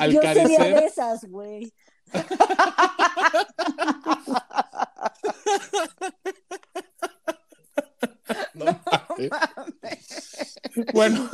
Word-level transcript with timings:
al 0.00 0.12
Yo 0.12 0.20
sería 0.22 0.44
carecer, 0.44 0.74
de 0.74 0.86
esas, 0.86 1.24
güey. 1.26 1.72
no 8.54 8.64
mames. 8.64 9.30
bueno, 10.92 11.28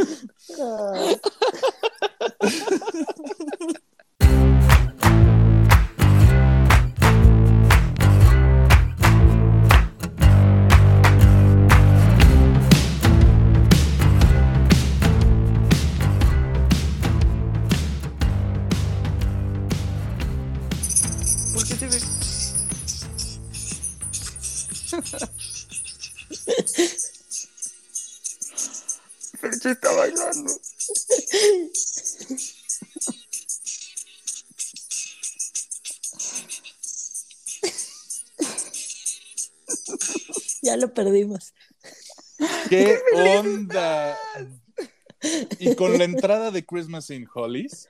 Christmas 46.67 47.11
in 47.11 47.27
Hollies, 47.33 47.89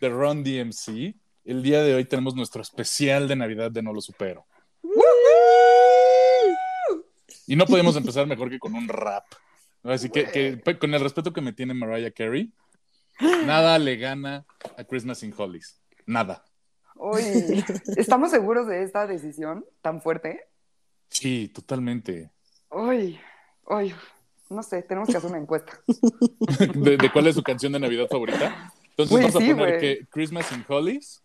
de 0.00 0.08
Ron 0.08 0.44
DMC, 0.44 1.16
el 1.44 1.62
día 1.62 1.82
de 1.82 1.94
hoy 1.94 2.04
tenemos 2.04 2.34
nuestro 2.36 2.62
especial 2.62 3.26
de 3.26 3.36
Navidad 3.36 3.70
de 3.70 3.82
No 3.82 3.92
Lo 3.92 4.00
Supero. 4.00 4.46
Y 7.46 7.56
no 7.56 7.66
podemos 7.66 7.96
empezar 7.96 8.26
mejor 8.26 8.50
que 8.50 8.58
con 8.58 8.74
un 8.74 8.86
rap. 8.88 9.24
Así 9.82 10.08
que, 10.10 10.30
que, 10.30 10.56
pues, 10.58 10.78
con 10.78 10.94
el 10.94 11.00
respeto 11.00 11.32
que 11.32 11.40
me 11.40 11.52
tiene 11.52 11.74
Mariah 11.74 12.12
Carey, 12.12 12.52
nada 13.44 13.78
le 13.78 13.96
gana 13.96 14.46
a 14.76 14.84
Christmas 14.84 15.22
in 15.22 15.34
Hollies. 15.36 15.80
Nada. 16.06 16.44
Oye, 16.94 17.64
¿estamos 17.96 18.30
seguros 18.30 18.68
de 18.68 18.84
esta 18.84 19.06
decisión 19.06 19.64
tan 19.80 20.00
fuerte? 20.00 20.46
Sí, 21.08 21.48
totalmente. 21.48 22.30
Uy, 22.70 23.18
uy, 23.66 23.94
no 24.52 24.62
sé, 24.62 24.82
tenemos 24.82 25.08
que 25.08 25.16
hacer 25.16 25.30
una 25.30 25.38
encuesta. 25.38 25.80
¿De, 26.74 26.96
de 26.96 27.12
cuál 27.12 27.26
es 27.26 27.34
su 27.34 27.42
canción 27.42 27.72
de 27.72 27.80
Navidad 27.80 28.06
favorita? 28.08 28.72
Entonces 28.90 29.10
Güey, 29.10 29.24
vamos 29.24 29.36
a 29.36 29.38
sí, 29.40 29.54
poner 29.54 29.80
que 29.80 30.06
Christmas 30.10 30.52
in 30.52 30.64
Hollies, 30.68 31.22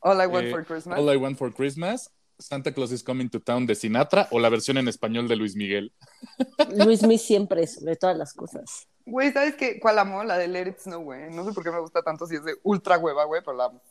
All 0.00 0.20
I 0.20 0.26
want 0.26 0.46
eh, 0.46 0.50
for 0.50 0.64
Christmas. 0.64 0.98
All 0.98 1.12
I 1.12 1.16
Want 1.16 1.36
for 1.36 1.52
Christmas, 1.52 2.10
Santa 2.38 2.72
Claus 2.72 2.90
is 2.92 3.02
Coming 3.02 3.28
to 3.28 3.40
Town 3.40 3.66
de 3.66 3.74
Sinatra 3.74 4.28
o 4.30 4.38
la 4.38 4.48
versión 4.48 4.78
en 4.78 4.88
español 4.88 5.28
de 5.28 5.36
Luis 5.36 5.56
Miguel. 5.56 5.92
Luis 6.76 7.02
Mi 7.02 7.18
siempre, 7.18 7.66
sobre 7.66 7.96
todas 7.96 8.16
las 8.16 8.32
cosas. 8.32 8.88
Güey, 9.04 9.32
¿sabes 9.32 9.56
qué? 9.56 9.78
¿Cuál 9.80 9.98
amo? 9.98 10.24
La 10.24 10.38
de 10.38 10.48
Let 10.48 10.68
It 10.68 10.78
Snow, 10.78 11.02
güey. 11.02 11.30
No 11.30 11.44
sé 11.44 11.52
por 11.52 11.64
qué 11.64 11.70
me 11.70 11.80
gusta 11.80 12.02
tanto 12.02 12.26
si 12.26 12.36
es 12.36 12.44
de 12.44 12.54
ultra 12.62 12.98
hueva, 12.98 13.24
güey, 13.24 13.42
pero 13.44 13.56
la 13.56 13.66
amo. 13.66 13.82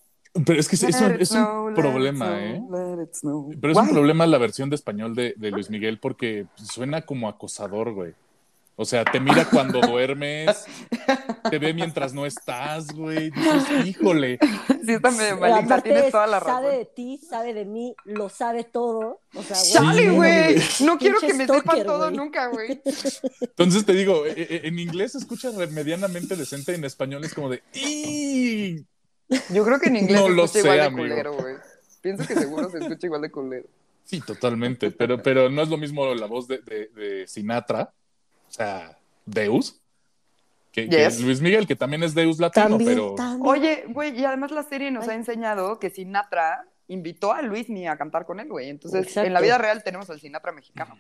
Pero 0.46 0.60
es 0.60 0.68
que 0.68 0.76
es, 0.76 0.84
es 0.84 1.02
un, 1.02 1.12
es 1.20 1.30
problema, 1.76 2.28
snow, 2.28 2.38
¿eh? 2.38 2.96
let 2.98 3.04
it 3.04 3.14
snow. 3.16 3.50
Pero 3.60 3.74
es 3.74 3.80
un 3.80 3.90
problema 3.90 4.28
la 4.28 4.38
versión 4.38 4.70
de 4.70 4.76
español 4.76 5.16
de, 5.16 5.34
de 5.36 5.50
Luis 5.50 5.72
Miguel 5.72 6.00
porque 6.00 6.46
suena 6.56 7.02
como 7.02 7.28
acosador, 7.28 7.94
güey. 7.94 8.14
O 8.82 8.86
sea, 8.86 9.04
te 9.04 9.20
mira 9.20 9.44
cuando 9.44 9.82
duermes, 9.82 10.64
te 11.52 11.60
ve 11.60 11.74
mientras 11.74 12.14
no 12.14 12.26
estás, 12.26 12.88
güey. 12.94 13.30
Dices, 13.30 13.86
híjole. 13.86 14.40
Sí, 14.86 14.94
está 14.94 15.12
medio 15.12 15.36
aparte 15.54 15.90
tienes 15.90 16.06
es, 16.06 16.12
toda 16.12 16.28
la 16.28 16.40
sabe 16.40 16.68
razón. 16.68 16.80
de 16.80 16.86
ti, 16.86 17.20
sabe 17.30 17.54
de 17.54 17.66
mí, 17.66 17.94
lo 18.06 18.30
sabe 18.30 18.64
todo. 18.64 19.20
O 19.36 19.44
sea, 19.44 19.58
Sí, 19.58 19.74
Chale, 19.74 20.10
güey. 20.12 20.56
No 20.86 20.98
quiero 20.98 21.20
que 21.20 21.34
me 21.34 21.46
sepan 21.46 21.84
todo 21.84 22.10
nunca, 22.10 22.48
güey. 22.48 22.82
Entonces 23.42 23.86
te 23.86 23.92
digo, 23.92 24.26
e- 24.26 24.32
e- 24.50 24.68
en 24.70 24.80
inglés 24.80 25.12
se 25.12 25.18
escucha 25.18 25.52
medianamente 25.72 26.38
decente, 26.38 26.74
en 26.74 26.86
español 26.86 27.26
es 27.26 27.34
como 27.34 27.50
de. 27.50 27.62
Yo 29.50 29.66
creo 29.66 29.78
que 29.80 29.90
en 29.90 29.98
inglés 29.98 30.22
No 30.22 30.28
se 30.28 30.34
lo 30.34 30.46
escucha 30.46 30.60
igual 30.60 30.76
sé, 30.78 30.80
de 30.82 30.88
amigo. 30.88 31.08
culero, 31.10 31.34
güey. 31.34 31.56
Pienso 32.02 32.26
que 32.26 32.34
seguro 32.36 32.70
se 32.70 32.78
escucha 32.80 33.08
igual 33.08 33.22
de 33.24 33.30
culero. 33.32 33.68
Sí, 34.06 34.22
totalmente. 34.22 34.90
Pero, 34.92 35.22
pero 35.22 35.50
no 35.50 35.62
es 35.62 35.70
lo 35.70 35.78
mismo 35.78 36.16
la 36.16 36.26
voz 36.28 36.48
de, 36.48 36.60
de- 36.60 36.88
de 36.96 37.28
Sinatra, 37.28 37.92
o 38.50 38.52
sea, 38.52 38.98
Deus, 39.26 39.80
que, 40.72 40.90
que 40.90 40.98
Yes. 40.98 41.22
Luis 41.22 41.42
Miguel, 41.42 41.66
que 41.68 41.76
también 41.76 42.04
es 42.04 42.14
Deus 42.14 42.40
latino, 42.40 42.68
también, 42.70 42.90
pero 42.92 43.16
también. 43.16 43.48
Oye, 43.48 43.84
güey, 43.90 44.20
y 44.20 44.26
además 44.26 44.52
la 44.52 44.64
serie 44.64 44.92
nos 44.92 45.06
Ay. 45.06 45.12
ha 45.12 45.16
enseñado 45.16 45.80
que 45.80 45.90
Sinatra 45.90 46.66
invitó 46.88 47.32
a 47.34 47.42
Luismi 47.42 47.88
a 47.88 47.98
cantar 47.98 48.26
con 48.26 48.40
él, 48.40 48.48
güey. 48.50 48.70
Entonces, 48.70 49.06
Exacto. 49.08 49.28
en 49.28 49.34
la 49.34 49.42
vida 49.42 49.58
real 49.58 49.84
tenemos 49.84 50.10
al 50.10 50.20
Sinatra 50.20 50.52
mexicano. 50.52 50.96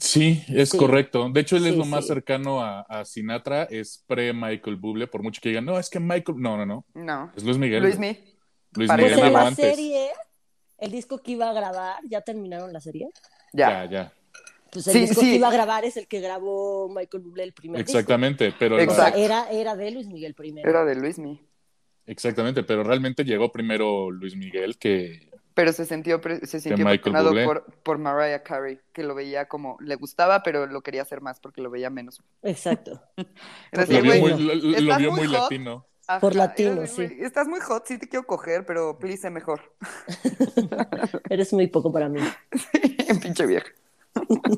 sí, 0.00 0.44
es 0.48 0.70
Sí. 0.70 0.78
correcto. 0.78 1.28
De 1.30 1.40
hecho, 1.40 1.56
él 1.56 1.66
es 1.66 1.72
Sí, 1.72 1.78
lo 1.78 1.84
más 1.84 2.04
sí. 2.04 2.08
cercano 2.08 2.60
a, 2.62 2.80
a 2.82 3.04
Sinatra, 3.04 3.64
es 3.64 4.04
pre-Michael 4.06 4.76
Bublé, 4.76 5.06
por 5.06 5.22
mucho 5.22 5.40
que 5.40 5.48
digan, 5.50 5.64
no, 5.64 5.78
es 5.78 5.90
que 5.90 6.00
Michael, 6.00 6.38
no, 6.40 6.56
no, 6.56 6.66
no, 6.66 6.84
No. 6.94 7.32
es 7.36 7.42
Luis 7.44 7.58
Miguel. 7.58 7.82
Luis 7.82 7.96
Pues 7.96 8.90
Miguel 8.90 9.12
en 9.12 9.18
llegó 9.18 9.30
la 9.30 9.46
antes. 9.48 9.64
serie, 9.76 10.08
el 10.78 10.90
disco 10.92 11.18
que 11.18 11.32
iba 11.32 11.50
a 11.50 11.52
grabar, 11.52 11.96
¿ya 12.08 12.20
terminaron 12.20 12.72
la 12.72 12.80
serie? 12.80 13.08
Ya. 13.52 13.84
Ya, 13.84 13.90
ya. 13.90 14.12
Pues 14.72 14.86
el 14.86 14.92
Sí, 14.92 15.00
disco 15.00 15.20
sí. 15.20 15.30
que 15.30 15.36
iba 15.36 15.48
a 15.48 15.52
grabar 15.52 15.84
es 15.84 15.96
el 15.96 16.06
que 16.06 16.20
grabó 16.20 16.88
Michael 16.88 17.22
Bublé 17.22 17.42
el 17.44 17.52
primer 17.52 17.84
disco. 17.84 17.98
Exactamente, 17.98 18.54
pero 18.58 18.78
Exacto. 18.78 19.18
era, 19.18 19.50
era 19.50 19.74
de 19.76 19.90
Luis 19.90 20.06
Miguel 20.06 20.34
primero. 20.34 20.68
Era 20.68 20.84
de 20.84 20.94
Luismi. 20.94 21.44
exactamente, 22.06 22.62
pero 22.62 22.82
realmente 22.84 23.24
llegó 23.24 23.50
primero 23.52 24.10
Luis 24.10 24.36
Miguel 24.36 24.78
que 24.78 25.28
Pero 25.54 25.72
se 25.72 25.84
sintió, 25.84 26.20
se 26.44 26.60
sintió 26.60 26.86
por, 27.44 27.64
por 27.82 27.98
Mariah 27.98 28.42
Carey, 28.42 28.78
que 28.92 29.02
lo 29.02 29.14
veía 29.14 29.46
como, 29.46 29.76
le 29.80 29.96
gustaba, 29.96 30.42
pero 30.42 30.66
lo 30.66 30.80
quería 30.82 31.02
hacer 31.02 31.20
más 31.20 31.40
porque 31.40 31.60
lo 31.60 31.70
veía 31.70 31.90
menos. 31.90 32.22
Exacto. 32.42 33.02
Lo 33.72 33.86
vio 33.86 34.02
muy, 34.04 34.30
lo- 34.30 34.54
lo 34.54 34.76
estás 34.76 34.98
vio 34.98 35.10
muy 35.10 35.20
muy 35.20 35.26
hot. 35.28 35.42
latino. 35.42 35.86
ajá, 36.06 36.20
Por 36.20 36.34
latino, 36.36 36.86
sí. 36.86 37.06
Estás 37.20 37.46
muy 37.48 37.60
hot, 37.60 37.84
sí 37.86 37.98
te 37.98 38.08
quiero 38.08 38.24
coger, 38.26 38.64
pero 38.64 38.98
please 38.98 39.22
sé 39.22 39.30
mejor. 39.30 39.60
Eres 41.28 41.52
muy 41.52 41.66
poco 41.66 41.92
para 41.92 42.08
mí. 42.08 42.20
Pinche 43.22 43.46
vieja. 43.46 43.66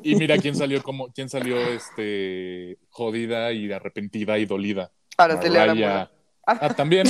Y 0.03 0.15
mira 0.15 0.37
quién 0.37 0.55
salió 0.55 0.81
como, 0.83 1.11
quién 1.11 1.29
salió 1.29 1.57
este 1.57 2.77
jodida 2.89 3.51
y 3.51 3.71
arrepentida 3.71 4.37
y 4.37 4.45
dolida. 4.45 4.91
Mariah. 5.17 5.61
Arámbula. 5.61 6.11
Ah, 6.45 6.73
también. 6.73 7.07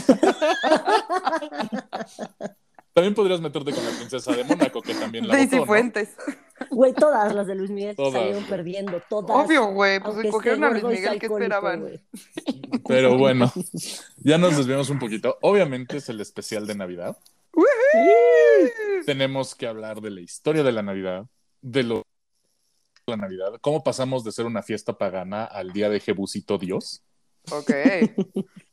también 2.94 3.16
podrías 3.16 3.42
meterte 3.42 3.72
con 3.72 3.84
la 3.84 3.92
princesa 3.92 4.32
de 4.32 4.44
Mónaco, 4.44 4.82
que 4.82 4.94
también 4.94 5.28
la 5.28 5.36
Daisy 5.36 5.58
votó. 5.58 5.68
Fuentes. 5.68 6.16
Güey, 6.70 6.94
todas 6.94 7.34
las 7.34 7.48
de 7.48 7.56
Luis 7.56 7.72
Miguel 7.72 7.96
Todas, 7.96 8.14
salieron 8.14 8.44
perdiendo, 8.44 9.02
todas. 9.10 9.46
Obvio, 9.46 9.66
güey, 9.72 10.00
pues 10.00 10.14
aunque 10.14 10.30
cogieron 10.30 10.64
a 10.64 10.70
Luis 10.70 10.84
Miguel, 10.84 11.20
¿qué 11.20 11.26
esperaban? 11.26 12.00
Pero 12.88 13.18
bueno, 13.18 13.52
ya 14.18 14.38
nos 14.38 14.56
desviamos 14.56 14.90
un 14.92 15.00
poquito. 15.00 15.38
Obviamente 15.42 15.98
es 15.98 16.10
el 16.10 16.22
especial 16.22 16.68
de 16.68 16.76
Navidad. 16.76 17.18
Tenemos 19.06 19.56
que 19.56 19.68
hablar 19.68 20.02
de 20.02 20.12
la 20.12 20.22
historia 20.22 20.64
de 20.64 20.72
la 20.72 20.84
Navidad, 20.84 21.26
de 21.62 21.84
lo 21.84 22.04
la 23.08 23.18
Navidad, 23.18 23.60
cómo 23.62 23.84
pasamos 23.84 24.24
de 24.24 24.32
ser 24.32 24.46
una 24.46 24.64
fiesta 24.64 24.98
pagana 24.98 25.44
al 25.44 25.74
día 25.74 25.90
de 25.90 26.00
Jebusito 26.00 26.58
Dios. 26.58 27.04
Ok. 27.52 27.72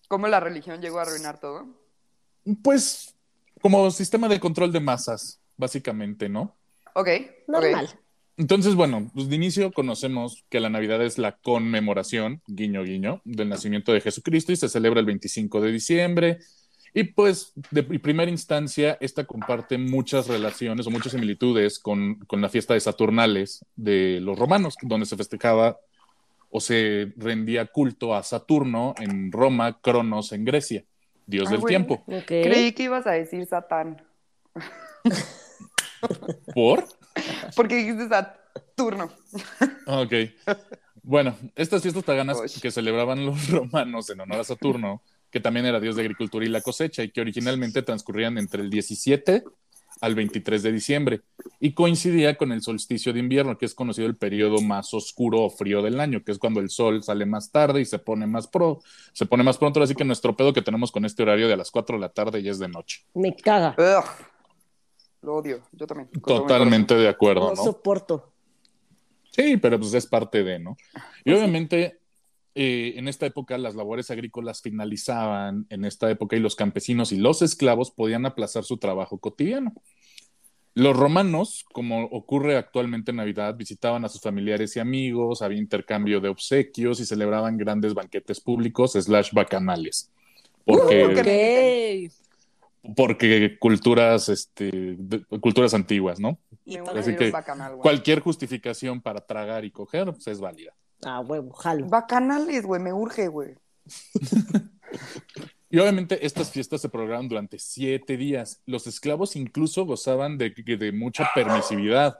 ¿Cómo 0.08 0.28
la 0.28 0.40
religión 0.40 0.80
llegó 0.80 0.98
a 0.98 1.02
arruinar 1.02 1.40
todo? 1.40 1.66
Pues 2.62 3.16
como 3.60 3.90
sistema 3.90 4.28
de 4.28 4.40
control 4.40 4.72
de 4.72 4.80
masas, 4.80 5.40
básicamente, 5.56 6.28
¿no? 6.28 6.56
Ok. 6.94 7.08
Normal. 7.48 7.88
Entonces, 8.36 8.74
bueno, 8.74 9.10
pues 9.12 9.28
de 9.28 9.36
inicio 9.36 9.72
conocemos 9.72 10.44
que 10.48 10.60
la 10.60 10.70
Navidad 10.70 11.02
es 11.02 11.18
la 11.18 11.36
conmemoración, 11.38 12.40
guiño, 12.46 12.84
guiño, 12.84 13.20
del 13.24 13.48
nacimiento 13.48 13.92
de 13.92 14.00
Jesucristo 14.00 14.52
y 14.52 14.56
se 14.56 14.68
celebra 14.68 15.00
el 15.00 15.06
25 15.06 15.60
de 15.60 15.72
diciembre. 15.72 16.38
Y 16.92 17.04
pues, 17.04 17.52
de 17.70 17.82
pri- 17.84 17.98
primera 17.98 18.30
instancia, 18.30 18.98
esta 19.00 19.24
comparte 19.24 19.78
muchas 19.78 20.26
relaciones 20.26 20.86
o 20.86 20.90
muchas 20.90 21.12
similitudes 21.12 21.78
con, 21.78 22.16
con 22.26 22.40
la 22.40 22.48
fiesta 22.48 22.74
de 22.74 22.80
Saturnales 22.80 23.64
de 23.76 24.18
los 24.20 24.38
romanos, 24.38 24.74
donde 24.82 25.06
se 25.06 25.16
festejaba 25.16 25.78
o 26.50 26.60
se 26.60 27.12
rendía 27.16 27.66
culto 27.66 28.14
a 28.14 28.22
Saturno 28.24 28.94
en 28.98 29.30
Roma, 29.30 29.80
Cronos 29.80 30.32
en 30.32 30.44
Grecia, 30.44 30.84
dios 31.26 31.46
Ah, 31.48 31.52
del 31.52 31.64
tiempo. 31.64 32.04
Creí 32.26 32.72
que 32.72 32.82
ibas 32.84 33.06
a 33.06 33.12
decir 33.12 33.46
Satán. 33.46 34.02
¿Por? 36.54 36.84
Porque 37.56 37.76
dijiste 37.76 38.08
Saturno. 38.08 39.10
Ah, 39.86 40.00
Ok. 40.00 40.12
Bueno, 41.02 41.34
estas 41.56 41.82
fiestas 41.82 42.04
paganas 42.04 42.38
Uy. 42.40 42.60
que 42.60 42.70
celebraban 42.70 43.24
los 43.24 43.48
romanos 43.50 44.10
en 44.10 44.20
honor 44.20 44.40
a 44.40 44.44
Saturno, 44.44 45.02
que 45.30 45.40
también 45.40 45.66
era 45.66 45.80
dios 45.80 45.96
de 45.96 46.02
agricultura 46.02 46.44
y 46.44 46.48
la 46.48 46.60
cosecha, 46.60 47.02
y 47.02 47.10
que 47.10 47.20
originalmente 47.20 47.82
transcurrían 47.82 48.38
entre 48.38 48.62
el 48.62 48.70
17 48.70 49.44
al 50.00 50.14
23 50.14 50.62
de 50.62 50.72
diciembre 50.72 51.20
y 51.58 51.72
coincidía 51.72 52.36
con 52.38 52.52
el 52.52 52.62
solsticio 52.62 53.12
de 53.12 53.18
invierno, 53.20 53.58
que 53.58 53.66
es 53.66 53.74
conocido 53.74 54.06
el 54.06 54.16
periodo 54.16 54.60
más 54.60 54.94
oscuro 54.94 55.42
o 55.42 55.50
frío 55.50 55.82
del 55.82 56.00
año, 56.00 56.22
que 56.24 56.32
es 56.32 56.38
cuando 56.38 56.60
el 56.60 56.70
sol 56.70 57.02
sale 57.02 57.26
más 57.26 57.50
tarde 57.50 57.80
y 57.80 57.84
se 57.84 57.98
pone 57.98 58.26
más 58.26 58.46
pro, 58.46 58.80
se 59.12 59.26
pone 59.26 59.42
más 59.42 59.58
pronto, 59.58 59.82
así 59.82 59.94
que 59.94 60.04
nuestro 60.04 60.34
pedo 60.36 60.52
que 60.52 60.62
tenemos 60.62 60.90
con 60.90 61.04
este 61.04 61.22
horario 61.22 61.48
de 61.48 61.54
a 61.54 61.56
las 61.56 61.70
4 61.70 61.96
de 61.96 62.00
la 62.00 62.08
tarde 62.08 62.42
ya 62.42 62.50
es 62.50 62.58
de 62.58 62.68
noche. 62.68 63.04
Me 63.14 63.34
caga. 63.36 63.74
Ugh. 63.78 64.04
Lo 65.22 65.34
odio, 65.36 65.60
yo 65.72 65.86
también. 65.86 66.08
Totalmente 66.24 66.94
de 66.94 67.08
acuerdo, 67.08 67.50
No 67.50 67.54
¿no? 67.56 67.62
soporto. 67.62 68.32
Sí, 69.30 69.58
pero 69.58 69.78
pues 69.78 69.92
es 69.94 70.06
parte 70.06 70.42
de, 70.42 70.58
¿no? 70.58 70.76
Y 71.24 71.32
obviamente 71.32 71.99
eh, 72.62 72.98
en 72.98 73.08
esta 73.08 73.24
época 73.24 73.56
las 73.56 73.74
labores 73.74 74.10
agrícolas 74.10 74.60
finalizaban 74.60 75.64
en 75.70 75.86
esta 75.86 76.10
época 76.10 76.36
y 76.36 76.40
los 76.40 76.56
campesinos 76.56 77.10
y 77.10 77.16
los 77.16 77.40
esclavos 77.40 77.90
podían 77.90 78.26
aplazar 78.26 78.64
su 78.64 78.76
trabajo 78.76 79.16
cotidiano. 79.16 79.72
Los 80.74 80.94
romanos, 80.94 81.64
como 81.72 82.04
ocurre 82.04 82.58
actualmente 82.58 83.12
en 83.12 83.16
Navidad, 83.16 83.56
visitaban 83.56 84.04
a 84.04 84.10
sus 84.10 84.20
familiares 84.20 84.76
y 84.76 84.80
amigos, 84.80 85.40
había 85.40 85.58
intercambio 85.58 86.20
de 86.20 86.28
obsequios 86.28 87.00
y 87.00 87.06
celebraban 87.06 87.56
grandes 87.56 87.94
banquetes 87.94 88.40
públicos 88.40 88.92
slash 88.92 89.32
bacanales. 89.32 90.10
Porque, 90.66 92.08
Uh, 92.82 92.94
porque 92.94 93.56
culturas, 93.58 94.28
este, 94.28 94.70
de- 94.98 95.24
culturas 95.40 95.72
antiguas, 95.72 96.20
¿no? 96.20 96.38
Y 96.66 96.76
Así 96.76 97.16
que 97.16 97.30
bacanal. 97.30 97.76
Cualquier 97.78 98.20
justificación 98.20 99.00
para 99.00 99.20
tragar 99.26 99.64
y 99.64 99.70
coger 99.70 100.04
pues, 100.12 100.26
es 100.28 100.40
válida. 100.40 100.72
Ah, 101.02 101.20
huevo, 101.20 101.52
jalo. 101.52 101.86
Bacanales, 101.86 102.64
güey, 102.64 102.80
me 102.80 102.92
urge, 102.92 103.28
güey. 103.28 103.56
Y 105.72 105.78
obviamente 105.78 106.26
estas 106.26 106.50
fiestas 106.50 106.80
se 106.80 106.88
programaban 106.88 107.28
durante 107.28 107.60
siete 107.60 108.16
días. 108.16 108.60
Los 108.66 108.88
esclavos 108.88 109.36
incluso 109.36 109.86
gozaban 109.86 110.36
de, 110.36 110.50
de 110.50 110.92
mucha 110.92 111.30
permisividad. 111.32 112.18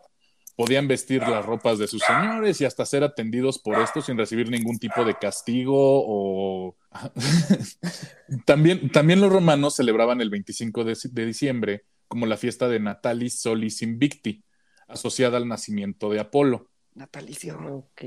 Podían 0.57 0.87
vestir 0.87 1.23
las 1.23 1.45
ropas 1.45 1.79
de 1.79 1.89
sus 1.89 2.01
señores 2.03 2.61
y 2.61 2.65
hasta 2.65 2.87
ser 2.87 3.03
atendidos 3.03 3.59
por 3.59 3.81
esto 3.81 4.03
sin 4.03 4.17
recibir 4.17 4.51
ningún 4.51 4.79
tipo 4.79 5.05
de 5.05 5.15
castigo 5.15 5.75
o... 5.77 6.77
también, 8.47 8.91
también 8.91 9.21
los 9.21 9.33
romanos 9.33 9.75
celebraban 9.75 10.21
el 10.21 10.31
25 10.31 10.85
de, 10.85 10.97
de 11.11 11.27
diciembre 11.27 11.85
como 12.07 12.27
la 12.27 12.37
fiesta 12.37 12.69
de 12.69 12.79
Natalis 12.79 13.41
Solis 13.41 13.83
Invicti, 13.83 14.45
asociada 14.87 15.39
al 15.39 15.49
nacimiento 15.49 16.11
de 16.11 16.21
Apolo. 16.21 16.71
Natalicio. 16.95 17.59
Ok. 17.59 18.03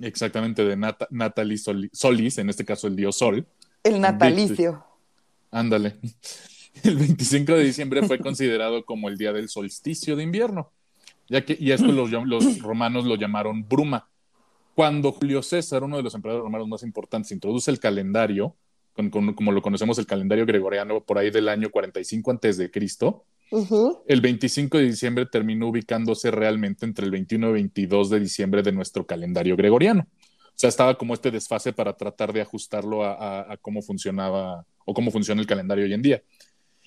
Exactamente, 0.00 0.64
de 0.64 0.76
Nat 0.76 1.02
Natalis 1.10 1.64
Soli- 1.64 1.90
Solis, 1.92 2.38
en 2.38 2.48
este 2.50 2.64
caso 2.64 2.86
el 2.86 2.96
dios 2.96 3.16
Sol. 3.18 3.46
El 3.82 4.00
natalicio. 4.00 4.84
Ándale. 5.50 5.96
El 6.84 6.94
25 6.96 7.54
de 7.54 7.64
diciembre 7.64 8.06
fue 8.06 8.20
considerado 8.20 8.84
como 8.84 9.08
el 9.08 9.16
día 9.18 9.32
del 9.32 9.48
solsticio 9.48 10.14
de 10.14 10.22
invierno, 10.22 10.70
ya 11.28 11.44
que, 11.44 11.56
y 11.58 11.72
esto 11.72 11.86
los, 11.88 12.08
los 12.12 12.58
romanos 12.60 13.04
lo 13.04 13.16
llamaron 13.16 13.68
bruma. 13.68 14.08
Cuando 14.76 15.10
Julio 15.10 15.42
César, 15.42 15.82
uno 15.82 15.96
de 15.96 16.04
los 16.04 16.14
emperadores 16.14 16.44
romanos 16.44 16.68
más 16.68 16.82
importantes, 16.84 17.32
introduce 17.32 17.68
el 17.72 17.80
calendario, 17.80 18.54
con- 18.92 19.10
con- 19.10 19.34
como 19.34 19.50
lo 19.50 19.60
conocemos, 19.60 19.98
el 19.98 20.06
calendario 20.06 20.46
gregoriano, 20.46 21.02
por 21.02 21.18
ahí 21.18 21.30
del 21.32 21.48
año 21.48 21.68
45 21.70 22.30
antes 22.30 22.56
de 22.58 22.70
Cristo, 22.70 23.24
El 24.06 24.20
25 24.20 24.78
de 24.78 24.84
diciembre 24.84 25.26
terminó 25.26 25.68
ubicándose 25.68 26.30
realmente 26.30 26.84
entre 26.86 27.04
el 27.04 27.10
21 27.10 27.50
y 27.50 27.52
22 27.52 28.10
de 28.10 28.20
diciembre 28.20 28.62
de 28.62 28.72
nuestro 28.72 29.06
calendario 29.06 29.56
gregoriano. 29.56 30.06
O 30.10 30.60
sea, 30.60 30.68
estaba 30.68 30.98
como 30.98 31.14
este 31.14 31.30
desfase 31.30 31.72
para 31.72 31.96
tratar 31.96 32.32
de 32.32 32.40
ajustarlo 32.42 33.04
a, 33.04 33.12
a- 33.14 33.52
a 33.52 33.56
cómo 33.58 33.80
funcionaba 33.80 34.66
o 34.84 34.92
cómo 34.94 35.10
funciona 35.10 35.40
el 35.40 35.46
calendario 35.46 35.84
hoy 35.84 35.92
en 35.94 36.02
día. 36.02 36.22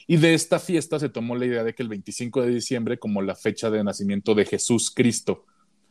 Y 0.08 0.18
de 0.18 0.34
esta 0.34 0.60
fiesta 0.60 1.00
se 1.00 1.10
tomó 1.10 1.36
la 1.36 1.46
idea 1.46 1.63
de 1.63 1.74
que 1.74 1.84
el 1.84 1.90
25 1.90 2.42
de 2.42 2.50
diciembre 2.50 2.98
como 3.00 3.22
la 3.22 3.36
fecha 3.36 3.69
de 3.69 3.84
nacimiento 3.84 4.34
de 4.36 4.46
Jesús 4.46 4.92
Cristo, 4.92 5.46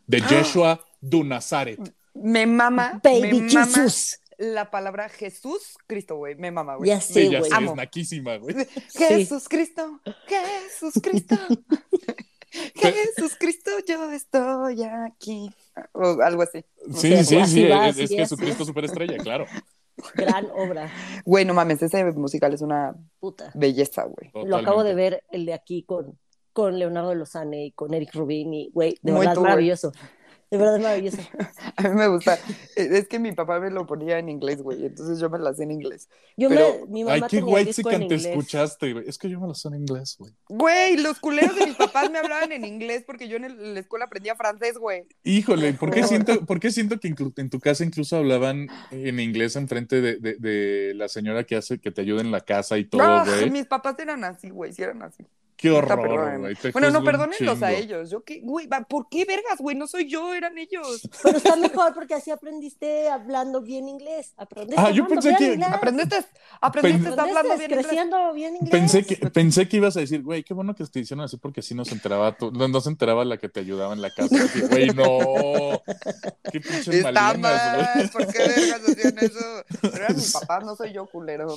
de 0.06 0.20
Yeshua 0.20 0.84
du 1.00 1.25
Nazaret. 1.25 1.78
Me 2.14 2.44
mama, 2.46 3.00
Baby 3.02 3.40
me 3.43 3.52
mama 3.55 3.67
Jesus. 3.67 4.19
La 4.40 4.70
palabra 4.70 5.10
Jesús 5.10 5.76
Cristo, 5.87 6.16
güey. 6.16 6.34
Me 6.34 6.50
mama, 6.50 6.76
güey. 6.76 6.88
Ya 6.88 7.00
sé, 7.00 7.12
Sí, 7.12 7.31
ya 7.31 7.40
güey. 7.40 7.50
sé, 7.50 7.56
Amo. 7.56 7.70
es 7.72 7.76
naquísima, 7.76 8.37
güey. 8.38 8.56
Jesús 8.96 9.48
Cristo, 9.48 10.00
Jesús 10.26 10.94
Cristo. 11.02 11.37
Jesús 12.75 13.37
Cristo, 13.38 13.70
yo 13.87 14.10
estoy 14.10 14.82
aquí. 14.82 15.50
O 15.92 16.20
algo 16.22 16.42
así. 16.42 16.64
Sí, 16.94 17.22
sí, 17.22 17.37
así 17.37 17.52
sí, 17.54 17.69
va, 17.69 17.88
es, 17.88 17.98
es 17.98 18.04
así 18.04 18.14
es. 18.14 18.20
Jesucristo 18.20 18.64
superestrella, 18.64 19.19
claro. 19.19 19.44
Gran 20.14 20.46
obra. 20.56 20.90
Güey, 21.26 21.44
no 21.44 21.52
mames, 21.54 21.82
ese 21.82 22.02
musical 22.12 22.54
es 22.54 22.62
una 22.62 22.94
Puta. 23.20 23.52
belleza, 23.54 24.04
güey. 24.04 24.46
Lo 24.46 24.56
acabo 24.56 24.82
de 24.82 24.94
ver 24.94 25.22
el 25.31 25.44
de 25.44 25.52
aquí 25.52 25.82
con, 25.82 26.19
con 26.54 26.78
Leonardo 26.78 27.10
de 27.10 27.16
Lozane 27.16 27.66
y 27.66 27.72
con 27.72 27.93
Eric 27.93 28.14
Rubin 28.14 28.54
y, 28.54 28.70
güey, 28.72 28.96
de 29.02 29.12
Muy 29.12 29.20
verdad 29.20 29.34
tú, 29.34 29.43
maravilloso. 29.43 29.93
De 30.50 30.58
verdad 30.58 30.76
es 30.76 30.82
maravilloso. 30.82 31.19
A 31.76 31.82
mí 31.82 31.91
me 31.94 32.08
gusta. 32.08 32.35
Es 32.75 32.91
es 32.91 33.08
que 33.08 33.19
mi 33.20 33.31
papá 33.32 33.61
me 33.61 33.70
lo 33.70 33.87
ponía 33.87 34.19
en 34.19 34.29
inglés, 34.29 34.62
güey. 34.62 34.85
Entonces 34.85 35.20
yo 35.20 35.31
me 35.31 35.38
la 35.38 35.55
sé 35.55 35.62
en 35.62 35.70
inglés. 35.70 36.08
Yo 36.37 36.49
Pero- 36.49 36.87
me, 36.87 36.93
mi 36.93 37.05
mamá 37.05 37.14
Ay, 37.14 37.20
qué 37.23 37.29
tenía 37.29 37.44
guay 37.44 37.73
si 37.73 37.82
en 37.88 38.08
te 38.08 38.14
escuchaste, 38.17 38.93
güey. 38.93 39.05
Es 39.08 39.17
que 39.17 39.31
yo 39.31 39.38
me 39.41 39.47
lo 39.47 39.55
sé 39.55 39.69
en 39.69 39.75
inglés, 39.76 40.17
güey. 40.19 40.32
Güey, 40.49 40.97
los 40.97 41.20
culeros 41.20 41.55
de 41.55 41.67
mis 41.67 41.76
papás 41.76 42.11
me 42.11 42.19
hablaban 42.19 42.50
en 42.50 42.64
inglés 42.64 43.05
porque 43.06 43.29
yo 43.29 43.37
en, 43.37 43.44
el- 43.44 43.61
en 43.61 43.75
la 43.75 43.81
escuela 43.81 44.06
aprendía 44.06 44.35
francés, 44.35 44.76
güey. 44.76 45.05
Híjole, 45.23 45.73
¿por 45.75 45.91
qué 45.93 46.02
siento, 46.02 46.44
por 46.44 46.58
qué 46.58 46.73
siento 46.73 46.99
que 46.99 47.14
en 47.37 47.50
tu 47.50 47.61
casa 47.61 47.85
incluso 47.85 48.17
hablaban 48.17 48.67
en 48.91 49.20
inglés 49.20 49.55
enfrente 49.55 50.00
de, 50.00 50.17
de, 50.17 50.35
de 50.35 50.94
la 50.94 51.08
señora 51.08 51.44
que 51.44 51.56
hace 51.56 51.79
que 51.79 51.93
te 51.93 52.00
ayuda 52.00 52.23
en 52.23 52.32
la 52.32 52.41
casa 52.41 52.76
y 52.76 52.85
todo, 52.85 53.25
güey? 53.25 53.50
mis 53.50 53.67
papás 53.67 53.96
eran 54.00 54.25
así, 54.25 54.50
güey, 54.50 54.73
sí 54.73 54.82
eran 54.82 55.03
así. 55.03 55.25
Qué 55.60 55.70
horror, 55.70 56.38
güey. 56.38 56.56
Bueno, 56.72 56.90
no, 56.90 57.04
perdónenlos 57.04 57.62
a 57.62 57.70
ellos. 57.72 58.08
Yo 58.10 58.24
qué, 58.24 58.40
güey, 58.42 58.66
¿por 58.88 59.08
qué 59.10 59.26
vergas, 59.26 59.58
güey? 59.58 59.76
No 59.76 59.86
soy 59.86 60.08
yo, 60.08 60.32
eran 60.32 60.56
ellos. 60.56 61.06
Pero 61.22 61.36
está 61.36 61.54
mejor 61.56 61.92
porque 61.92 62.14
así 62.14 62.30
aprendiste 62.30 63.08
hablando 63.10 63.60
bien 63.60 63.86
inglés. 63.88 64.32
Aprendiste 64.38 64.80
Ah, 64.82 64.90
yo 64.90 65.06
pensé 65.06 65.28
bien 65.28 65.38
que- 65.38 65.52
inglés. 65.54 65.68
Aprendiste, 65.70 66.16
aprendiste, 66.62 67.02
Pen- 67.02 67.10
está 67.10 67.22
hablando 67.24 67.56
bien 67.58 67.70
inglés. 67.72 68.34
bien 68.34 68.56
inglés. 68.56 68.70
Pensé 68.70 69.04
que, 69.04 69.16
pensé 69.16 69.68
que 69.68 69.76
ibas 69.76 69.96
a 69.96 70.00
decir, 70.00 70.22
güey, 70.22 70.42
qué 70.42 70.54
bueno 70.54 70.74
que 70.74 70.84
te 70.86 71.00
hicieron 71.00 71.24
así 71.24 71.36
porque 71.36 71.60
así 71.60 71.74
no 71.74 71.84
se 71.84 71.92
enteraba, 71.94 72.34
tú, 72.36 72.50
no, 72.52 72.66
no 72.68 72.80
se 72.80 72.88
enteraba 72.88 73.24
la 73.26 73.36
que 73.36 73.48
te 73.50 73.60
ayudaba 73.60 73.92
en 73.92 74.00
la 74.00 74.10
casa. 74.10 74.34
Güey, 74.70 74.86
no. 74.88 75.82
Qué 76.50 76.60
pinches 76.60 76.88
Está 76.88 77.12
malienas, 77.12 77.74
güey. 77.74 77.84
mal, 77.96 78.10
¿por 78.10 78.26
qué 78.32 78.38
vergas 78.38 78.80
hacían 78.88 79.18
eso? 79.18 79.64
Pero 79.82 79.94
eran 79.96 80.16
mis 80.16 80.32
papás, 80.40 80.64
no 80.64 80.74
soy 80.74 80.92
yo, 80.94 81.06
culero. 81.06 81.54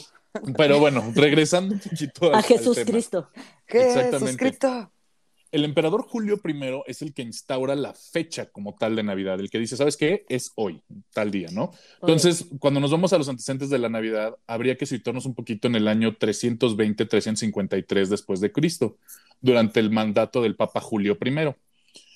Pero 0.58 0.80
bueno, 0.80 1.12
regresando 1.16 1.76
un 1.76 1.80
poquito 1.80 2.28
al- 2.28 2.34
A 2.36 2.38
al 2.38 2.44
Jesús 2.44 2.76
tema. 2.76 2.92
Cristo. 2.92 3.30
Jesús 3.68 3.88
Exactamente. 3.96 4.38
Cristo. 4.38 4.90
El 5.52 5.66
emperador 5.66 6.02
Julio 6.02 6.42
I 6.44 6.82
es 6.88 7.04
el 7.04 7.14
que 7.14 7.22
instaura 7.22 7.76
la 7.76 7.94
fecha 7.94 8.48
como 8.50 8.76
tal 8.76 8.96
de 8.96 9.04
Navidad, 9.04 9.40
el 9.40 9.52
que 9.52 9.60
dice, 9.60 9.78
¿sabes 9.78 9.98
qué? 9.98 10.26
Es 10.28 10.52
hoy, 10.56 10.82
tal 11.14 11.30
día, 11.30 11.50
¿no? 11.52 11.70
Entonces, 12.02 12.48
cuando 12.58 12.80
nos 12.80 12.90
vamos 12.90 13.14
a 13.14 13.20
los 13.20 13.30
antecedentes 13.30 13.70
de 13.70 13.78
la 13.78 13.88
Navidad, 13.88 14.36
habría 14.48 14.76
que 14.78 14.88
situarnos 14.88 15.28
un 15.28 15.36
poquito 15.36 15.68
en 15.68 15.76
el 15.76 15.88
año 15.88 16.18
320-353 16.18 18.08
después 18.10 18.40
de 18.40 18.52
Cristo, 18.52 18.98
durante 19.42 19.80
el 19.80 19.92
mandato 19.92 20.42
del 20.42 20.56
Papa 20.56 20.80
Julio 20.82 21.18
I, 21.24 21.54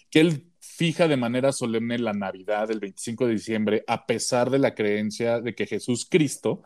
que 0.10 0.20
él 0.20 0.48
fija 0.60 1.08
de 1.08 1.18
manera 1.18 1.52
solemne 1.52 2.00
la 2.00 2.14
Navidad 2.14 2.72
el 2.72 2.80
25 2.80 3.28
de 3.28 3.34
diciembre, 3.34 3.84
a 3.88 4.06
pesar 4.08 4.50
de 4.50 4.60
la 4.60 4.74
creencia 4.74 5.42
de 5.42 5.54
que 5.54 5.68
Jesús 5.68 6.08
Cristo 6.10 6.64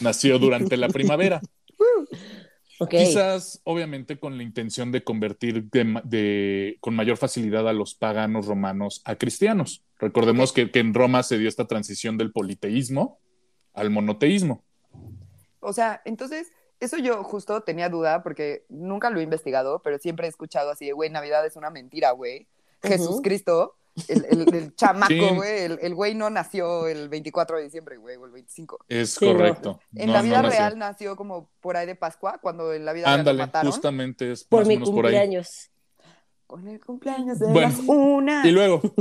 nació 0.00 0.38
durante 0.38 0.76
la 0.76 0.88
primavera. 0.88 1.40
Ok. 2.82 2.92
Quizás, 2.92 3.60
obviamente, 3.64 4.18
con 4.18 4.38
la 4.38 4.42
intención 4.42 4.90
de 4.90 5.04
convertir 5.04 5.64
de 5.70 5.84
ma- 5.84 6.00
de- 6.02 6.78
con 6.80 6.94
mayor 6.96 7.18
facilidad 7.18 7.68
a 7.68 7.74
los 7.74 7.94
paganos 7.94 8.46
romanos 8.46 9.02
a 9.04 9.16
cristianos. 9.16 9.84
Recordemos 9.98 10.50
que, 10.54 10.70
que 10.70 10.78
en 10.78 10.94
Roma 10.94 11.22
se 11.22 11.36
dio 11.36 11.46
esta 11.46 11.66
transición 11.66 12.16
del 12.16 12.32
politeísmo 12.32 13.18
al 13.74 13.90
monoteísmo. 13.90 14.64
O 15.60 15.74
sea, 15.74 16.00
entonces, 16.06 16.48
eso 16.80 16.96
yo 16.96 17.22
justo 17.22 17.60
tenía 17.64 17.90
duda 17.90 18.22
porque 18.22 18.64
nunca 18.70 19.10
lo 19.10 19.20
he 19.20 19.24
investigado, 19.24 19.82
pero 19.82 19.98
siempre 19.98 20.24
he 20.26 20.30
escuchado 20.30 20.70
así 20.70 20.86
de, 20.86 20.92
güey, 20.92 21.10
Navidad 21.10 21.44
es 21.44 21.56
una 21.56 21.68
mentira, 21.68 22.12
güey. 22.12 22.46
Jesús 22.82 23.08
Ujú. 23.08 23.22
Cristo, 23.22 23.76
el, 24.08 24.24
el- 24.30 24.54
el 24.54 24.74
chamaco, 24.76 25.12
Sí. 25.12 25.20
güey, 25.34 25.60
el, 25.64 25.78
el 25.82 25.94
güey 25.94 26.14
no 26.14 26.30
nació 26.30 26.86
el 26.86 27.08
24 27.08 27.56
de 27.58 27.64
diciembre, 27.64 27.96
güey, 27.96 28.16
o 28.16 28.24
el 28.26 28.32
25. 28.32 28.78
Es 28.88 29.14
Sí, 29.14 29.26
correcto. 29.26 29.80
En 29.94 30.06
No, 30.08 30.12
la 30.14 30.18
no 30.20 30.24
vida 30.28 30.42
nació. 30.42 30.58
real 30.58 30.78
nació 30.78 31.16
como 31.16 31.50
por 31.60 31.76
ahí 31.76 31.86
de 31.86 31.94
Pascua, 31.96 32.38
cuando 32.42 32.72
en 32.72 32.84
la 32.84 32.92
vida 32.92 33.06
real 33.06 33.24
lo 33.24 33.34
mataron. 33.34 33.70
justamente 33.72 34.32
es 34.32 34.44
Por 34.44 34.60
más 34.60 34.68
mi 34.68 34.74
menos 34.74 34.90
por 34.90 35.06
ahí. 35.06 35.12
cumpleaños. 35.12 35.70
Con 36.46 36.66
el 36.68 36.80
cumpleaños 36.84 37.38
de 37.38 37.46
Bueno, 37.46 37.68
las 37.68 37.78
una. 37.86 38.46
Y 38.46 38.50
luego. 38.50 38.80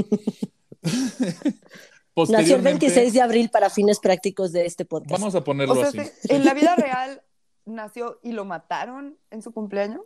Nació 0.81 1.53
el 1.53 2.13
posteriormente, 2.13 2.85
26 2.87 3.13
de 3.13 3.21
abril 3.21 3.49
para 3.49 3.69
fines 3.69 3.99
prácticos 3.99 4.51
de 4.51 4.65
este 4.65 4.83
podcast. 4.85 5.11
Vamos 5.11 5.35
a 5.35 5.43
ponerlo 5.43 5.73
O 5.73 5.77
sea, 5.85 5.87
así. 6.01 6.11
en 6.27 6.43
la 6.43 6.53
vida 6.53 6.75
real 6.75 7.21
nació 7.65 8.19
y 8.23 8.33
lo 8.33 8.43
mataron 8.45 9.17
en 9.31 9.41
su 9.41 9.53
cumpleaños. 9.53 10.01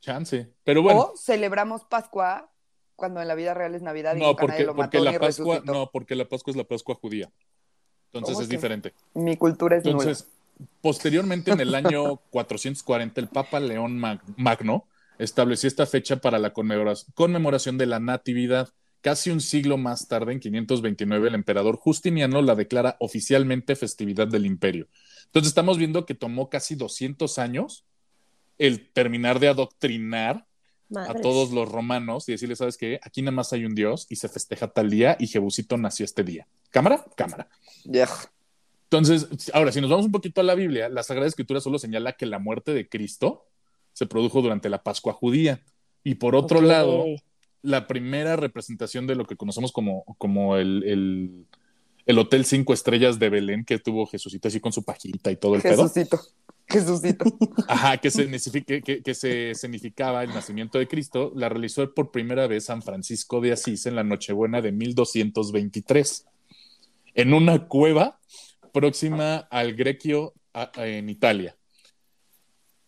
Chance. 0.00 0.52
Pero 0.64 0.82
bueno. 0.82 1.00
O 1.00 1.16
celebramos 1.16 1.84
Pascua 1.84 2.51
cuando 3.02 3.20
en 3.20 3.26
la 3.26 3.34
vida 3.34 3.52
real 3.52 3.74
es 3.74 3.82
Navidad 3.82 4.14
y 4.14 4.20
no, 4.20 4.36
porque, 4.36 4.46
nadie 4.46 4.66
lo 4.66 4.76
porque 4.76 4.98
mató 5.00 5.10
la 5.12 5.18
Pascua, 5.18 5.54
resucitó. 5.56 5.72
no, 5.72 5.90
porque 5.90 6.14
la 6.14 6.28
Pascua 6.28 6.52
es 6.52 6.56
la 6.56 6.62
Pascua 6.62 6.94
judía. 6.94 7.32
Entonces 8.12 8.34
¿Cómo 8.34 8.42
es 8.42 8.48
que? 8.48 8.54
diferente. 8.56 8.94
Mi 9.14 9.36
cultura 9.36 9.76
es 9.78 9.84
nula. 9.84 9.98
Entonces, 9.98 10.28
posteriormente, 10.80 11.50
en 11.50 11.58
el 11.58 11.74
año 11.74 12.16
440, 12.30 13.20
el 13.20 13.26
Papa 13.26 13.58
León 13.58 13.98
Mag- 13.98 14.20
Magno 14.36 14.86
estableció 15.18 15.66
esta 15.66 15.84
fecha 15.84 16.18
para 16.18 16.38
la 16.38 16.52
conmemora- 16.54 16.94
conmemoración 17.14 17.76
de 17.76 17.86
la 17.86 17.98
Natividad. 17.98 18.68
Casi 19.00 19.30
un 19.30 19.40
siglo 19.40 19.78
más 19.78 20.06
tarde, 20.06 20.32
en 20.32 20.38
529, 20.38 21.26
el 21.26 21.34
emperador 21.34 21.74
Justiniano 21.76 22.40
la 22.40 22.54
declara 22.54 22.96
oficialmente 23.00 23.74
festividad 23.74 24.28
del 24.28 24.46
imperio. 24.46 24.86
Entonces 25.24 25.48
estamos 25.48 25.76
viendo 25.76 26.06
que 26.06 26.14
tomó 26.14 26.48
casi 26.48 26.76
200 26.76 27.36
años 27.40 27.84
el 28.58 28.92
terminar 28.92 29.40
de 29.40 29.48
adoctrinar 29.48 30.46
a 30.96 31.14
todos 31.14 31.50
los 31.52 31.70
romanos 31.70 32.28
y 32.28 32.32
decirles, 32.32 32.58
¿sabes 32.58 32.76
qué? 32.76 33.00
Aquí 33.02 33.22
nada 33.22 33.32
más 33.32 33.52
hay 33.52 33.64
un 33.64 33.74
dios 33.74 34.06
y 34.08 34.16
se 34.16 34.28
festeja 34.28 34.68
tal 34.68 34.90
día 34.90 35.16
y 35.18 35.26
Jebusito 35.26 35.76
nació 35.76 36.04
este 36.04 36.24
día. 36.24 36.46
¿Cámara? 36.70 37.04
Cámara. 37.16 37.48
Yeah. 37.84 38.08
Entonces, 38.84 39.50
ahora, 39.54 39.72
si 39.72 39.80
nos 39.80 39.88
vamos 39.88 40.06
un 40.06 40.12
poquito 40.12 40.40
a 40.40 40.44
la 40.44 40.54
Biblia, 40.54 40.88
la 40.88 41.02
Sagrada 41.02 41.28
Escritura 41.28 41.60
solo 41.60 41.78
señala 41.78 42.12
que 42.12 42.26
la 42.26 42.38
muerte 42.38 42.74
de 42.74 42.88
Cristo 42.88 43.46
se 43.92 44.06
produjo 44.06 44.42
durante 44.42 44.68
la 44.68 44.82
Pascua 44.82 45.12
judía. 45.12 45.62
Y 46.04 46.16
por 46.16 46.34
otro 46.34 46.60
lado, 46.60 47.04
la 47.62 47.86
primera 47.86 48.36
representación 48.36 49.06
de 49.06 49.14
lo 49.14 49.24
que 49.24 49.36
conocemos 49.36 49.72
como, 49.72 50.04
como 50.18 50.56
el, 50.56 50.82
el, 50.84 51.46
el 52.06 52.18
Hotel 52.18 52.44
Cinco 52.44 52.74
Estrellas 52.74 53.18
de 53.18 53.30
Belén 53.30 53.64
que 53.64 53.78
tuvo 53.78 54.06
Jesucito 54.06 54.48
así 54.48 54.60
con 54.60 54.72
su 54.72 54.82
pajita 54.82 55.30
y 55.30 55.36
todo 55.36 55.54
el 55.54 55.62
pedo. 55.62 55.90
Jesucito. 56.68 57.24
Ajá, 57.68 57.98
que, 57.98 58.10
significa- 58.10 58.80
que, 58.80 59.14
se 59.14 59.54
significaba 59.54 60.22
el 60.24 60.30
nacimiento 60.30 60.78
de 60.78 60.88
Cristo, 60.88 61.32
la 61.34 61.48
realizó 61.48 61.92
por 61.94 62.10
primera 62.10 62.46
vez 62.46 62.66
San 62.66 62.82
Francisco 62.82 63.40
de 63.40 63.52
Asís 63.52 63.86
en 63.86 63.96
la 63.96 64.04
Nochebuena 64.04 64.60
de 64.60 64.72
1223, 64.72 66.26
en 67.14 67.34
una 67.34 67.66
cueva 67.66 68.20
próxima 68.72 69.36
al 69.50 69.74
Grequio 69.74 70.34
en 70.76 71.10
Italia. 71.10 71.56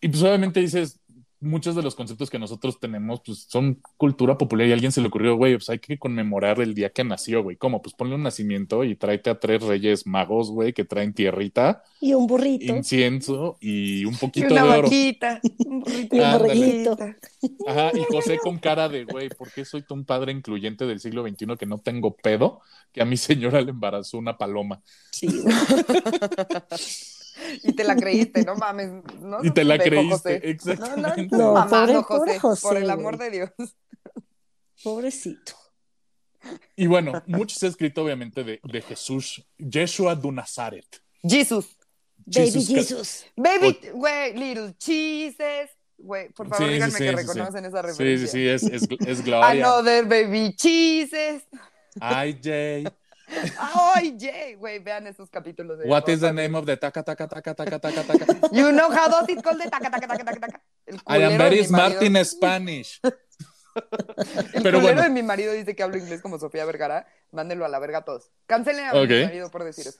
Y 0.01 0.07
pues 0.07 0.21
obviamente 0.23 0.59
dices, 0.59 0.99
muchos 1.45 1.75
de 1.75 1.83
los 1.83 1.95
conceptos 1.95 2.29
que 2.29 2.39
nosotros 2.39 2.79
tenemos 2.79 3.21
pues 3.25 3.45
son 3.49 3.81
cultura 3.97 4.37
popular 4.37 4.67
y 4.67 4.71
a 4.71 4.73
alguien 4.73 4.91
se 4.91 5.01
le 5.01 5.07
ocurrió, 5.07 5.35
güey, 5.37 5.53
pues 5.55 5.69
hay 5.69 5.79
que 5.79 5.97
conmemorar 5.97 6.59
el 6.61 6.73
día 6.73 6.89
que 6.91 7.03
nació, 7.03 7.43
güey. 7.43 7.55
¿Cómo? 7.57 7.81
Pues 7.81 7.95
ponle 7.95 8.15
un 8.15 8.23
nacimiento 8.23 8.83
y 8.83 8.95
tráete 8.95 9.29
a 9.29 9.39
tres 9.39 9.63
reyes 9.63 10.05
magos, 10.07 10.51
güey, 10.51 10.73
que 10.73 10.83
traen 10.85 11.13
tierrita 11.13 11.83
Y 12.01 12.13
un 12.13 12.27
burrito. 12.27 12.75
incienso 12.75 13.57
y 13.61 14.05
un 14.05 14.15
Y 14.15 14.17
poquito 14.17 14.53
una 14.53 14.63
de 14.63 14.69
oro. 14.69 14.81
vaquita. 14.83 15.39
Un 15.65 15.79
burrito 15.81 16.15
Y 16.15 16.19
un 16.19 16.31
vaquita. 16.41 17.17
Ajá, 17.67 17.91
y 17.93 18.03
José 18.11 18.37
con 18.39 18.57
cara 18.59 18.89
de, 18.89 19.05
güey, 19.05 19.29
¿por 19.29 19.51
qué 19.51 19.65
soy 19.65 19.83
un 19.89 20.05
padre 20.05 20.31
incluyente 20.31 20.85
del 20.85 20.99
siglo 20.99 21.23
XXI 21.27 21.55
que 21.59 21.65
no 21.65 21.77
tengo 21.77 22.15
pedo? 22.15 22.61
Que 22.91 23.01
a 23.01 23.05
mi 23.05 23.17
señora 23.17 23.61
le 23.61 23.71
embarazó 23.71 24.17
una 24.17 24.37
paloma. 24.37 24.81
Sí, 25.11 25.27
güey. 25.27 25.55
Y 27.63 27.73
te 27.73 27.83
la 27.83 27.95
creíste, 27.95 28.43
no 28.45 28.55
mames. 28.55 28.91
No, 29.19 29.43
Y 29.43 29.51
te 29.51 29.63
la 29.63 29.77
creíste, 29.77 30.11
José. 30.39 30.41
exactamente. 30.49 31.27
No, 31.31 31.37
no, 31.37 31.43
No, 31.47 31.53
mamando, 31.53 32.01
pobre- 32.03 32.03
José, 32.03 32.17
pobre 32.19 32.39
José, 32.39 32.61
Por 32.67 32.77
el 32.77 32.89
amor 32.89 33.17
de 33.17 33.29
Dios. 33.31 33.49
Pobrecito. 34.83 35.53
Y 36.75 36.85
bueno, 36.87 37.23
mucho 37.25 37.55
se 37.57 37.65
ha 37.65 37.69
escrito 37.69 38.03
obviamente 38.03 38.43
de, 38.43 38.59
de 38.63 38.81
Jesús, 38.81 39.43
Yeshua 39.57 40.15
de 40.15 40.31
Nazaret. 40.31 41.01
Jesus. 41.23 41.67
Baby 42.27 42.63
Jesus. 42.65 43.25
Baby, 43.35 43.79
güey, 43.93 44.33
little 44.35 44.75
cheeses. 44.77 45.69
Güey, 45.97 46.29
por 46.33 46.47
favor, 46.49 46.57
Sí, 46.65 46.67
sí, 46.67 46.73
díganme 46.73 46.91
sí, 46.91 47.03
que 47.03 47.09
sí, 47.09 47.15
reconocen 47.15 47.65
esa 47.65 47.81
Sí, 47.81 47.87
referencia. 47.87 48.27
sí, 48.27 48.33
sí, 48.37 48.47
es, 48.47 48.63
es, 48.63 48.87
es 49.07 49.21
Gloria. 49.25 49.49
Another 49.65 50.05
baby 50.05 50.53
cheeses. 50.55 51.43
Ay, 51.99 52.37
Jay. 52.43 52.85
Jay, 54.19 54.55
güey, 54.55 54.79
vean 54.79 55.07
esos 55.07 55.29
capítulos 55.29 55.77
de 55.79 55.85
What 55.87 56.07
is 56.09 56.19
the 56.21 56.31
name 56.33 56.57
of 56.57 56.65
the 56.65 56.77
taca, 56.77 57.03
taca, 57.03 57.27
taca, 57.27 57.53
taca, 57.53 57.79
taca, 57.79 58.03
taca? 58.03 58.25
You 58.51 58.71
know 58.71 58.89
how 58.91 59.09
does 59.09 59.27
it 59.29 59.41
called 59.43 59.61
the 59.61 59.69
taca, 59.69 59.89
taca, 59.89 60.07
taca, 60.07 60.23
taca, 60.23 60.39
taca. 60.39 60.61
I 61.07 61.23
am 61.23 61.37
very 61.37 61.63
smart 61.63 62.01
in 62.01 62.23
Spanish. 62.25 62.99
El 64.53 64.63
Pero 64.63 64.79
bueno. 64.79 65.01
de 65.01 65.09
mi 65.09 65.21
marido 65.21 65.51
dice 65.51 65.75
que 65.75 65.83
hablo 65.83 65.97
inglés 65.97 66.21
como 66.21 66.39
Sofía 66.39 66.63
Vergara. 66.65 67.07
Mándenlo 67.31 67.65
a 67.65 67.67
la 67.69 67.79
verga 67.79 67.99
a 67.99 68.05
todos. 68.05 68.31
Cancelen 68.45 68.85
a 68.85 68.93
Ok. 68.93 69.09
mi 69.09 69.23
marido 69.25 69.51
por 69.51 69.63
decir 69.65 69.87
eso. 69.87 69.99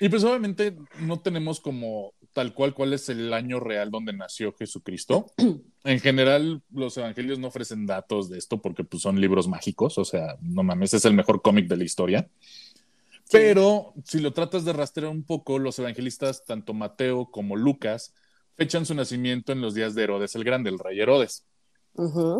Y 0.00 0.08
pues 0.08 0.24
obviamente 0.24 0.76
no 1.00 1.20
tenemos 1.20 1.60
como 1.60 2.12
tal 2.36 2.52
cual 2.52 2.74
cuál 2.74 2.92
es 2.92 3.08
el 3.08 3.32
año 3.32 3.60
real 3.60 3.90
donde 3.90 4.12
nació 4.12 4.52
Jesucristo. 4.52 5.32
En 5.84 6.00
general, 6.00 6.62
los 6.72 6.96
evangelios 6.98 7.38
no 7.38 7.46
ofrecen 7.46 7.86
datos 7.86 8.28
de 8.28 8.36
esto 8.38 8.60
porque 8.60 8.82
pues, 8.84 9.02
son 9.04 9.20
libros 9.20 9.46
mágicos, 9.48 9.96
o 9.98 10.04
sea, 10.04 10.36
no 10.42 10.62
mames, 10.64 10.92
es 10.94 11.04
el 11.06 11.14
mejor 11.14 11.40
cómic 11.42 11.66
de 11.68 11.76
la 11.76 11.84
historia. 11.84 12.28
Pero 13.30 13.94
si 14.04 14.18
lo 14.20 14.32
tratas 14.32 14.64
de 14.64 14.72
rastrear 14.72 15.10
un 15.10 15.22
poco, 15.22 15.58
los 15.60 15.78
evangelistas, 15.78 16.44
tanto 16.44 16.74
Mateo 16.74 17.30
como 17.30 17.56
Lucas, 17.56 18.12
fechan 18.56 18.84
su 18.84 18.94
nacimiento 18.94 19.52
en 19.52 19.60
los 19.60 19.74
días 19.74 19.94
de 19.94 20.02
Herodes 20.02 20.34
el 20.34 20.44
Grande, 20.44 20.70
el 20.70 20.78
rey 20.80 21.00
Herodes. 21.00 21.46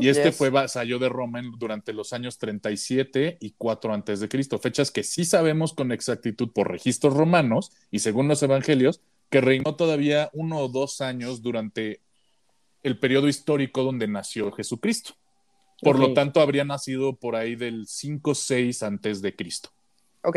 Y 0.00 0.09
este 0.09 0.25
Yes. 0.31 0.37
fue 0.37 0.50
vasallo 0.50 0.99
de 0.99 1.09
Roma 1.09 1.38
en- 1.38 1.53
durante 1.53 1.93
los 1.95 2.12
años 2.12 2.37
37 2.38 3.38
y 3.41 3.55
4 3.57 3.95
antes 3.95 4.21
de 4.21 4.29
Cristo, 4.29 4.59
fechas 4.59 4.91
que 4.91 5.03
sí 5.03 5.25
sabemos 5.25 5.73
con 5.73 5.93
exactitud 5.93 6.50
por 6.53 6.71
registros 6.71 7.15
romanos 7.15 7.71
y 7.91 8.00
según 8.00 8.29
los 8.29 8.43
evangelios, 8.43 9.00
que 9.30 9.40
reinó 9.40 9.75
todavía 9.76 10.30
uno 10.33 10.59
o 10.59 10.68
dos 10.68 11.00
años 11.00 11.42
durante 11.42 12.00
el 12.83 12.99
periodo 12.99 13.28
histórico 13.28 13.83
donde 13.83 14.06
nació 14.06 14.52
Jesucristo. 14.52 15.14
Por 15.83 15.99
lo 15.99 16.14
tanto, 16.14 16.40
habría 16.40 16.64
nacido 16.64 17.16
por 17.16 17.37
ahí 17.37 17.54
del 17.54 17.87
5-6 17.87 18.83
antes 18.87 19.21
de 19.21 19.37
Cristo, 19.37 19.68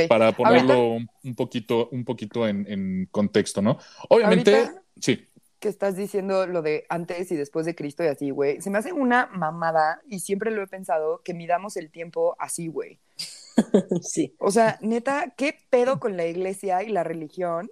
para 0.10 0.34
ponerlo 0.34 0.74
Ahorita 0.74 0.78
un, 0.78 1.10
un 1.24 1.36
poquito, 1.36 1.88
un 1.94 2.04
poquito 2.04 2.46
en, 2.46 2.66
en 2.70 3.08
contexto, 3.10 3.62
¿no? 3.62 3.78
Obviamente, 4.10 4.54
Ahorita- 4.56 4.84
sí. 5.00 5.28
que 5.60 5.70
estás 5.70 5.96
diciendo 5.96 6.46
lo 6.46 6.62
de 6.62 6.86
antes 6.90 7.32
y 7.32 7.38
después 7.38 7.66
de 7.66 7.74
Cristo 7.74 8.04
y 8.04 8.08
así, 8.08 8.32
güey. 8.32 8.60
Se 8.62 8.70
me 8.70 8.80
hace 8.80 8.92
una 8.92 9.28
mamada 9.28 10.02
y 10.10 10.20
siempre 10.20 10.52
lo 10.52 10.62
he 10.62 10.68
pensado 10.68 11.22
que 11.24 11.34
midamos 11.34 11.78
el 11.78 11.90
tiempo 11.90 12.36
así, 12.40 12.68
güey. 12.68 13.00
Sí. 14.02 14.36
O 14.40 14.52
sea, 14.52 14.78
neta, 14.82 15.34
¿qué 15.38 15.56
pedo 15.70 16.00
con 16.00 16.18
la 16.18 16.26
iglesia 16.26 16.84
y 16.84 16.90
la 16.90 17.04
religión? 17.04 17.70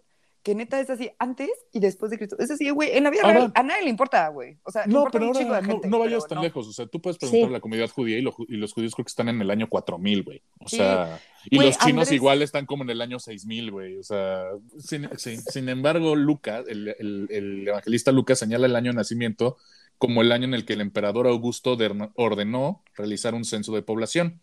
Que 0.47 0.55
neta 0.55 0.79
es 0.79 0.89
así, 0.89 1.11
antes 1.19 1.49
y 1.73 1.81
después 1.81 2.09
de 2.09 2.17
Cristo. 2.17 2.37
Es 2.39 2.49
así, 2.49 2.69
güey, 2.69 2.91
en 2.95 3.03
la 3.03 3.09
vida 3.09 3.23
Ahora- 3.23 3.33
real 3.39 3.51
a 3.53 3.63
nadie 3.63 3.83
le 3.83 3.89
importa, 3.89 4.29
güey. 4.29 4.57
O 4.63 4.71
sea, 4.71 4.85
No, 4.85 4.99
importa 4.99 5.19
pero 5.19 5.27
un 5.27 5.33
chingo 5.33 5.49
ahora 5.53 5.59
de 5.61 5.67
gente, 5.73 5.87
no 5.89 5.99
vayas 5.99 6.23
pero 6.23 6.27
tan 6.29 6.35
no. 6.37 6.43
lejos. 6.43 6.67
O 6.69 6.71
sea, 6.71 6.87
tú 6.87 7.01
puedes 7.01 7.17
preguntar 7.17 7.47
Sí. 7.49 7.49
a 7.49 7.57
la 7.57 7.59
comunidad 7.59 7.89
judía 7.89 8.17
y, 8.17 8.21
lo- 8.21 8.33
y 8.47 8.55
los 8.55 8.71
judíos 8.71 8.95
creo 8.95 9.03
que 9.03 9.09
están 9.09 9.27
en 9.27 9.41
el 9.41 9.51
año 9.51 9.67
4000, 9.67 10.23
güey. 10.23 10.41
O 10.61 10.69
Sí. 10.69 10.77
sea, 10.77 11.19
y 11.49 11.57
los 11.59 11.77
chinos 11.79 12.07
Andrés- 12.07 12.11
igual 12.13 12.41
están 12.41 12.65
como 12.65 12.83
en 12.83 12.91
el 12.91 13.01
año 13.01 13.19
6000, 13.19 13.71
güey. 13.71 13.97
O 13.97 14.03
sea, 14.03 14.45
sin, 14.79 15.09
sin- 15.17 15.41
sin 15.41 15.67
embargo, 15.67 16.15
Lucas, 16.15 16.63
el, 16.69 16.95
el- 16.97 17.27
el 17.29 17.67
evangelista 17.67 18.13
Lucas 18.13 18.39
señala 18.39 18.67
el 18.67 18.75
año 18.77 18.91
de 18.91 18.95
nacimiento 18.95 19.57
como 19.97 20.21
el 20.21 20.31
año 20.31 20.45
en 20.45 20.53
el 20.53 20.63
que 20.63 20.73
el 20.73 20.79
emperador 20.81 21.27
Augusto 21.27 21.77
ordenó 22.15 22.83
realizar 22.95 23.35
un 23.35 23.43
censo 23.43 23.73
de 23.75 23.81
población, 23.81 24.39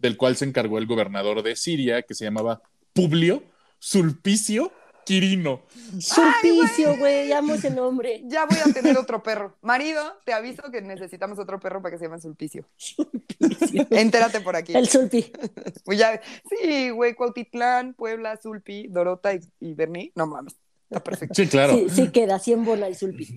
del 0.00 0.16
cual 0.16 0.34
se 0.34 0.46
encargó 0.46 0.78
el 0.78 0.86
gobernador 0.86 1.44
de 1.44 1.54
Siria, 1.54 2.02
que 2.02 2.14
se 2.14 2.24
llamaba 2.24 2.60
Publio 2.92 3.44
Sulpicio 3.78 4.72
Quirino. 5.04 5.62
Sulpicio, 5.98 6.96
güey, 6.98 7.32
amo 7.32 7.54
ese 7.54 7.70
nombre. 7.70 8.22
Ya 8.28 8.46
voy 8.46 8.58
a 8.58 8.72
tener 8.72 8.96
otro 8.96 9.22
perro. 9.22 9.56
Marido, 9.62 10.02
te 10.24 10.32
aviso 10.32 10.62
que 10.70 10.80
necesitamos 10.82 11.38
otro 11.38 11.60
perro 11.60 11.80
para 11.82 11.92
que 11.94 11.98
se 11.98 12.06
llame 12.06 12.20
Sulpicio. 12.20 12.66
Entérate 13.90 14.40
por 14.40 14.56
aquí. 14.56 14.74
El 14.74 14.88
Sulpi. 14.88 15.30
Pues 15.84 15.98
ya- 15.98 16.20
sí, 16.48 16.90
güey, 16.90 17.14
Cuautitlán, 17.14 17.94
Puebla, 17.94 18.38
Sulpi, 18.42 18.88
Dorota 18.88 19.34
y, 19.34 19.40
y 19.60 19.74
Berní. 19.74 20.12
No 20.14 20.26
mames, 20.26 20.56
está 20.88 21.02
perfecto. 21.04 21.34
Sí, 21.34 21.46
claro. 21.46 21.74
Sí, 21.74 21.86
sí 21.90 22.08
queda, 22.10 22.38
100 22.38 22.64
bola 22.64 22.86
el 22.86 22.96
Sulpi. 22.96 23.36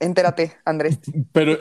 Entérate, 0.00 0.52
Andrés. 0.64 0.98
Pero, 1.32 1.56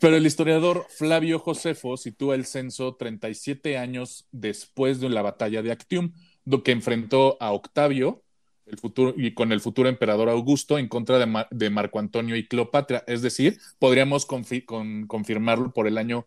pero 0.00 0.16
el 0.16 0.26
historiador 0.26 0.86
Flavio 0.88 1.38
Josefo 1.38 1.96
sitúa 1.96 2.34
el 2.34 2.44
censo 2.46 2.96
37 2.96 3.78
años 3.78 4.26
después 4.32 5.00
de 5.00 5.08
la 5.08 5.22
batalla 5.22 5.62
de 5.62 5.72
Actium, 5.72 6.12
do 6.44 6.62
que 6.62 6.72
enfrentó 6.72 7.36
a 7.40 7.52
Octavio 7.52 8.22
el 8.66 8.78
futuro, 8.78 9.14
y 9.16 9.32
con 9.32 9.52
el 9.52 9.60
futuro 9.60 9.88
emperador 9.88 10.28
Augusto 10.28 10.78
en 10.78 10.88
contra 10.88 11.18
de, 11.18 11.26
Ma- 11.26 11.48
de 11.50 11.70
Marco 11.70 11.98
Antonio 11.98 12.36
y 12.36 12.46
Cleopatra. 12.46 13.04
Es 13.06 13.22
decir, 13.22 13.58
podríamos 13.78 14.26
confi- 14.28 14.64
con- 14.64 15.06
confirmarlo 15.06 15.72
por 15.72 15.86
el 15.86 15.98
año 15.98 16.26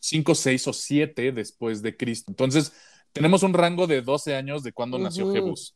5, 0.00 0.34
6 0.34 0.68
o 0.68 0.72
7 0.72 1.32
después 1.32 1.82
de 1.82 1.96
Cristo. 1.96 2.30
Entonces, 2.30 2.72
tenemos 3.12 3.42
un 3.42 3.54
rango 3.54 3.86
de 3.86 4.02
12 4.02 4.36
años 4.36 4.62
de 4.62 4.72
cuando 4.72 4.98
nació. 4.98 5.32
Jebús. 5.32 5.74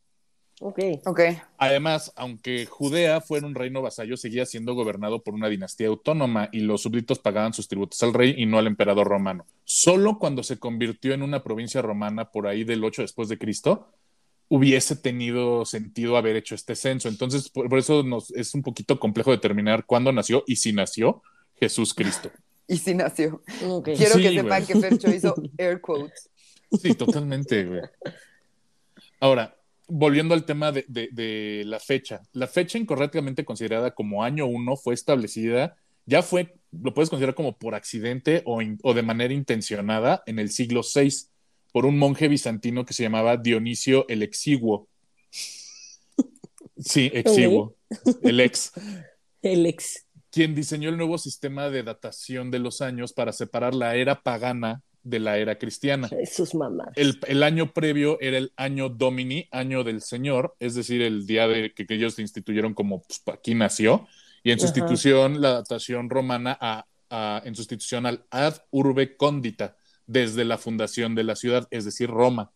Ok. 0.60 0.78
Ok. 1.06 1.20
Además, 1.58 2.12
aunque 2.14 2.66
Judea 2.66 3.20
fuera 3.20 3.46
un 3.46 3.54
reino 3.54 3.82
vasallo, 3.82 4.16
seguía 4.16 4.46
siendo 4.46 4.74
gobernado 4.74 5.22
por 5.22 5.34
una 5.34 5.48
dinastía 5.48 5.88
autónoma 5.88 6.50
y 6.52 6.60
los 6.60 6.82
súbditos 6.82 7.18
pagaban 7.18 7.52
sus 7.52 7.66
tributos 7.66 8.00
al 8.04 8.14
rey 8.14 8.34
y 8.36 8.46
no 8.46 8.58
al 8.58 8.68
emperador 8.68 9.08
romano. 9.08 9.46
Solo 9.64 10.18
cuando 10.20 10.44
se 10.44 10.58
convirtió 10.58 11.14
en 11.14 11.22
una 11.22 11.42
provincia 11.42 11.82
romana 11.82 12.30
por 12.30 12.46
ahí 12.46 12.62
del 12.62 12.84
8 12.84 13.02
después 13.02 13.28
de 13.28 13.38
Cristo, 13.38 13.88
hubiese 14.54 14.96
tenido 14.96 15.64
sentido 15.64 16.18
haber 16.18 16.36
hecho 16.36 16.54
este 16.54 16.76
censo. 16.76 17.08
Entonces, 17.08 17.48
por, 17.48 17.70
por 17.70 17.78
eso 17.78 18.02
nos, 18.02 18.30
es 18.32 18.52
un 18.54 18.60
poquito 18.62 19.00
complejo 19.00 19.30
determinar 19.30 19.86
cuándo 19.86 20.12
nació 20.12 20.44
y 20.46 20.56
si 20.56 20.74
nació 20.74 21.22
Jesús 21.58 21.94
Cristo. 21.94 22.30
Y 22.68 22.76
sí 22.78 22.94
nació. 22.94 23.42
Quiero 23.84 24.14
Sí, 24.14 24.22
que 24.22 24.30
sepan 24.34 24.64
que 24.64 24.76
Fercho 24.78 25.12
hizo 25.12 25.34
air 25.58 25.80
quotes. 25.80 26.30
Sí, 26.80 26.94
totalmente, 26.94 27.64
güey. 27.64 27.80
Ahora, 29.20 29.56
volviendo 29.88 30.32
al 30.34 30.44
tema 30.44 30.70
de, 30.72 30.84
de- 30.88 31.08
de 31.12 31.64
la 31.66 31.80
fecha, 31.80 32.22
la 32.32 32.46
fecha 32.46 32.78
incorrectamente 32.78 33.44
considerada 33.44 33.90
como 33.90 34.22
año 34.22 34.46
1 34.46 34.76
fue 34.76 34.94
establecida, 34.94 35.76
ya 36.06 36.22
fue, 36.22 36.54
lo 36.70 36.94
puedes 36.94 37.10
considerar 37.10 37.34
como 37.34 37.58
por 37.58 37.74
accidente 37.74 38.42
o, 38.46 38.62
in- 38.62 38.78
o 38.82 38.94
de 38.94 39.02
manera 39.02 39.34
intencionada 39.34 40.22
en 40.26 40.38
el 40.38 40.50
siglo 40.50 40.80
VI 40.82 41.10
por 41.72 41.86
un 41.86 41.98
monje 41.98 42.28
bizantino 42.28 42.84
que 42.84 42.94
se 42.94 43.02
llamaba 43.02 43.36
Dionisio 43.36 44.06
el 44.08 44.22
Exiguo. 44.22 44.88
Sí, 46.78 47.10
Exiguo, 47.14 47.76
el 48.22 48.40
ex, 48.40 48.72
El 49.40 49.66
ex. 49.66 50.04
quien 50.30 50.54
diseñó 50.54 50.88
el 50.88 50.96
nuevo 50.96 51.16
sistema 51.18 51.70
de 51.70 51.82
datación 51.82 52.50
de 52.50 52.58
los 52.58 52.80
años 52.80 53.12
para 53.12 53.32
separar 53.32 53.74
la 53.74 53.94
era 53.96 54.22
pagana 54.22 54.82
de 55.04 55.20
la 55.20 55.38
era 55.38 55.58
cristiana. 55.58 56.08
Sus 56.30 56.54
mamás. 56.54 56.88
El, 56.96 57.18
el 57.26 57.42
año 57.42 57.72
previo 57.72 58.18
era 58.20 58.38
el 58.38 58.52
año 58.56 58.88
Domini, 58.88 59.48
año 59.50 59.84
del 59.84 60.00
Señor, 60.00 60.54
es 60.60 60.74
decir, 60.74 61.02
el 61.02 61.26
día 61.26 61.46
de 61.48 61.72
que, 61.72 61.86
que 61.86 61.94
ellos 61.94 62.18
instituyeron 62.18 62.74
como 62.74 63.02
pues, 63.02 63.22
aquí 63.32 63.54
nació, 63.54 64.06
y 64.42 64.50
en 64.50 64.58
Ajá. 64.58 64.66
sustitución 64.66 65.40
la 65.40 65.52
datación 65.54 66.08
romana 66.10 66.56
a, 66.60 66.86
a- 67.10 67.42
en 67.44 67.54
sustitución 67.54 68.06
al 68.06 68.24
ad 68.30 68.56
urbe 68.70 69.16
condita, 69.16 69.76
desde 70.12 70.44
la 70.44 70.58
fundación 70.58 71.14
de 71.14 71.24
la 71.24 71.36
ciudad, 71.36 71.66
es 71.70 71.84
decir, 71.84 72.08
Roma. 72.10 72.52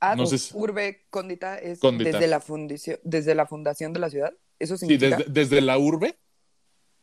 Ad 0.00 0.16
No 0.16 0.26
sé 0.26 0.38
si- 0.38 0.54
urbe 0.56 1.06
condita 1.10 1.58
es 1.58 1.78
Condita. 1.80 2.10
Desde, 2.12 2.26
la 2.26 2.40
fundición, 2.40 2.98
desde 3.02 3.34
la 3.34 3.46
fundación 3.46 3.92
de 3.92 4.00
la 4.00 4.10
ciudad. 4.10 4.32
¿Eso 4.58 4.76
Sí, 4.76 4.86
significa? 4.86 5.16
desde, 5.16 5.30
desde 5.32 5.60
la 5.62 5.78
urbe 5.78 6.18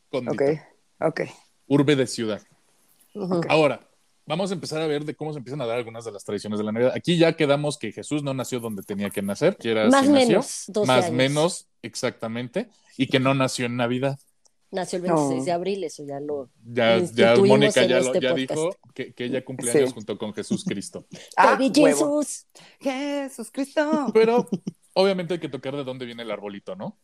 condita, 0.10 0.44
Ok, 1.00 1.10
ok. 1.10 1.22
urbe 1.68 1.96
de 1.96 2.06
ciudad. 2.08 2.42
Ahora, 3.50 3.80
vamos 4.26 4.52
a 4.52 4.54
empezar 4.54 4.82
a 4.82 4.88
ver 4.88 5.06
de 5.06 5.16
cómo 5.16 5.34
se 5.34 5.40
empiezan 5.40 5.62
a 5.62 5.66
dar 5.66 5.78
algunas 5.78 6.06
de 6.06 6.12
las 6.12 6.24
tradiciones 6.24 6.60
de 6.60 6.66
la 6.66 6.72
Navidad. 6.72 6.94
Aquí 6.96 7.18
ya 7.18 7.36
quedamos 7.36 7.78
que 7.78 7.92
Jesús 7.92 8.24
no 8.24 8.34
nació 8.34 8.60
donde 8.60 8.84
tenía 8.84 9.10
que 9.10 9.22
nacer, 9.24 9.58
que 9.58 9.72
era 9.72 9.88
Más 9.90 10.06
sí 10.06 10.12
nació, 10.12 10.28
menos, 10.30 10.64
12 10.68 10.88
más 10.88 11.06
años. 11.06 11.16
menos, 11.16 11.68
exactamente, 11.82 12.70
y 12.98 13.08
que 13.08 13.20
no 13.20 13.34
nació 13.34 13.66
en 13.66 13.76
Navidad. 13.78 14.20
Nació 14.74 14.98
el 14.98 15.04
26 15.04 15.40
No. 15.40 15.46
de 15.46 15.52
abril, 15.52 15.84
eso 15.84 16.04
ya 16.04 16.20
lo. 16.20 16.50
Ya, 16.66 16.98
ya 16.98 17.36
Mónica 17.36 17.86
ya, 17.86 18.00
lo- 18.00 18.08
este 18.08 18.20
ya 18.20 18.34
dijo 18.34 18.76
que, 18.96 19.14
que 19.14 19.26
ella 19.26 19.46
cumple 19.46 19.70
años 19.70 19.90
Sí. 19.90 19.94
junto 19.94 20.18
con 20.18 20.34
Jesús 20.34 20.64
Cristo. 20.66 21.06
Ah. 21.38 21.58
Jesus. 21.74 22.48
Jesús 22.80 23.52
Cristo. 23.52 24.08
Pero 24.14 24.50
obviamente 24.94 25.36
hay 25.36 25.40
que 25.40 25.48
tocar 25.50 25.76
de 25.76 25.84
dónde 25.84 26.06
viene 26.06 26.24
el 26.24 26.32
arbolito, 26.32 26.76
¿no? 26.76 26.98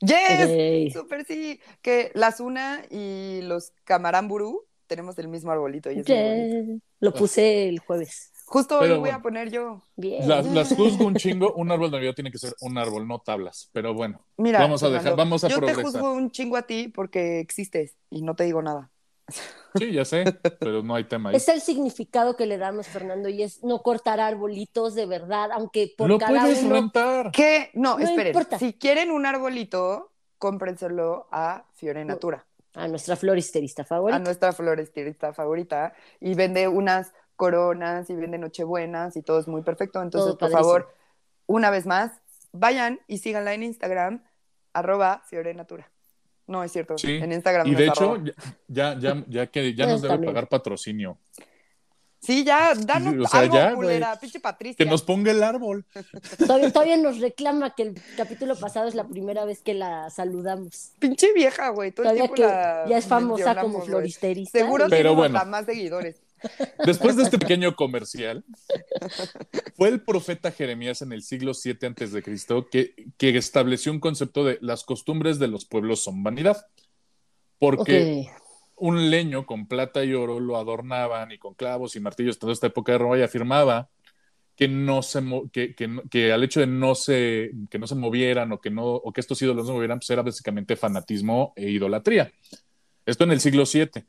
Yes. 0.00 0.48
Ey. 0.50 0.90
Súper 0.90 1.24
sí. 1.24 1.60
Que 1.80 2.10
la 2.14 2.32
Zuna 2.32 2.84
y 2.90 3.40
los 3.42 3.72
Camaramburu 3.84 4.66
tenemos 4.88 5.16
el 5.18 5.28
mismo 5.28 5.52
arbolito. 5.52 5.90
Y 5.92 6.00
es. 6.00 6.06
Yeah. 6.06 6.78
Lo 7.00 7.14
puse 7.14 7.68
el 7.68 7.78
jueves. 7.78 8.32
Justo 8.48 8.78
hoy 8.78 8.90
voy 8.90 8.98
bueno. 9.00 9.16
a 9.16 9.22
poner 9.22 9.50
yo. 9.50 9.82
Bien. 9.96 10.26
Las, 10.28 10.46
las 10.46 10.68
juzgo 10.76 11.04
un 11.06 11.16
chingo. 11.16 11.52
Un 11.54 11.70
árbol 11.70 11.90
de 11.90 11.96
Navidad 11.98 12.14
tiene 12.14 12.30
que 12.30 12.38
ser 12.38 12.54
un 12.60 12.78
árbol, 12.78 13.06
no 13.08 13.18
tablas. 13.18 13.68
Pero 13.72 13.92
bueno, 13.92 14.20
Mira, 14.36 14.60
Vamos 14.60 14.82
a 14.82 14.88
dejar- 14.88 15.16
vamos 15.16 15.42
a 15.44 15.48
yo 15.48 15.56
progresar. 15.56 15.84
te 15.84 15.90
juzgo 15.90 16.12
un 16.12 16.30
chingo 16.30 16.56
a 16.56 16.62
ti 16.62 16.88
porque 16.88 17.40
existes 17.40 17.96
y 18.10 18.22
no 18.22 18.34
te 18.36 18.44
digo 18.44 18.62
nada. 18.62 18.90
sí, 19.74 19.90
ya 19.92 20.04
sé, 20.04 20.24
pero 20.60 20.82
no 20.84 20.94
hay 20.94 21.02
tema 21.04 21.30
ahí. 21.30 21.36
Es 21.36 21.48
el 21.48 21.60
significado 21.60 22.36
que 22.36 22.46
le 22.46 22.58
damos, 22.58 22.86
Fernando, 22.86 23.28
y 23.28 23.42
es 23.42 23.64
no 23.64 23.82
cortar 23.82 24.20
arbolitos 24.20 24.94
de 24.94 25.06
verdad, 25.06 25.50
aunque 25.52 25.92
por 25.98 26.08
Lo 26.08 26.16
cada 26.18 26.42
puedes 26.42 26.62
uno. 26.62 26.74
rentar. 26.76 27.32
¿Qué? 27.32 27.70
No, 27.74 27.98
No 27.98 28.04
esperen. 28.04 28.28
importa. 28.28 28.58
Si 28.60 28.74
quieren 28.74 29.10
un 29.10 29.26
arbolito, 29.26 30.12
cómprenselo 30.38 31.26
a 31.32 31.64
Fiore 31.74 32.04
Natura, 32.04 32.46
A 32.74 32.86
nuestra 32.86 33.16
floristerista 33.16 33.82
a 33.82 33.84
favorita. 33.86 34.18
nuestra 34.20 34.52
floristirista 34.52 35.32
favorita, 35.34 35.92
y 36.20 36.34
vende 36.34 36.68
unas 36.68 37.12
coronas 37.36 38.10
y 38.10 38.14
vende 38.16 38.38
nochebuenas 38.38 39.16
y 39.16 39.22
todo 39.22 39.38
es 39.38 39.46
muy 39.46 39.62
perfecto. 39.62 40.02
Entonces, 40.02 40.30
Todo 40.30 40.38
por 40.38 40.50
padrísimo. 40.50 40.62
favor, 40.64 40.94
una 41.46 41.70
vez 41.70 41.86
más, 41.86 42.10
vayan 42.52 43.00
y 43.06 43.18
síganla 43.18 43.54
en 43.54 43.62
Instagram, 43.62 44.24
arroba 44.72 45.22
Fiore 45.28 45.54
Natura. 45.54 45.90
No, 46.48 46.62
es 46.64 46.72
cierto. 46.72 46.96
Sí. 46.96 47.14
En 47.16 47.32
Instagram 47.32 47.66
Y 47.66 47.74
de 47.74 47.86
hecho, 47.86 48.12
arroba. 48.12 48.30
ya, 48.68 48.98
ya, 48.98 49.24
ya 49.28 49.46
que 49.48 49.74
ya 49.74 49.84
Pues 49.84 49.92
nos 49.94 50.02
debe 50.02 50.14
también. 50.14 50.32
pagar 50.32 50.48
patrocinio. 50.48 51.18
Sí, 52.18 52.42
ya, 52.44 52.72
danos 52.74 53.14
o 53.24 53.28
sea, 53.28 53.40
algo, 53.40 53.54
ya, 53.54 53.74
culera, 53.74 54.18
pinche 54.18 54.40
Patricia. 54.40 54.76
Que 54.84 54.90
nos 54.90 55.02
ponga 55.02 55.30
el 55.30 55.42
árbol. 55.44 55.84
Todavía, 56.38 56.72
todavía 56.72 56.96
nos 56.96 57.20
reclama 57.20 57.74
que 57.74 57.82
el 57.84 58.02
capítulo 58.16 58.56
pasado 58.56 58.88
es 58.88 58.96
la 58.96 59.06
primera 59.06 59.44
vez 59.44 59.60
que 59.62 59.74
la 59.74 60.10
saludamos. 60.10 60.92
Pinche 60.98 61.32
vieja, 61.34 61.68
güey. 61.68 61.92
Todo 61.92 62.10
el 62.10 62.16
Todavía 62.16 62.34
tiempo 62.34 62.34
que 62.34 62.42
la 62.42 62.84
ya 62.88 62.98
es 62.98 63.06
famosa 63.06 63.60
como 63.60 63.82
floristerista. 63.82 64.58
Seguro 64.58 64.86
Pero 64.88 65.10
tiene 65.10 65.16
bueno. 65.16 65.44
más 65.44 65.66
seguidores. 65.66 66.20
Después 66.84 67.16
de 67.16 67.22
este 67.22 67.38
pequeño 67.38 67.74
comercial, 67.76 68.44
fue 69.76 69.88
el 69.88 70.02
profeta 70.02 70.52
Jeremías 70.52 71.02
en 71.02 71.12
el 71.12 71.22
siglo 71.22 71.54
7 71.54 71.86
antes 71.86 72.12
de 72.12 72.22
Cristo 72.22 72.68
que, 72.70 72.94
que 73.16 73.36
estableció 73.36 73.92
un 73.92 74.00
concepto 74.00 74.44
de 74.44 74.58
las 74.60 74.84
costumbres 74.84 75.38
de 75.38 75.48
los 75.48 75.64
pueblos 75.64 76.02
son 76.02 76.22
vanidad. 76.22 76.66
Porque 77.58 78.28
un 78.76 79.10
leño 79.10 79.46
con 79.46 79.66
plata 79.66 80.04
y 80.04 80.12
oro 80.12 80.38
lo 80.40 80.56
adornaban 80.56 81.32
y 81.32 81.38
con 81.38 81.54
clavos 81.54 81.96
y 81.96 82.00
martillos 82.00 82.38
toda 82.38 82.52
esta 82.52 82.66
época 82.66 82.92
de 82.92 82.98
Roma 82.98 83.18
y 83.18 83.22
afirmaba 83.22 83.88
que 84.54 84.68
no 84.68 85.02
se 85.02 85.22
que, 85.52 85.74
que, 85.74 86.00
que 86.10 86.32
al 86.32 86.44
hecho 86.44 86.60
de 86.60 86.66
no 86.66 86.94
se 86.94 87.52
que 87.70 87.78
no 87.78 87.86
se 87.86 87.94
movieran 87.94 88.52
o 88.52 88.60
que 88.60 88.70
no 88.70 88.86
o 88.86 89.12
que 89.12 89.20
estos 89.20 89.40
ídolos 89.42 89.64
no 89.64 89.68
se 89.68 89.74
movieran 89.74 89.98
pues 89.98 90.10
era 90.10 90.22
básicamente 90.22 90.76
fanatismo 90.76 91.52
e 91.56 91.70
idolatría. 91.70 92.32
Esto 93.04 93.24
en 93.24 93.32
el 93.32 93.40
siglo 93.40 93.64
VII. 93.70 94.04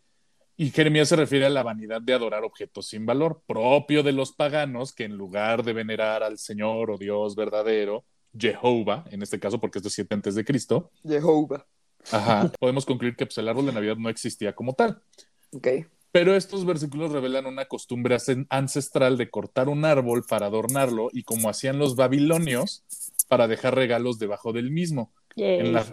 Y 0.60 0.72
Jeremías 0.72 1.10
se 1.10 1.16
refiere 1.16 1.46
a 1.46 1.52
la 1.52 1.62
vanidad 1.62 2.02
de 2.02 2.14
adorar 2.14 2.44
objetos 2.44 2.88
sin 2.88 3.06
valor, 3.06 3.44
propio 3.46 4.02
de 4.02 4.12
los 4.12 4.32
paganos 4.32 4.92
que 4.92 5.04
en 5.04 5.16
lugar 5.16 5.64
de 5.64 5.72
venerar 5.72 6.24
al 6.24 6.40
Señor 6.40 6.90
o 6.90 6.98
Dios 6.98 7.36
verdadero, 7.36 8.06
Jehová, 8.38 9.06
en 9.12 9.22
este 9.22 9.40
caso 9.40 9.60
porque 9.60 9.78
esto 9.78 9.90
es 9.90 9.94
7 9.94 10.16
antes 10.16 10.34
de 10.34 10.44
Cristo, 10.44 10.90
Jehová. 11.04 11.68
ajá, 12.12 12.52
podemos 12.60 12.88
concluir 12.88 13.16
que 13.16 13.28
pues, 13.28 13.38
el 13.38 13.48
árbol 13.48 13.68
de 13.68 13.74
Navidad 13.74 13.98
no 13.98 14.10
existía 14.10 14.54
como 14.54 14.74
tal. 14.74 15.00
Ok. 15.52 15.68
Pero 16.12 16.36
estos 16.36 16.66
versículos 16.66 17.12
revelan 17.12 17.46
una 17.46 17.66
costumbre 17.66 18.18
ancestral 18.50 19.18
de 19.18 19.30
cortar 19.30 19.70
un 19.70 19.86
árbol 19.86 20.24
para 20.28 20.48
adornarlo 20.48 21.10
y 21.14 21.22
como 21.22 21.50
hacían 21.50 21.78
los 21.78 21.96
babilonios 21.96 22.84
para 23.28 23.48
dejar 23.48 23.76
regalos 23.76 24.18
debajo 24.18 24.54
del 24.54 24.72
mismo. 24.72 25.12
Yay. 25.36 25.60
En 25.60 25.74
la 25.74 25.86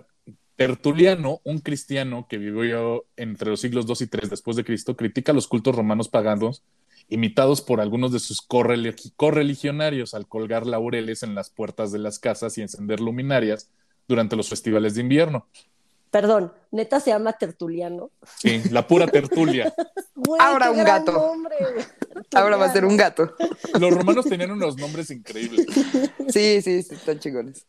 Tertuliano, 0.57 1.41
un 1.45 1.59
cristiano 1.59 2.27
que 2.29 2.39
vivió 2.39 3.05
entre 3.17 3.51
los 3.51 3.61
siglos 3.61 3.87
2 3.87 4.03
y 4.03 4.07
3 4.07 4.31
después 4.31 4.57
de 4.57 4.65
Cristo, 4.65 4.97
critica 4.97 5.33
los 5.33 5.49
cultos 5.49 5.75
romanos 5.75 6.09
paganos 6.09 6.63
imitados 7.09 7.61
por 7.61 7.81
algunos 7.81 8.13
de 8.13 8.19
sus 8.21 8.41
correli- 8.47 9.13
correligionarios 9.17 10.15
al 10.15 10.27
colgar 10.29 10.67
laureles 10.67 11.23
en 11.23 11.35
las 11.35 11.51
puertas 11.51 11.93
de 11.93 11.99
las 11.99 12.19
casas 12.19 12.57
y 12.57 12.63
encender 12.63 13.01
luminarias 13.01 13.69
durante 14.09 14.37
los 14.37 14.49
festivales 14.49 14.95
de 14.95 15.01
invierno. 15.03 15.47
Perdón, 16.11 16.53
neta 16.71 17.01
se 17.01 17.11
llama 17.11 17.33
Tertuliano. 17.33 18.11
Sí, 18.39 18.63
la 18.71 18.87
pura 18.87 19.07
tertulia. 19.09 19.75
Güey, 20.17 20.41
Ahora 20.41 20.71
un 20.71 20.85
gato. 20.85 21.11
nombre. 21.13 21.57
Ahora 22.35 22.57
va 22.57 22.67
a 22.67 22.73
ser 22.73 22.85
un 22.85 22.97
gato. 22.97 23.35
Los 23.81 23.93
romanos 23.93 24.25
tenían 24.25 24.53
unos 24.53 24.79
nombres 24.79 25.11
increíbles. 25.11 25.67
Sí, 26.29 26.63
sí, 26.63 26.83
sí, 26.85 26.95
están 26.95 27.19
chingones. 27.19 27.67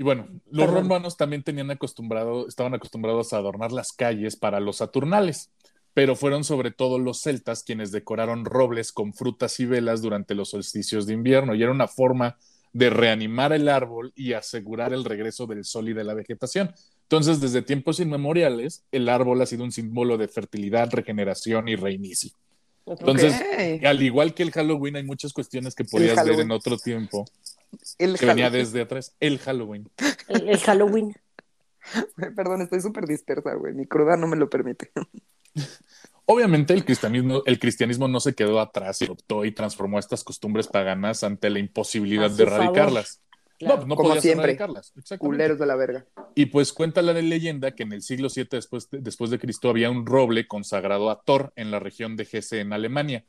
Y 0.00 0.02
bueno, 0.02 0.28
los 0.50 0.64
Perdón. 0.64 0.84
romanos 0.84 1.18
también 1.18 1.42
tenían 1.42 1.70
acostumbrado, 1.70 2.48
estaban 2.48 2.72
acostumbrados 2.72 3.34
a 3.34 3.36
adornar 3.36 3.70
las 3.70 3.92
calles 3.92 4.34
para 4.34 4.58
los 4.58 4.78
saturnales, 4.78 5.50
pero 5.92 6.16
fueron 6.16 6.42
sobre 6.42 6.70
todo 6.70 6.98
los 6.98 7.20
celtas 7.20 7.62
quienes 7.62 7.92
decoraron 7.92 8.46
robles 8.46 8.92
con 8.92 9.12
frutas 9.12 9.60
y 9.60 9.66
velas 9.66 10.00
durante 10.00 10.34
los 10.34 10.48
solsticios 10.48 11.06
de 11.06 11.12
invierno, 11.12 11.54
y 11.54 11.62
era 11.62 11.70
una 11.70 11.86
forma 11.86 12.38
de 12.72 12.88
reanimar 12.88 13.52
el 13.52 13.68
árbol 13.68 14.10
y 14.16 14.32
asegurar 14.32 14.94
el 14.94 15.04
regreso 15.04 15.46
del 15.46 15.66
sol 15.66 15.90
y 15.90 15.92
de 15.92 16.04
la 16.04 16.14
vegetación. 16.14 16.72
Entonces, 17.02 17.38
desde 17.38 17.60
tiempos 17.60 18.00
inmemoriales, 18.00 18.84
el 18.92 19.06
árbol 19.06 19.42
ha 19.42 19.44
sido 19.44 19.64
un 19.64 19.70
símbolo 19.70 20.16
de 20.16 20.28
fertilidad, 20.28 20.90
regeneración 20.90 21.68
y 21.68 21.76
reinicio. 21.76 22.30
Entonces, 22.86 23.34
al 23.84 24.02
igual 24.02 24.32
que 24.32 24.44
el 24.44 24.50
Halloween, 24.50 24.96
hay 24.96 25.04
muchas 25.04 25.34
cuestiones 25.34 25.74
que 25.74 25.84
podías 25.84 26.24
ver 26.24 26.40
en 26.40 26.50
otro 26.50 26.78
tiempo, 26.78 27.26
El 27.98 28.18
que 28.18 28.26
venía 28.26 28.44
Halloween. 28.46 28.64
desde 28.64 28.80
atrás. 28.82 29.16
El 29.20 29.38
Halloween. 29.38 29.88
El, 30.28 30.48
el 30.48 30.58
Halloween. 30.58 31.14
Perdón, 32.36 32.62
estoy 32.62 32.80
súper 32.80 33.06
dispersa, 33.06 33.54
güey. 33.54 33.74
Mi 33.74 33.86
cruda 33.86 34.16
no 34.16 34.26
me 34.26 34.36
lo 34.36 34.48
permite. 34.50 34.90
Obviamente 36.26 36.74
el 36.74 36.84
cristianismo, 36.84 37.42
el 37.44 37.58
cristianismo 37.58 38.06
no 38.06 38.20
se 38.20 38.34
quedó 38.34 38.60
atrás 38.60 39.02
y 39.02 39.06
adoptó 39.06 39.44
y 39.44 39.52
transformó 39.52 39.98
estas 39.98 40.22
costumbres 40.22 40.68
paganas 40.68 41.24
ante 41.24 41.50
la 41.50 41.58
imposibilidad 41.58 42.30
de 42.30 42.44
erradicarlas. 42.44 43.20
Claro. 43.58 43.82
No, 43.82 43.86
no 43.88 43.96
Como 43.96 44.08
podías 44.10 44.22
siempre. 44.22 44.52
erradicarlas. 44.52 44.92
Culeros 45.18 45.58
de 45.58 45.66
la 45.66 45.74
verga. 45.76 46.06
Y 46.34 46.46
pues 46.46 46.72
cuenta 46.72 47.02
la 47.02 47.12
leyenda 47.12 47.74
que 47.74 47.82
en 47.82 47.92
el 47.92 48.02
siglo 48.02 48.28
VII 48.34 48.46
después 48.52 48.88
de, 48.90 49.00
después 49.00 49.30
de 49.30 49.38
Cristo 49.38 49.68
había 49.68 49.90
un 49.90 50.06
roble 50.06 50.46
consagrado 50.46 51.10
a 51.10 51.20
Thor 51.22 51.52
en 51.56 51.70
la 51.70 51.80
región 51.80 52.16
de 52.16 52.28
Hesse 52.30 52.54
en 52.54 52.72
Alemania. 52.72 53.24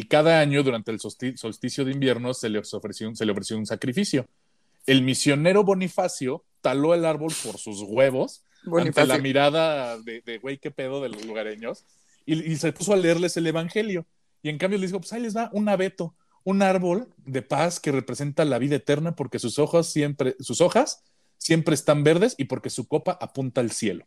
Y 0.00 0.04
cada 0.04 0.40
año 0.40 0.62
durante 0.62 0.90
el 0.92 0.98
solsti- 0.98 1.36
solsticio 1.36 1.84
de 1.84 1.92
invierno 1.92 2.32
se 2.32 2.48
le 2.48 2.58
ofreció 2.58 3.06
un, 3.06 3.16
se 3.16 3.26
le 3.26 3.32
ofreció 3.32 3.58
un 3.58 3.66
sacrificio. 3.66 4.26
El 4.86 5.02
misionero 5.02 5.62
Bonifacio 5.62 6.42
taló 6.62 6.94
el 6.94 7.04
árbol 7.04 7.34
por 7.44 7.58
sus 7.58 7.82
huevos 7.82 8.42
ante 8.60 8.70
Bonifacio. 8.70 9.06
la 9.14 9.18
mirada 9.18 9.98
de, 9.98 10.22
de 10.22 10.38
güey, 10.38 10.56
qué 10.56 10.70
pedo 10.70 11.02
de 11.02 11.10
los 11.10 11.22
lugareños, 11.26 11.84
y, 12.24 12.50
y 12.50 12.56
se 12.56 12.72
puso 12.72 12.94
a 12.94 12.96
leerles 12.96 13.36
el 13.36 13.46
evangelio. 13.46 14.06
Y 14.42 14.48
en 14.48 14.56
cambio 14.56 14.78
les 14.78 14.88
dijo, 14.88 15.00
pues 15.00 15.12
ahí 15.12 15.20
les 15.20 15.36
va 15.36 15.50
un 15.52 15.68
abeto, 15.68 16.14
un 16.44 16.62
árbol 16.62 17.08
de 17.26 17.42
paz 17.42 17.78
que 17.78 17.92
representa 17.92 18.46
la 18.46 18.58
vida 18.58 18.76
eterna 18.76 19.14
porque 19.14 19.38
sus 19.38 19.58
hojas 19.58 19.86
siempre, 19.92 20.34
sus 20.40 20.62
hojas 20.62 21.02
siempre 21.36 21.74
están 21.74 22.04
verdes 22.04 22.36
y 22.38 22.44
porque 22.44 22.70
su 22.70 22.88
copa 22.88 23.18
apunta 23.20 23.60
al 23.60 23.70
cielo. 23.70 24.06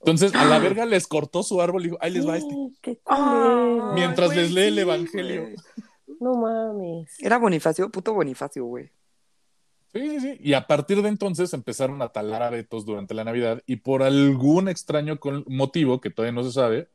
Entonces, 0.00 0.34
a 0.34 0.44
la 0.44 0.58
verga 0.58 0.86
les 0.86 1.06
cortó 1.06 1.42
su 1.42 1.60
árbol 1.60 1.82
y 1.82 1.84
dijo, 1.86 1.98
ahí 2.00 2.12
les 2.12 2.26
va 2.26 2.36
este. 2.36 2.54
Qué 2.80 2.98
culero. 2.98 3.92
Mientras 3.94 4.28
güey, 4.28 4.40
les 4.40 4.52
lee 4.52 4.62
el 4.62 4.78
evangelio. 4.78 5.42
güey. 5.42 5.56
No 6.20 6.34
mames. 6.34 7.14
Era 7.20 7.38
Bonifacio, 7.38 7.90
puto 7.90 8.14
Bonifacio, 8.14 8.64
güey. 8.64 8.90
Sí, 9.92 10.10
sí, 10.10 10.20
sí. 10.20 10.38
Y 10.40 10.52
a 10.52 10.66
partir 10.66 11.02
de 11.02 11.08
entonces 11.08 11.52
empezaron 11.54 12.02
a 12.02 12.10
talar 12.10 12.42
abetos 12.42 12.84
durante 12.84 13.14
la 13.14 13.24
Navidad 13.24 13.62
y 13.66 13.76
por 13.76 14.02
algún 14.02 14.68
extraño 14.68 15.18
motivo 15.46 16.00
que 16.00 16.10
todavía 16.10 16.32
no 16.34 16.44
se 16.44 16.52
sabe, 16.52 16.88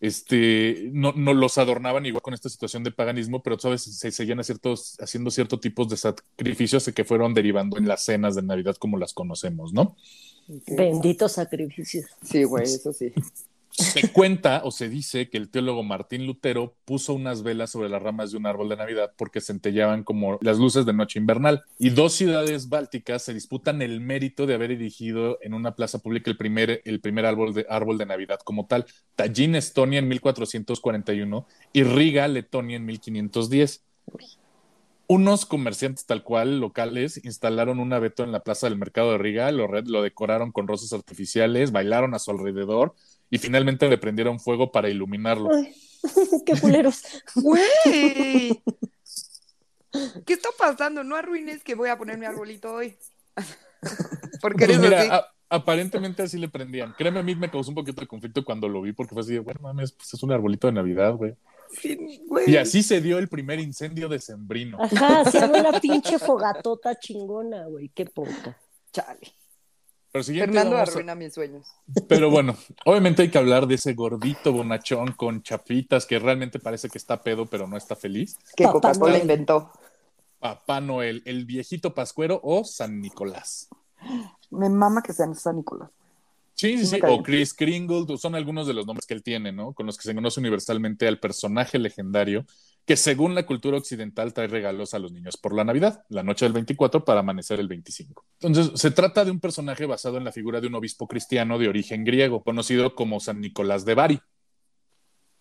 este, 0.00 0.90
no, 0.92 1.12
no 1.12 1.32
los 1.32 1.58
adornaban 1.58 2.04
igual 2.06 2.22
con 2.22 2.34
esta 2.34 2.48
situación 2.48 2.84
de 2.84 2.90
paganismo, 2.90 3.42
pero 3.42 3.58
sabes, 3.58 3.82
se 3.82 4.10
seguían 4.10 4.42
ciertos, 4.44 4.96
haciendo 5.00 5.30
ciertos 5.30 5.60
tipos 5.60 5.88
de 5.88 5.96
sacrificios 5.96 6.90
que 6.94 7.04
fueron 7.04 7.34
derivando 7.34 7.78
en 7.78 7.88
las 7.88 8.04
cenas 8.04 8.34
de 8.34 8.42
Navidad 8.42 8.76
como 8.76 8.98
las 8.98 9.14
conocemos, 9.14 9.72
¿no? 9.72 9.96
Benditos 10.66 11.32
sacrificios. 11.32 12.06
Sí, 12.22 12.44
güey, 12.44 12.64
eso 12.64 12.92
sí. 12.92 13.12
Se 13.76 14.10
cuenta 14.10 14.62
o 14.64 14.70
se 14.70 14.88
dice 14.88 15.28
que 15.28 15.36
el 15.36 15.50
teólogo 15.50 15.82
Martín 15.82 16.26
Lutero 16.26 16.74
puso 16.86 17.12
unas 17.12 17.42
velas 17.42 17.70
sobre 17.70 17.90
las 17.90 18.02
ramas 18.02 18.30
de 18.30 18.38
un 18.38 18.46
árbol 18.46 18.70
de 18.70 18.76
Navidad 18.76 19.12
porque 19.18 19.42
centellaban 19.42 20.02
como 20.02 20.38
las 20.40 20.56
luces 20.56 20.86
de 20.86 20.94
noche 20.94 21.18
invernal. 21.18 21.62
Y 21.78 21.90
dos 21.90 22.14
ciudades 22.14 22.70
bálticas 22.70 23.22
se 23.22 23.34
disputan 23.34 23.82
el 23.82 24.00
mérito 24.00 24.46
de 24.46 24.54
haber 24.54 24.70
erigido 24.70 25.38
en 25.42 25.52
una 25.52 25.74
plaza 25.74 25.98
pública 25.98 26.30
el 26.30 26.38
primer, 26.38 26.80
el 26.86 27.00
primer 27.00 27.26
árbol, 27.26 27.52
de, 27.52 27.66
árbol 27.68 27.98
de 27.98 28.06
Navidad 28.06 28.40
como 28.44 28.66
tal. 28.66 28.86
Tallinn, 29.14 29.54
Estonia 29.56 29.98
en 29.98 30.08
1441 30.08 31.46
y 31.74 31.82
Riga, 31.82 32.28
Letonia 32.28 32.76
en 32.76 32.86
1510. 32.86 33.82
Unos 35.08 35.44
comerciantes 35.44 36.06
tal 36.06 36.24
cual 36.24 36.60
locales 36.60 37.22
instalaron 37.24 37.78
un 37.78 37.92
abeto 37.92 38.24
en 38.24 38.32
la 38.32 38.40
plaza 38.40 38.68
del 38.68 38.78
mercado 38.78 39.12
de 39.12 39.18
Riga, 39.18 39.52
lo, 39.52 39.68
lo 39.68 40.02
decoraron 40.02 40.50
con 40.50 40.66
rosas 40.66 40.92
artificiales, 40.92 41.70
bailaron 41.70 42.14
a 42.14 42.18
su 42.18 42.32
alrededor 42.32 42.94
y 43.30 43.38
finalmente 43.38 43.88
le 43.88 43.98
prendieron 43.98 44.38
fuego 44.40 44.70
para 44.72 44.88
iluminarlo. 44.88 45.50
Ay, 45.54 45.74
qué 46.46 46.58
culeros. 46.60 47.02
¡Güey! 47.34 48.62
¿Qué 50.26 50.34
está 50.34 50.50
pasando? 50.58 51.02
No 51.04 51.16
arruines 51.16 51.62
que 51.64 51.74
voy 51.74 51.88
a 51.88 51.96
poner 51.96 52.18
mi 52.18 52.26
arbolito 52.26 52.72
hoy. 52.74 52.96
Porque 54.42 54.66
Pues 54.66 54.78
mira, 54.78 55.00
así. 55.00 55.08
a- 55.10 55.26
aparentemente 55.48 56.22
así 56.22 56.38
le 56.38 56.48
prendían. 56.48 56.92
Créeme, 56.98 57.20
a 57.20 57.22
mí 57.22 57.34
me 57.34 57.50
causó 57.50 57.70
un 57.70 57.76
poquito 57.76 58.00
de 58.00 58.06
conflicto 58.06 58.44
cuando 58.44 58.68
lo 58.68 58.82
vi 58.82 58.92
porque 58.92 59.14
fue 59.14 59.22
así 59.22 59.32
de, 59.34 59.38
bueno, 59.38 59.60
mames, 59.62 59.92
pues 59.92 60.12
es 60.12 60.22
un 60.22 60.32
arbolito 60.32 60.66
de 60.66 60.72
Navidad, 60.74 61.14
güey. 61.14 61.34
Sí, 61.80 62.22
güey. 62.26 62.50
Y 62.50 62.56
así 62.56 62.82
se 62.82 63.00
dio 63.00 63.18
el 63.18 63.28
primer 63.28 63.58
incendio 63.60 64.08
de 64.08 64.18
Sembrino. 64.20 64.78
Ajá, 64.80 65.24
se 65.30 65.44
una 65.44 65.80
pinche 65.80 66.18
fogatota 66.18 66.98
chingona, 66.98 67.66
güey. 67.66 67.88
Qué 67.90 68.06
poca. 68.06 68.58
Chale. 68.92 69.32
Fernando 70.24 70.72
vamos 70.72 70.88
a- 70.88 70.92
arruina 70.92 71.14
mis 71.14 71.34
sueños. 71.34 71.66
pero 72.08 72.30
bueno, 72.30 72.56
obviamente 72.84 73.22
hay 73.22 73.30
que 73.30 73.38
hablar 73.38 73.66
de 73.66 73.74
ese 73.76 73.94
gordito 73.94 74.52
bonachón 74.52 75.12
con 75.12 75.42
chapitas 75.42 76.06
que 76.06 76.18
realmente 76.18 76.58
parece 76.58 76.88
que 76.88 76.98
está 76.98 77.22
pedo, 77.22 77.46
pero 77.46 77.66
no 77.66 77.76
está 77.76 77.96
feliz. 77.96 78.36
Que 78.56 78.64
Papá 78.64 78.74
Coca-Cola 78.92 79.18
inventó. 79.18 79.70
Papá 80.38 80.80
Noel, 80.80 81.22
el 81.24 81.44
viejito 81.46 81.94
pascuero 81.94 82.40
o 82.42 82.62
San 82.64 83.00
Nicolás. 83.00 83.68
Me 84.50 84.68
mama 84.68 85.02
que 85.02 85.12
sean 85.12 85.34
San 85.34 85.56
Nicolás. 85.56 85.90
Sí, 86.56 86.78
sí, 86.78 86.86
Sí. 86.86 87.00
O 87.02 87.22
Chris 87.22 87.52
Kringle, 87.54 88.16
son 88.16 88.34
algunos 88.34 88.66
de 88.66 88.74
los 88.74 88.86
nombres 88.86 89.06
que 89.06 89.14
él 89.14 89.22
tiene, 89.22 89.52
¿no? 89.52 89.74
Con 89.74 89.86
los 89.86 89.96
que 89.96 90.04
se 90.04 90.14
conoce 90.14 90.40
universalmente 90.40 91.06
al 91.06 91.20
personaje 91.20 91.78
legendario 91.78 92.46
que 92.86 92.96
según 92.96 93.34
la 93.34 93.44
cultura 93.44 93.76
occidental 93.76 94.32
trae 94.32 94.46
regalos 94.46 94.94
a 94.94 95.00
los 95.00 95.10
niños 95.12 95.36
por 95.36 95.52
la 95.54 95.64
Navidad, 95.64 96.04
la 96.08 96.22
noche 96.22 96.44
del 96.44 96.52
24 96.52 97.04
para 97.04 97.20
amanecer 97.20 97.58
el 97.58 97.66
25. 97.66 98.24
Entonces, 98.40 98.80
se 98.80 98.92
trata 98.92 99.24
de 99.24 99.32
un 99.32 99.40
personaje 99.40 99.86
basado 99.86 100.18
en 100.18 100.24
la 100.24 100.30
figura 100.30 100.60
de 100.60 100.68
un 100.68 100.76
obispo 100.76 101.08
cristiano 101.08 101.58
de 101.58 101.68
origen 101.68 102.04
griego, 102.04 102.44
conocido 102.44 102.94
como 102.94 103.18
San 103.18 103.40
Nicolás 103.40 103.84
de 103.84 103.94
Bari, 103.94 104.20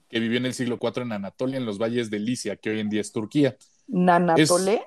que 0.10 0.19
vivió 0.19 0.39
en 0.39 0.47
el 0.47 0.56
siglo 0.56 0.80
IV 0.82 1.04
en 1.04 1.12
Anatolia, 1.12 1.58
en 1.58 1.67
los 1.67 1.78
valles 1.78 2.10
de 2.10 2.19
Licia, 2.19 2.56
que 2.56 2.71
hoy 2.71 2.80
en 2.80 2.89
día 2.89 3.01
es 3.01 3.12
Turquía. 3.12 3.56
Nanatole. 3.88 4.82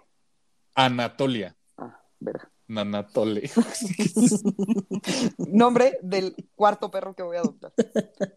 Anatolia, 0.74 1.56
Ah, 1.76 2.00
verga. 2.18 2.50
Nanatole. 2.68 3.50
Nombre 5.38 5.98
del 6.02 6.34
cuarto 6.54 6.90
perro 6.90 7.14
que 7.14 7.22
voy 7.22 7.38
a 7.38 7.40
adoptar. 7.40 7.72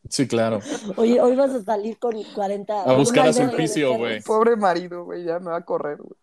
Sí, 0.09 0.27
claro. 0.27 0.59
Oye, 0.95 1.19
hoy 1.21 1.35
vas 1.35 1.51
a 1.51 1.63
salir 1.63 1.99
con 1.99 2.15
40. 2.23 2.83
A 2.83 2.93
buscar 2.93 3.27
a 3.27 3.33
Sulpicio, 3.33 3.97
güey. 3.97 4.21
Pobre 4.21 4.55
marido, 4.55 5.05
güey, 5.05 5.25
ya 5.25 5.39
me 5.39 5.51
va 5.51 5.57
a 5.57 5.65
correr, 5.65 5.97
güey. 5.97 6.15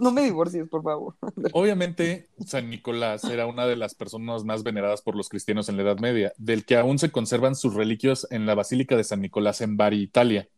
No 0.00 0.10
me 0.10 0.22
divorcies, 0.22 0.68
por 0.68 0.82
favor. 0.82 1.14
Obviamente, 1.52 2.28
San 2.44 2.68
Nicolás 2.70 3.24
era 3.24 3.46
una 3.46 3.66
de 3.66 3.76
las 3.76 3.94
personas 3.94 4.44
más 4.44 4.62
veneradas 4.62 5.02
por 5.02 5.16
los 5.16 5.28
cristianos 5.28 5.68
en 5.68 5.76
la 5.76 5.82
Edad 5.82 5.98
Media, 5.98 6.32
del 6.36 6.64
que 6.64 6.76
aún 6.76 6.98
se 6.98 7.10
conservan 7.10 7.54
sus 7.54 7.74
reliquios 7.74 8.26
en 8.30 8.46
la 8.46 8.54
Basílica 8.54 8.96
de 8.96 9.04
San 9.04 9.20
Nicolás 9.20 9.60
en 9.60 9.76
Bari, 9.76 10.00
Italia. 10.00 10.48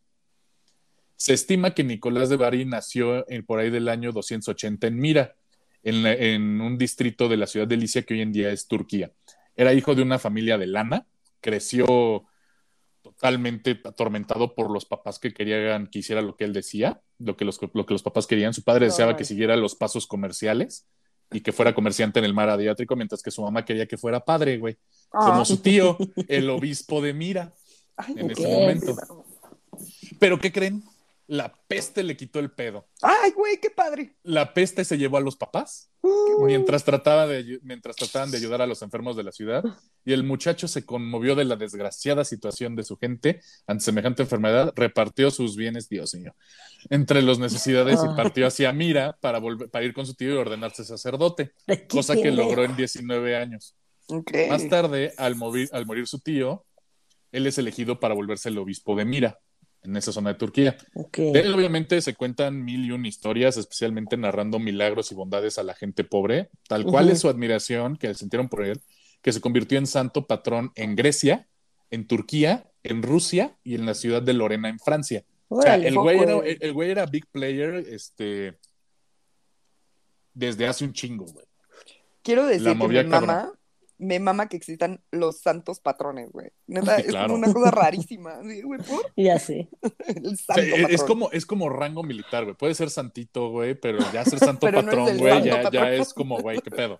Se 1.17 1.33
estima 1.33 1.73
que 1.73 1.83
Nicolás 1.83 2.29
de 2.29 2.37
Bari 2.37 2.65
nació 2.65 3.29
en, 3.29 3.45
por 3.45 3.59
ahí 3.59 3.69
del 3.69 3.87
año 3.89 4.11
280 4.11 4.87
en 4.87 4.99
Mira, 4.99 5.35
en, 5.85 6.03
la- 6.03 6.13
en 6.13 6.59
un 6.59 6.77
distrito 6.77 7.29
de 7.29 7.37
la 7.37 7.47
ciudad 7.47 7.67
de 7.67 7.77
Licia 7.77 8.01
que 8.03 8.13
hoy 8.15 8.21
en 8.21 8.33
día 8.33 8.51
es 8.51 8.67
Turquía. 8.67 9.11
Era 9.55 9.73
hijo 9.73 9.95
de 9.95 10.01
una 10.01 10.19
familia 10.19 10.57
de 10.57 10.67
lana, 10.67 11.07
creció 11.39 12.25
totalmente 13.01 13.79
atormentado 13.85 14.55
por 14.55 14.71
los 14.71 14.85
papás 14.85 15.19
que 15.19 15.33
querían 15.33 15.87
que 15.87 15.99
hiciera 15.99 16.21
lo 16.21 16.35
que 16.35 16.43
él 16.43 16.53
decía, 16.53 17.01
lo 17.19 17.37
que 17.37 17.45
los, 17.45 17.59
lo 17.73 17.85
que 17.85 17.93
los 17.93 18.03
papás 18.03 18.25
querían. 18.27 18.53
Su 18.53 18.63
padre 18.63 18.87
deseaba 18.87 19.15
que 19.15 19.23
siguiera 19.25 19.55
los 19.55 19.75
pasos 19.75 20.07
comerciales 20.07 20.87
y 21.31 21.41
que 21.41 21.51
fuera 21.51 21.73
comerciante 21.75 22.19
en 22.19 22.25
el 22.25 22.33
mar 22.33 22.49
Adriático, 22.49 22.95
mientras 22.95 23.21
que 23.21 23.31
su 23.31 23.41
mamá 23.43 23.63
quería 23.63 23.85
que 23.87 23.97
fuera 23.97 24.19
padre, 24.25 24.57
güey. 24.57 24.77
Como 25.09 25.45
su 25.45 25.57
tío, 25.57 25.97
el 26.27 26.49
obispo 26.49 27.01
de 27.01 27.13
Mira. 27.13 27.53
Ay, 27.95 28.15
en 28.17 28.31
ese 28.31 28.47
momento. 28.47 28.95
Pero 30.19 30.39
¿qué 30.39 30.51
creen? 30.51 30.83
La 31.27 31.51
peste 31.67 32.03
le 32.03 32.15
quitó 32.15 32.39
el 32.39 32.51
pedo. 32.51 32.87
Ay, 33.01 33.31
güey, 33.31 33.59
qué 33.59 33.71
padre. 33.71 34.15
La 34.23 34.53
peste 34.53 34.85
se 34.85 34.97
llevó 34.97 35.17
a 35.17 35.21
los 35.21 35.35
papás 35.35 35.89
mientras, 36.45 36.83
trataba 36.83 37.25
de, 37.25 37.59
mientras 37.63 37.95
trataban 37.95 38.29
de 38.29 38.37
ayudar 38.37 38.61
a 38.61 38.67
los 38.67 38.81
enfermos 38.83 39.15
de 39.15 39.23
la 39.23 39.31
ciudad 39.31 39.63
y 40.03 40.13
el 40.13 40.23
muchacho 40.23 40.67
se 40.67 40.85
conmovió 40.85 41.33
de 41.33 41.45
la 41.45 41.55
desgraciada 41.55 42.23
situación 42.25 42.75
de 42.75 42.83
su 42.83 42.97
gente 42.97 43.41
ante 43.65 43.83
semejante 43.83 44.21
enfermedad, 44.21 44.71
repartió 44.75 45.31
sus 45.31 45.55
bienes, 45.55 45.89
Dios 45.89 46.13
mío, 46.13 46.35
entre 46.91 47.23
las 47.23 47.39
necesidades 47.39 47.99
y 48.03 48.07
Ah. 48.07 48.15
partió 48.15 48.45
hacia 48.45 48.71
Mira 48.71 49.17
para, 49.19 49.39
volver, 49.39 49.69
para 49.71 49.83
ir 49.83 49.93
con 49.93 50.05
su 50.05 50.13
tío 50.13 50.35
y 50.35 50.37
ordenarse 50.37 50.83
sacerdote, 50.85 51.53
cosa 51.89 52.15
que 52.15 52.29
logró 52.29 52.63
en 52.65 52.75
19 52.75 53.35
años. 53.35 53.75
Más 54.49 54.69
tarde, 54.69 55.13
al, 55.17 55.35
morir, 55.35 55.69
al 55.71 55.87
morir 55.87 56.05
su 56.05 56.19
tío, 56.19 56.65
él 57.31 57.47
es 57.47 57.57
elegido 57.57 57.99
para 57.99 58.13
volverse 58.13 58.49
el 58.49 58.59
obispo 58.59 58.95
de 58.95 59.05
Mira, 59.05 59.39
en 59.85 59.95
esa 59.95 60.11
zona 60.11 60.33
de 60.33 60.39
Turquía. 60.39 60.77
De 61.15 61.39
él, 61.39 61.53
obviamente, 61.53 62.01
se 62.01 62.15
cuentan 62.15 62.63
mil 62.63 62.85
y 62.85 62.91
un 62.91 63.05
historias, 63.05 63.57
especialmente 63.57 64.17
narrando 64.17 64.59
milagros 64.59 65.11
y 65.11 65.15
bondades 65.15 65.57
a 65.57 65.63
la 65.63 65.73
gente 65.73 66.03
pobre, 66.03 66.49
tal 66.67 66.85
cual 66.85 67.09
es 67.09 67.19
su 67.19 67.29
admiración 67.29 67.95
que 67.95 68.13
sintieron 68.13 68.49
por 68.49 68.65
él, 68.65 68.81
que 69.21 69.31
se 69.31 69.41
convirtió 69.41 69.77
en 69.77 69.87
santo 69.87 70.27
patrón 70.27 70.71
en 70.75 70.95
Grecia, 70.95 71.47
en 71.91 72.07
Turquía, 72.07 72.69
en 72.83 73.01
Rusia 73.01 73.57
y 73.63 73.75
en 73.75 73.85
la 73.85 73.93
ciudad 73.93 74.21
de 74.21 74.33
Lorena, 74.33 74.69
en 74.69 74.79
Francia. 74.79 75.23
O 75.47 75.61
sea, 75.61 75.75
el 75.75 75.95
güey, 75.95 76.19
era, 76.19 76.37
el, 76.37 76.57
el 76.59 76.73
güey 76.73 76.91
era 76.91 77.05
big 77.05 77.27
player 77.27 77.85
este, 77.87 78.57
desde 80.33 80.67
hace 80.67 80.85
un 80.85 80.93
chingo, 80.93 81.25
güey. 81.25 81.45
Quiero 82.21 82.45
decir 82.45 82.77
que 82.77 82.87
me 82.87 83.09
cabrón. 83.09 83.51
Me 83.97 84.19
mama 84.19 84.49
que 84.49 84.57
existan 84.57 85.01
los 85.11 85.39
santos 85.39 85.79
patrones, 85.79 86.31
güey. 86.31 86.49
Neta, 86.67 86.97
Sí, 86.99 87.05
es 87.07 87.15
como 87.15 87.35
una 87.35 87.53
cosa 87.53 87.71
rarísima. 87.71 88.39
Sí, 88.43 88.61
güey, 88.61 88.79
por 88.81 89.11
Ya 89.15 89.39
sé. 89.39 89.69
el 90.07 90.27
O 90.27 90.35
sea, 90.35 90.55
es, 90.89 91.03
como, 91.03 91.31
es 91.31 91.45
como 91.45 91.69
rango 91.69 92.03
militar, 92.03 92.43
güey. 92.43 92.55
Puede 92.55 92.75
ser 92.75 92.89
santito, 92.89 93.49
güey, 93.49 93.75
pero 93.75 93.99
ya 94.13 94.25
ser 94.25 94.39
santo 94.39 94.65
Pero 94.67 94.81
no 94.81 94.87
patrón, 94.87 95.09
el 95.09 95.17
güey, 95.17 95.33
santo 95.33 95.71
ya, 95.71 95.71
ya 95.71 95.93
es 95.93 96.13
como, 96.13 96.39
güey, 96.41 96.59
qué 96.61 96.71
pedo. 96.71 96.99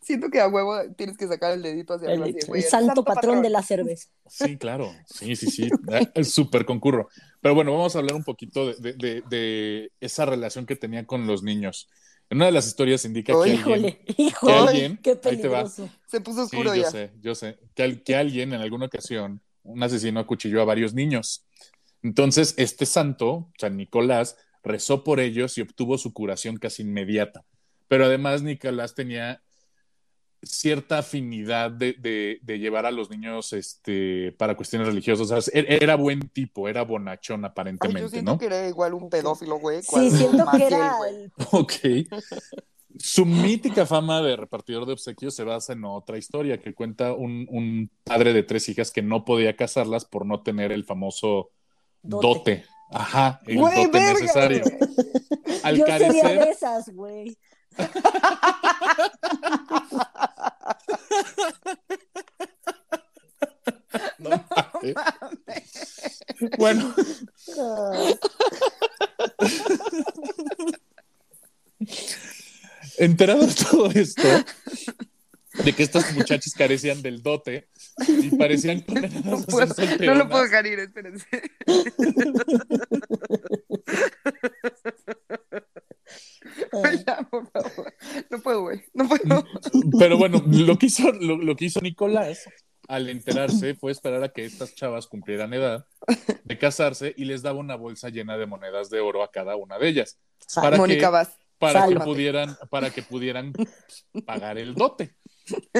Siento 0.00 0.30
que 0.30 0.40
a 0.40 0.48
huevo 0.48 0.74
tienes 0.96 1.18
que 1.18 1.26
sacar 1.28 1.52
el 1.52 1.62
dedito 1.62 1.94
hacia 1.94 2.10
El, 2.10 2.22
arriba. 2.22 2.38
el 2.40 2.46
güey, 2.46 2.62
santo, 2.62 3.04
patrón, 3.04 3.42
de 3.42 3.50
la 3.50 3.62
cerveza. 3.62 4.08
Sí, 4.26 4.56
claro. 4.56 4.90
Sí, 5.06 5.36
sí, 5.36 5.50
sí. 5.50 5.68
Es 6.14 6.30
súper 6.32 6.64
concurro. 6.64 7.08
Pero 7.42 7.54
bueno, 7.54 7.72
vamos 7.72 7.94
a 7.94 7.98
hablar 7.98 8.14
un 8.14 8.24
poquito 8.24 8.66
de, 8.66 8.74
de- 8.76 8.92
de- 8.94 9.22
de 9.28 9.92
esa 10.00 10.24
relación 10.24 10.64
que 10.66 10.76
tenía 10.76 11.04
con 11.06 11.26
los 11.26 11.42
niños. 11.42 11.90
En 12.30 12.38
una 12.38 12.46
de 12.46 12.52
las 12.52 12.66
historias 12.66 13.04
indica 13.04 13.32
que 13.32 13.38
Ay, 13.50 13.56
alguien, 13.56 13.86
Híjole, 13.86 14.04
que 14.04 14.22
híjole. 14.22 14.52
alguien, 14.52 14.96
Qué 15.02 15.18
ahí 15.24 15.36
te 15.40 15.48
va. 15.48 15.64
Se 16.06 16.20
puso 16.20 16.46
Sí, 16.46 16.56
oscuro 16.56 16.74
yo 16.74 16.82
ya. 16.82 16.90
sé, 16.90 17.12
yo 17.20 17.34
sé, 17.34 17.58
que, 17.74 18.02
que 18.02 18.16
alguien 18.16 18.52
en 18.52 18.60
alguna 18.60 18.86
ocasión, 18.86 19.40
un 19.62 19.82
asesino 19.82 20.20
acuchilló 20.20 20.60
a 20.60 20.64
varios 20.64 20.94
niños. 20.94 21.46
Entonces, 22.02 22.54
este 22.56 22.86
santo, 22.86 23.50
San 23.58 23.76
Nicolás, 23.76 24.36
rezó 24.62 25.04
por 25.04 25.20
ellos 25.20 25.56
y 25.58 25.62
obtuvo 25.62 25.98
su 25.98 26.12
curación 26.12 26.56
casi 26.56 26.82
inmediata. 26.82 27.44
Pero 27.88 28.04
además, 28.06 28.42
Nicolás 28.42 28.94
tenía 28.94 29.42
cierta 30.46 30.98
afinidad 30.98 31.70
de, 31.70 31.92
de- 31.94 32.38
de 32.42 32.58
llevar 32.58 32.86
a 32.86 32.90
los 32.90 33.10
niños 33.10 33.52
este, 33.52 34.32
para 34.38 34.56
cuestiones 34.56 34.88
religiosas. 34.88 35.30
O 35.30 35.40
sea, 35.40 35.60
e- 35.60 35.78
era 35.82 35.96
buen 35.96 36.28
tipo, 36.28 36.68
era 36.68 36.82
bonachón 36.82 37.40
Ay, 37.40 37.42
yo 37.42 37.46
aparentemente, 37.50 38.08
siento 38.10 38.32
¿no? 38.32 38.38
que 38.38 38.46
era 38.46 38.68
igual 38.68 38.94
un 38.94 39.10
pedófilo, 39.10 39.58
güey. 39.58 39.82
Sí, 39.82 40.10
siento 40.10 40.44
que 40.56 40.66
era 40.66 40.96
güey. 40.96 41.30
Ok. 41.52 41.72
Su 42.98 43.26
mítica 43.26 43.84
fama 43.84 44.22
de 44.22 44.36
repartidor 44.36 44.86
de 44.86 44.94
obsequios 44.94 45.34
se 45.34 45.44
basa 45.44 45.74
en 45.74 45.84
otra 45.84 46.16
historia 46.16 46.58
que 46.60 46.74
cuenta 46.74 47.12
un, 47.12 47.46
un 47.50 47.90
padre 48.04 48.32
de 48.32 48.42
tres 48.42 48.68
hijas 48.70 48.90
que 48.90 49.02
no 49.02 49.24
podía 49.26 49.54
casarlas 49.54 50.06
por 50.06 50.24
no 50.24 50.42
tener 50.42 50.72
el 50.72 50.84
famoso 50.84 51.50
dote. 52.02 52.26
Dote. 52.26 52.64
Ajá, 52.92 53.40
el 53.46 53.58
Güey, 53.58 53.84
dote 53.84 53.98
verga, 53.98 54.12
necesario. 54.20 54.62
güey. 54.62 54.78
Al 55.64 55.76
Yo 55.76 55.84
sería 55.86 55.98
de 56.12 56.20
carecer, 56.22 56.48
esas, 56.48 56.88
güey. 56.94 57.36
no 64.18 64.30
mames. 64.30 64.94
bueno, 66.58 66.94
enterado 72.98 73.46
de 73.46 73.54
todo 73.54 73.90
esto, 73.90 74.22
de 75.64 75.72
que 75.72 75.82
estas 75.82 76.12
muchachas 76.14 76.52
carecían 76.54 77.02
del 77.02 77.22
dote 77.22 77.68
y 78.06 78.34
parecían 78.36 78.80
condenadas 78.80 79.24
No, 79.24 79.42
puedo- 79.42 79.74
no 80.00 80.14
lo 80.14 80.28
puedo 80.28 80.44
dejar 80.44 80.66
ir, 80.66 80.78
espérense. 80.80 81.26
Ya, 87.06 87.26
por 87.30 87.50
favor. 87.50 87.94
No 88.30 88.38
puedo, 88.40 88.62
güey. 88.62 88.82
No 88.94 89.08
puedo. 89.08 89.44
Pero 89.98 90.18
bueno, 90.18 90.42
lo 90.46 90.76
que 90.78 90.86
hizo, 90.86 91.12
lo, 91.12 91.36
lo 91.36 91.56
que 91.56 91.66
hizo 91.66 91.80
Nicolás 91.80 92.48
al 92.88 93.08
enterarse 93.08 93.74
fue 93.74 93.90
esperar 93.90 94.22
a 94.22 94.28
que 94.28 94.44
estas 94.44 94.74
chavas 94.74 95.08
cumplieran 95.08 95.52
edad 95.52 95.86
de 96.44 96.58
casarse 96.58 97.12
y 97.16 97.24
les 97.24 97.42
daba 97.42 97.58
una 97.58 97.74
bolsa 97.74 98.10
llena 98.10 98.38
de 98.38 98.46
monedas 98.46 98.90
de 98.90 99.00
oro 99.00 99.24
a 99.24 99.30
cada 99.32 99.56
una 99.56 99.76
de 99.78 99.88
ellas 99.88 100.20
Para 100.54 100.76
Mónica 100.76 101.06
que- 101.08 101.12
Vaz, 101.12 101.36
para 101.58 101.88
que 101.88 101.98
pudieran 101.98 102.56
para 102.70 102.90
que 102.90 103.02
pudieran 103.02 103.52
pues, 103.52 104.04
pagar 104.24 104.58
el 104.58 104.74
dote, 104.74 105.16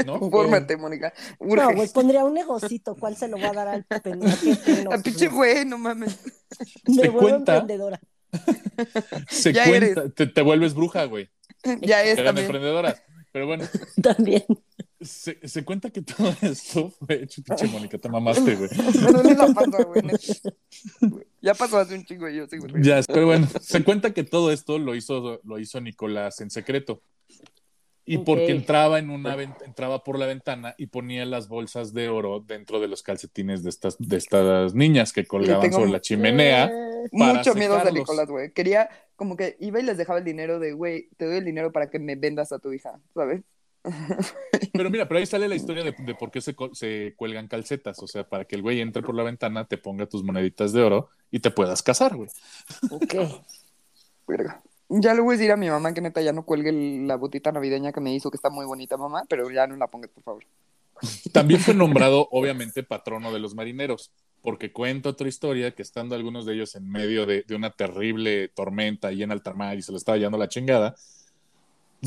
¿no? 0.07 0.19
fórmate, 0.31 0.77
Mónica. 0.77 1.13
No, 1.39 1.71
güey, 1.73 1.89
pondría 1.91 2.25
un 2.25 2.35
negocito. 2.35 2.97
¿Cuál 2.97 3.17
se 3.17 3.29
lo 3.29 3.39
va 3.39 3.49
a 3.49 3.53
dar 3.53 3.69
al 3.69 3.85
pendejo? 3.85 4.37
No, 4.85 4.91
A 4.93 4.99
pinche 4.99 5.29
güey, 5.29 5.65
no 5.67 5.77
mames. 5.77 6.19
Me 6.87 7.03
¿Te 7.03 7.09
vuelvo 7.09 7.29
cuenta? 7.29 7.59
emprendedora. 7.59 8.01
Se 9.29 9.53
Ya 9.53 9.67
cuenta, 9.69 10.09
te, 10.11 10.27
te 10.27 10.43
vuelves 10.43 10.75
bruja, 10.75 11.05
güey. 11.05 11.29
Ya 11.83 12.03
es 12.05 12.13
Eran 12.19 12.27
también. 12.27 12.47
emprendedoras. 12.47 13.03
Pero 13.33 13.47
bueno, 13.49 13.65
También. 14.03 14.45
se, 15.01 15.39
se 15.47 15.63
cuenta 15.65 15.91
que 15.91 16.01
todo 16.01 16.35
esto 16.41 16.91
fue. 16.91 17.27
Pinche 17.45 17.67
Mónica, 17.67 17.99
te 17.99 18.09
mamaste, 18.09 18.55
güey. 18.57 18.71
La 19.37 19.47
panza, 19.55 19.83
güey. 19.83 20.03
Ya 21.43 21.55
pasó 21.55 21.79
hace 21.79 21.95
un 21.97 22.05
chingo 22.05 22.29
y 22.29 22.37
yo 22.37 22.47
sigo. 22.47 22.67
güey. 22.69 22.83
Ya, 22.83 23.01
pero 23.07 23.27
bueno, 23.27 23.47
se 23.61 23.85
cuenta 23.85 24.15
que 24.15 24.25
todo 24.25 24.51
esto 24.53 24.79
lo 24.79 24.95
hizo, 24.95 25.41
lo 25.45 25.59
hizo 25.59 25.81
Nicolás 25.81 26.41
en 26.41 26.51
secreto. 26.51 27.03
Y 28.09 28.19
porque 28.19 28.53
entraba 28.53 29.01
en 29.01 29.11
una 29.11 29.35
entraba 29.43 30.05
por 30.05 30.19
la 30.19 30.27
ventana 30.27 30.77
y 30.79 30.87
ponía 30.87 31.27
las 31.27 31.49
bolsas 31.49 31.93
de 31.93 32.09
oro 32.09 32.39
dentro 32.41 32.79
de 32.79 32.87
los 32.87 33.03
calcetines 33.03 33.65
de 33.65 33.71
estas, 33.71 33.97
de 33.99 34.17
estas 34.17 34.75
niñas 34.75 35.13
que 35.13 35.27
colgaban 35.27 35.73
sobre 35.73 35.91
la 35.91 36.01
chimenea. 36.01 36.67
Eh, 36.67 37.09
para 37.19 37.35
Mucho 37.35 37.55
miedo 37.55 37.77
de. 37.85 37.91
Nicolás, 37.91 38.29
güey. 38.29 38.53
Quería, 38.53 38.89
como 39.17 39.37
que 39.37 39.57
iba 39.59 39.81
y 39.81 39.83
les 39.83 39.97
dejaba 39.97 40.21
el 40.21 40.25
dinero 40.25 40.61
de, 40.61 40.73
güey, 40.73 41.09
te 41.17 41.27
doy 41.27 41.39
el 41.39 41.45
dinero 41.45 41.73
para 41.73 41.91
que 41.91 41.99
me 41.99 42.15
vendas 42.15 42.53
a 42.53 42.61
tu 42.61 42.73
hija, 42.73 43.01
¿sabes? 43.13 43.43
Pero 44.73 44.91
mira, 44.91 45.07
pero 45.07 45.19
ahí 45.19 45.27
sale 45.27 45.49
la 45.49 45.55
historia 45.55 45.85
de, 45.85 45.95
de 45.97 46.15
por 46.15 46.31
qué 46.31 46.41
se, 46.41 46.55
se 46.73 47.15
cuelgan 47.17 47.49
calcetas. 47.49 48.03
O 48.03 48.07
sea, 48.07 48.29
para 48.29 48.45
que 48.45 48.57
el 48.57 48.63
güey 48.63 48.81
entre 48.81 49.03
por 49.03 49.15
la 49.15 49.23
ventana, 49.23 49.67
te 49.67 49.79
ponga 49.79 50.07
tus 50.07 50.25
moneditas 50.25 50.73
de 50.73 50.83
oro 50.83 51.09
y 51.31 51.41
te 51.41 51.51
puedas 51.51 51.83
casar, 51.83 52.17
güey. 52.17 52.29
ok. 52.91 53.15
Verga. 54.27 54.63
Ya 54.89 55.15
le 55.15 55.21
voy 55.21 55.35
a 55.35 55.39
decir 55.39 55.51
a 55.53 55.57
mi 55.57 55.69
mamá 55.69 55.93
que 55.93 56.01
neta 56.01 56.21
ya 56.23 56.33
no 56.33 56.45
cuelgue 56.45 56.71
el- 56.71 57.07
la 57.09 57.17
botita 57.17 57.51
navideña 57.53 57.93
que 57.93 58.01
me 58.01 58.15
hizo, 58.15 58.31
que 58.31 58.37
está 58.37 58.51
muy 58.51 58.67
bonita, 58.67 58.97
mamá, 58.97 59.25
pero 59.29 59.51
ya 59.51 59.67
no 59.67 59.77
la 59.77 59.89
pongas, 59.89 60.11
por 60.11 60.23
favor. 60.23 60.45
También 61.33 61.61
fue 61.61 61.75
nombrado, 61.75 62.29
obviamente, 62.31 62.83
patrono 62.83 63.33
de 63.33 63.41
los 63.41 63.55
marineros, 63.55 64.11
porque 64.43 64.73
cuenta 64.73 65.09
otra 65.11 65.29
historia 65.29 65.73
que 65.73 65.83
estando 65.83 66.15
algunos 66.15 66.47
de 66.47 66.55
ellos 66.55 66.75
en 66.77 66.89
medio 66.89 67.27
de, 67.27 67.43
de 67.43 67.55
una 67.57 67.71
terrible 67.71 68.49
tormenta 68.49 69.13
y 69.13 69.23
en 69.23 69.33
alta 69.33 69.53
mar 69.55 69.77
y 69.77 69.83
se 69.83 69.93
le 69.93 69.99
estaba 69.99 70.17
llevando 70.19 70.39
la 70.39 70.49
chingada, 70.49 70.95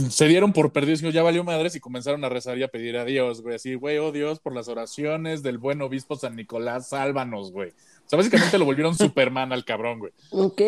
se 0.09 0.27
dieron 0.27 0.53
por 0.53 0.71
perdidos, 0.71 1.01
dijo, 1.01 1.11
ya 1.11 1.23
valió 1.23 1.43
madres 1.43 1.75
y 1.75 1.79
comenzaron 1.79 2.23
a 2.23 2.29
rezar 2.29 2.57
y 2.57 2.63
a 2.63 2.67
pedir 2.69 2.95
a 2.97 3.03
Dios, 3.05 3.41
güey, 3.41 3.55
así, 3.55 3.73
güey, 3.73 3.97
oh 3.97 4.11
Dios, 4.11 4.39
por 4.39 4.55
las 4.55 4.69
oraciones 4.69 5.43
del 5.43 5.57
buen 5.57 5.81
obispo 5.81 6.15
San 6.15 6.35
Nicolás, 6.35 6.89
sálvanos, 6.89 7.51
güey. 7.51 7.71
O 7.71 8.09
sea, 8.09 8.17
básicamente 8.17 8.57
lo 8.57 8.65
volvieron 8.65 8.95
Superman 8.97 9.51
al 9.51 9.65
cabrón, 9.65 9.99
güey. 9.99 10.13
Ok. 10.31 10.61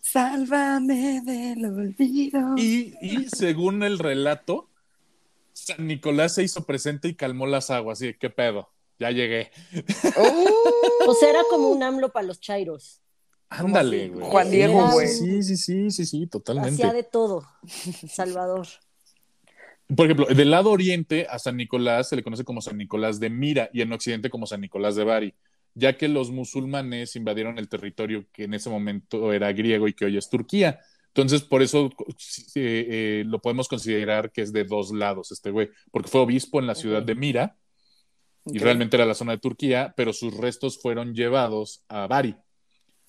Sálvame 0.00 1.20
del 1.22 1.64
olvido. 1.64 2.56
Y, 2.56 2.94
y 3.00 3.28
según 3.28 3.82
el 3.82 3.98
relato, 3.98 4.68
San 5.52 5.86
Nicolás 5.86 6.34
se 6.34 6.42
hizo 6.42 6.64
presente 6.64 7.08
y 7.08 7.14
calmó 7.14 7.46
las 7.46 7.70
aguas, 7.70 8.00
y 8.02 8.14
qué 8.14 8.30
pedo, 8.30 8.70
ya 8.98 9.10
llegué. 9.10 9.50
O 11.06 11.14
sea, 11.14 11.30
era 11.30 11.40
como 11.48 11.68
un 11.68 11.82
AMLO 11.82 12.12
para 12.12 12.26
los 12.26 12.40
chairos. 12.40 13.00
Ándale, 13.48 14.10
güey. 14.10 14.30
Juan 14.30 14.50
Diego, 14.50 14.90
güey. 14.92 15.08
Sí, 15.08 15.42
sí, 15.42 15.56
sí, 15.56 15.90
sí, 15.90 16.06
sí, 16.06 16.26
totalmente. 16.26 16.82
Hacía 16.82 16.92
de 16.92 17.02
todo. 17.02 17.44
Salvador. 18.08 18.66
Por 19.94 20.06
ejemplo, 20.06 20.26
del 20.26 20.50
lado 20.50 20.70
oriente 20.70 21.26
a 21.28 21.38
San 21.40 21.56
Nicolás 21.56 22.08
se 22.08 22.16
le 22.16 22.22
conoce 22.22 22.44
como 22.44 22.60
San 22.60 22.78
Nicolás 22.78 23.18
de 23.18 23.28
Mira 23.28 23.70
y 23.72 23.80
en 23.80 23.92
occidente 23.92 24.30
como 24.30 24.46
San 24.46 24.60
Nicolás 24.60 24.94
de 24.94 25.02
Bari, 25.02 25.34
ya 25.74 25.96
que 25.96 26.08
los 26.08 26.30
musulmanes 26.30 27.16
invadieron 27.16 27.58
el 27.58 27.68
territorio 27.68 28.26
que 28.32 28.44
en 28.44 28.54
ese 28.54 28.70
momento 28.70 29.32
era 29.32 29.52
griego 29.52 29.88
y 29.88 29.92
que 29.92 30.06
hoy 30.06 30.16
es 30.16 30.28
Turquía. 30.28 30.80
Entonces, 31.08 31.42
por 31.42 31.62
eso 31.62 31.90
eh, 32.54 32.86
eh, 32.90 33.24
lo 33.26 33.40
podemos 33.40 33.68
considerar 33.68 34.30
que 34.30 34.42
es 34.42 34.52
de 34.52 34.64
dos 34.64 34.92
lados 34.92 35.32
este 35.32 35.50
güey, 35.50 35.68
porque 35.90 36.08
fue 36.08 36.20
obispo 36.20 36.60
en 36.60 36.66
la 36.66 36.74
ciudad 36.74 37.02
de 37.02 37.14
Mira 37.14 37.56
y 38.46 38.58
realmente 38.58 38.96
era 38.96 39.06
la 39.06 39.14
zona 39.14 39.32
de 39.32 39.38
Turquía, 39.38 39.92
pero 39.96 40.12
sus 40.12 40.36
restos 40.36 40.80
fueron 40.80 41.14
llevados 41.14 41.84
a 41.88 42.06
Bari. 42.06 42.36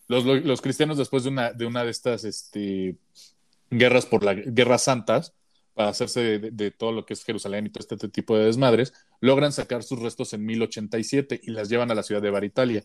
Los, 0.08 0.26
los 0.26 0.62
cristianos 0.62 0.98
después 0.98 1.24
de 1.24 1.30
una 1.30 1.54
de, 1.54 1.66
una 1.66 1.86
de 1.86 1.92
estas 1.92 2.26
este, 2.26 2.98
guerras 3.70 4.06
por 4.06 4.24
la 4.24 4.34
guerras 4.34 4.84
santas, 4.84 5.34
para 5.74 5.90
hacerse 5.90 6.40
de, 6.40 6.72
todo 6.72 6.92
lo 6.92 7.06
que 7.06 7.14
es 7.14 7.24
Jerusalén 7.24 7.66
y 7.66 7.70
todo 7.70 7.86
este 7.90 8.10
tipo 8.10 8.38
de 8.38 8.46
desmadres, 8.46 8.94
logran 9.20 9.52
sacar 9.52 9.84
sus 9.84 10.00
restos 10.00 10.34
en 10.34 10.46
1087 10.46 11.42
y 11.44 11.52
las 11.52 11.70
llevan 11.70 11.92
a 11.92 11.96
la 11.96 12.04
ciudad 12.04 12.22
de 12.22 12.30
Baritalia. 12.30 12.84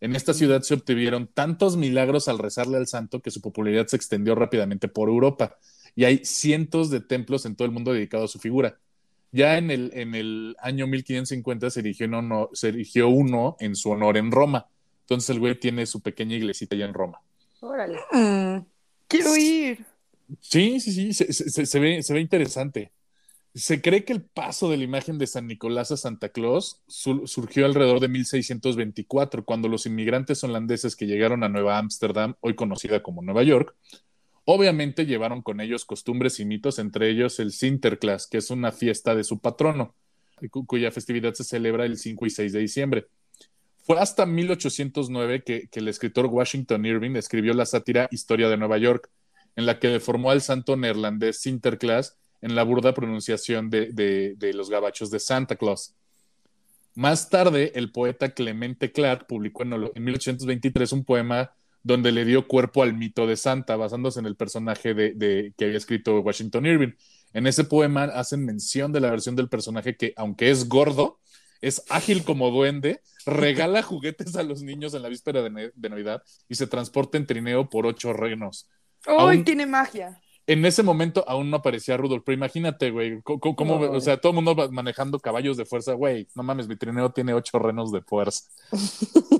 En 0.00 0.16
esta 0.16 0.32
ciudad 0.32 0.62
se 0.62 0.74
obtuvieron 0.74 1.26
tantos 1.26 1.76
milagros 1.76 2.28
al 2.28 2.38
rezarle 2.38 2.78
al 2.78 2.86
santo 2.86 3.20
que 3.20 3.30
su 3.30 3.40
popularidad 3.40 3.86
se 3.86 3.96
extendió 3.96 4.34
rápidamente 4.34 4.88
por 4.88 5.08
Europa 5.08 5.56
y 5.94 6.04
hay 6.04 6.24
cientos 6.24 6.90
de 6.90 7.00
templos 7.00 7.44
en 7.44 7.56
todo 7.56 7.66
el 7.66 7.72
mundo 7.72 7.92
dedicados 7.92 8.30
a 8.30 8.32
su 8.32 8.38
figura. 8.38 8.78
Ya 9.32 9.58
en 9.58 9.70
el, 9.70 9.90
en 9.94 10.14
el 10.14 10.56
año 10.60 10.86
1550 10.86 11.70
se 11.70 11.80
erigió, 11.80 12.06
uno, 12.06 12.48
se 12.52 12.68
erigió 12.68 13.08
uno 13.08 13.56
en 13.60 13.76
su 13.76 13.90
honor 13.90 14.16
en 14.16 14.30
Roma. 14.30 14.66
Entonces 15.02 15.30
el 15.30 15.40
güey 15.40 15.58
tiene 15.58 15.86
su 15.86 16.00
pequeña 16.00 16.36
iglesita 16.36 16.74
allá 16.74 16.86
en 16.86 16.94
Roma. 16.94 17.20
Órale. 17.60 17.98
Mm, 18.12 18.64
quiero 19.06 19.36
ir. 19.36 19.84
Sí, 20.40 20.80
sí, 20.80 21.12
sí, 21.12 21.24
se, 21.24 21.80
ve, 21.80 22.02
se 22.02 22.14
ve 22.14 22.20
interesante. 22.20 22.92
Se 23.54 23.82
cree 23.82 24.04
que 24.04 24.12
el 24.12 24.22
paso 24.22 24.70
de 24.70 24.76
la 24.78 24.84
imagen 24.84 25.18
de 25.18 25.26
San 25.26 25.46
Nicolás 25.48 25.90
a 25.92 25.96
Santa 25.96 26.30
Claus 26.30 26.82
su- 26.88 27.26
surgió 27.26 27.66
alrededor 27.66 28.00
de 28.00 28.08
1624, 28.08 29.44
cuando 29.44 29.68
los 29.68 29.86
inmigrantes 29.86 30.44
holandeses 30.44 30.96
que 30.96 31.06
llegaron 31.06 31.44
a 31.44 31.48
Nueva 31.48 31.78
Ámsterdam, 31.78 32.34
hoy 32.40 32.54
conocida 32.54 33.02
como 33.02 33.22
Nueva 33.22 33.42
York, 33.44 33.74
obviamente 34.44 35.06
llevaron 35.06 35.42
con 35.42 35.60
ellos 35.60 35.84
costumbres 35.84 36.40
y 36.40 36.44
mitos, 36.46 36.78
entre 36.78 37.10
ellos 37.10 37.40
el 37.40 37.52
Sinterklaas, 37.52 38.26
que 38.28 38.38
es 38.38 38.50
una 38.50 38.72
fiesta 38.72 39.14
de 39.16 39.24
su 39.24 39.40
patrono, 39.40 39.94
cu- 40.50 40.66
cuya 40.66 40.92
festividad 40.92 41.34
se 41.34 41.44
celebra 41.44 41.86
el 41.86 41.98
5 41.98 42.26
y 42.26 42.30
6 42.30 42.52
de 42.52 42.60
diciembre. 42.60 43.06
Fue 43.84 43.98
hasta 43.98 44.26
1809 44.26 45.42
que, 45.44 45.68
que 45.68 45.80
el 45.80 45.88
escritor 45.88 46.26
Washington 46.26 46.84
Irving 46.86 47.16
escribió 47.16 47.54
la 47.54 47.66
sátira 47.66 48.08
Historia 48.12 48.48
de 48.48 48.56
Nueva 48.56 48.78
York, 48.78 49.10
en 49.56 49.66
la 49.66 49.78
que 49.78 49.88
deformó 49.88 50.30
al 50.30 50.42
santo 50.42 50.76
neerlandés 50.76 51.40
Sinterklaas 51.40 52.18
en 52.40 52.54
la 52.54 52.62
burda 52.62 52.94
pronunciación 52.94 53.70
de, 53.70 54.36
los 54.54 54.70
gabachos 54.70 55.10
de 55.10 55.20
Santa 55.20 55.56
Claus. 55.56 55.94
Más 56.94 57.30
tarde, 57.30 57.72
el 57.74 57.92
poeta 57.92 58.30
Clemente 58.30 58.92
Clark 58.92 59.26
publicó 59.26 59.62
en, 59.62 59.72
en 59.94 60.04
1823 60.04 60.92
un 60.92 61.04
poema 61.04 61.52
donde 61.82 62.12
le 62.12 62.24
dio 62.24 62.46
cuerpo 62.46 62.82
al 62.82 62.94
mito 62.94 63.26
de 63.26 63.36
Santa, 63.36 63.76
basándose 63.76 64.20
en 64.20 64.26
el 64.26 64.36
personaje 64.36 64.94
de, 64.94 65.54
que 65.56 65.64
había 65.64 65.78
escrito 65.78 66.20
Washington 66.20 66.66
Irving. 66.66 66.92
En 67.32 67.46
ese 67.46 67.64
poema 67.64 68.04
hacen 68.04 68.44
mención 68.44 68.92
de 68.92 69.00
la 69.00 69.10
versión 69.10 69.36
del 69.36 69.48
personaje 69.48 69.96
que, 69.96 70.12
aunque 70.16 70.50
es 70.50 70.68
gordo, 70.68 71.20
es 71.60 71.84
ágil 71.88 72.24
como 72.24 72.50
duende, 72.50 73.02
regala 73.26 73.82
juguetes 73.82 74.34
a 74.36 74.42
los 74.42 74.62
niños 74.62 74.94
en 74.94 75.02
la 75.02 75.08
víspera 75.08 75.42
de, 75.42 75.72
de 75.74 75.88
Navidad 75.90 76.22
y 76.48 76.54
se 76.54 76.66
transporta 76.66 77.18
en 77.18 77.26
trineo 77.26 77.68
por 77.68 77.86
ocho 77.86 78.12
reinos. 78.12 78.68
¡Ay, 79.06 79.16
Aún- 79.18 79.44
tiene 79.44 79.66
magia! 79.66 80.20
En 80.46 80.64
ese 80.66 80.82
momento 80.82 81.24
aún 81.28 81.48
no 81.48 81.58
aparecía 81.58 81.96
Rudolf, 81.96 82.24
pero 82.26 82.34
imagínate, 82.36 82.90
güey, 82.90 83.20
cómo, 83.22 83.78
No, 83.78 83.92
o 83.92 84.00
sea, 84.00 84.16
todo 84.20 84.30
el 84.30 84.34
mundo 84.36 84.56
va 84.56 84.68
manejando 84.68 85.20
caballos 85.20 85.56
de 85.56 85.64
fuerza, 85.64 85.92
güey, 85.92 86.26
no 86.34 86.42
mames, 86.42 86.66
mi 86.66 86.74
trineo 86.76 87.12
tiene 87.12 87.34
ocho 87.34 87.58
renos 87.60 87.92
de 87.92 88.02
fuerza. 88.02 88.44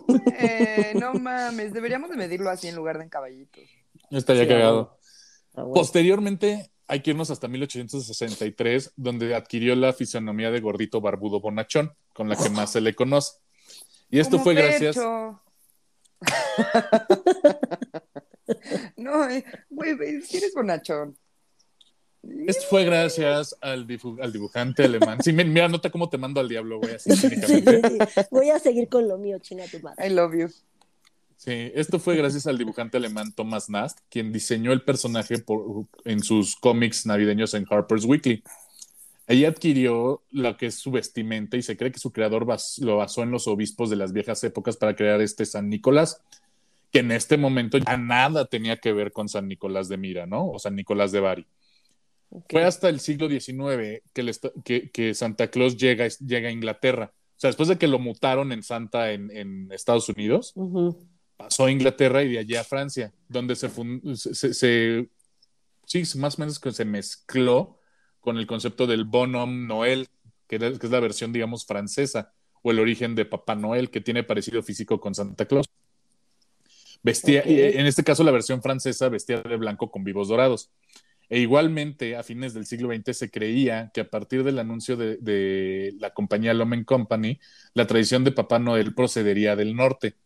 Eh, 0.43 0.93
no 0.99 1.13
mames, 1.21 1.73
deberíamos 1.73 2.11
de 2.11 2.17
medirlo 2.17 2.51
así 2.51 2.69
en 2.69 2.77
lugar 2.77 2.99
de 2.99 3.05
en 3.05 3.11
caballitos. 3.11 3.63
Estaría 4.11 4.43
Sí, 4.43 4.49
cagado. 4.49 4.99
Ah, 5.55 5.63
bueno. 5.63 5.75
Posteriormente, 5.75 6.71
hay 6.87 7.01
que 7.01 7.11
irnos 7.11 7.31
hasta 7.31 7.49
1863, 7.49 8.93
donde 8.97 9.35
adquirió 9.35 9.75
la 9.77 9.93
fisonomía 9.93 10.51
de 10.51 10.61
gordito 10.61 11.01
barbudo 11.01 11.41
bonachón, 11.41 11.93
con 12.13 12.29
la 12.29 12.37
que 12.37 12.51
más 12.51 12.73
se 12.73 12.81
le 12.81 12.95
conoce. 12.95 13.39
Y 14.11 14.19
esto 14.21 14.33
Como 14.39 14.45
fue 14.45 14.55
gracias. 14.55 14.99
No, 18.97 19.29
eh, 19.29 19.45
güey, 19.69 20.23
si 20.23 20.37
eres 20.39 20.55
bonachón. 20.55 21.17
Esto 22.47 22.65
fue 22.69 22.85
gracias 22.85 23.57
al, 23.63 23.87
al 24.21 24.33
dibujante 24.33 24.85
alemán. 24.85 25.23
Sí, 25.23 25.33
mi- 25.33 25.45
mira, 25.45 25.69
nota 25.69 25.91
cómo 25.91 26.11
te 26.11 26.19
mando 26.19 26.39
al 26.41 26.49
diablo, 26.51 26.79
güey, 26.79 26.95
así 26.97 27.11
Sí, 27.17 27.29
cínicamente. 27.29 27.99
Voy 28.31 28.51
a 28.51 28.59
seguir 28.59 28.89
con 28.89 29.09
lo 29.09 29.17
mío, 29.17 29.39
chinga 29.39 29.67
tu 29.67 29.81
madre. 29.81 30.07
I 30.07 30.11
love 30.11 30.35
you. 30.37 30.49
Sí, 31.37 31.73
esto 31.75 31.99
fue 31.99 32.17
gracias 32.17 32.47
al 32.47 32.59
dibujante 32.59 32.99
alemán 32.99 33.33
Thomas 33.35 33.71
Nast, 33.71 34.01
quien 34.11 34.31
diseñó 34.33 34.73
el 34.73 34.83
personaje 34.83 35.39
por- 35.39 35.87
en 36.05 36.23
sus 36.23 36.57
cómics 36.57 37.07
navideños 37.07 37.55
en 37.55 37.65
Harper's 37.71 38.05
Weekly. 38.05 38.43
Ella 39.27 39.49
adquirió 39.49 40.23
lo 40.33 40.57
que 40.59 40.67
es 40.67 40.75
su 40.75 40.91
vestimenta 40.91 41.57
y 41.57 41.63
se 41.63 41.79
cree 41.79 41.91
que 41.93 41.99
su 42.01 42.13
creador 42.13 42.45
bas- 42.45 42.77
lo 42.85 42.99
basó 42.99 43.23
en 43.23 43.31
los 43.31 43.47
obispos 43.49 43.89
de 43.89 43.97
las 43.97 44.13
viejas 44.13 44.45
épocas 44.45 44.77
para 44.77 44.95
crear 44.95 45.23
este 45.23 45.47
San 45.47 45.71
Nicolás, 45.71 46.21
que 46.91 47.01
en 47.01 47.13
este 47.13 47.37
momento 47.37 47.79
ya 47.79 47.97
nada 47.97 48.47
tenía 48.47 48.77
que 48.79 48.93
ver 48.93 49.13
con 49.13 49.29
San 49.29 49.47
Nicolás 49.49 49.89
de 49.89 49.97
Mira, 49.97 50.27
¿no? 50.27 50.49
O 50.51 50.59
San 50.59 50.75
Nicolás 50.75 51.13
de 51.13 51.21
Bari. 51.21 51.47
Fue 52.49 52.65
hasta 52.65 52.89
el 52.89 53.01
siglo 53.01 53.29
XIX 53.29 54.03
que, 54.13 55.15
Santa 55.15 55.49
Claus 55.51 55.77
llega, 55.77 56.07
llega 56.25 56.49
a 56.49 56.53
Inglaterra. 56.53 57.13
O 57.13 57.41
sea, 57.41 57.49
después 57.49 57.69
de 57.69 57.79
que 57.79 57.89
lo 57.89 57.99
mutaron 57.99 58.53
en 58.53 58.63
Santa 58.63 59.13
en, 59.13 59.31
en 59.37 59.73
Estados 59.73 60.09
Unidos, 60.09 60.53
pasó 61.37 61.65
a 61.67 61.71
Inglaterra 61.71 62.23
y 62.23 62.33
de 62.33 62.39
allí 62.39 62.55
a 62.57 62.65
Francia, 62.65 63.13
donde 63.29 63.57
se, 63.57 63.69
fun- 63.69 64.03
se, 64.15 65.09
sí, 65.87 66.03
más 66.19 66.39
o 66.39 66.41
menos 66.43 66.61
que 66.61 66.71
se 66.73 66.85
mezcló 66.85 67.79
con 68.21 68.37
el 68.37 68.47
concepto 68.47 68.87
del 68.87 69.05
Bonhomme 69.05 70.05
que, 70.47 70.57
era- 70.57 70.71
que 70.79 70.87
es 70.87 70.93
la 70.93 71.01
versión, 71.01 71.33
digamos, 71.33 71.65
francesa, 71.67 72.33
o 72.63 72.71
el 72.73 72.79
origen 72.79 73.15
de 73.15 73.25
Papá 73.25 73.55
Noel, 73.55 73.91
que 73.91 74.01
tiene 74.03 74.23
parecido 74.23 74.63
físico 74.63 75.01
con 75.01 75.15
Santa 75.15 75.47
Claus. 75.47 75.67
Vestía, 77.03 77.41
Ok. 77.41 77.47
y, 77.47 77.61
eh, 77.61 77.81
en 77.81 77.87
este 77.87 78.05
caso, 78.05 78.25
la 78.25 78.31
versión 78.31 78.63
francesa 78.63 79.09
vestía 79.09 79.41
de 79.43 79.57
blanco 79.57 79.91
con 79.91 80.05
vivos 80.05 80.29
dorados. 80.29 80.71
E 81.29 81.39
igualmente, 81.39 82.17
a 82.17 82.23
fines 82.25 82.55
del 82.55 82.67
siglo 82.67 82.93
XX 82.93 83.17
se 83.17 83.31
creía 83.31 83.91
que 83.95 84.01
a 84.01 84.11
partir 84.11 84.43
del 84.43 84.59
anuncio 84.59 84.97
de, 84.97 85.17
de 85.19 85.95
la 85.99 86.11
compañía 86.11 86.53
Lomen 86.55 86.85
Company, 86.85 87.39
la 87.73 87.87
tradición 87.87 88.25
de 88.25 88.33
Papá 88.33 88.59
Noel 88.59 88.95
procedería 88.95 89.55
del 89.55 89.77
norte, 89.77 90.17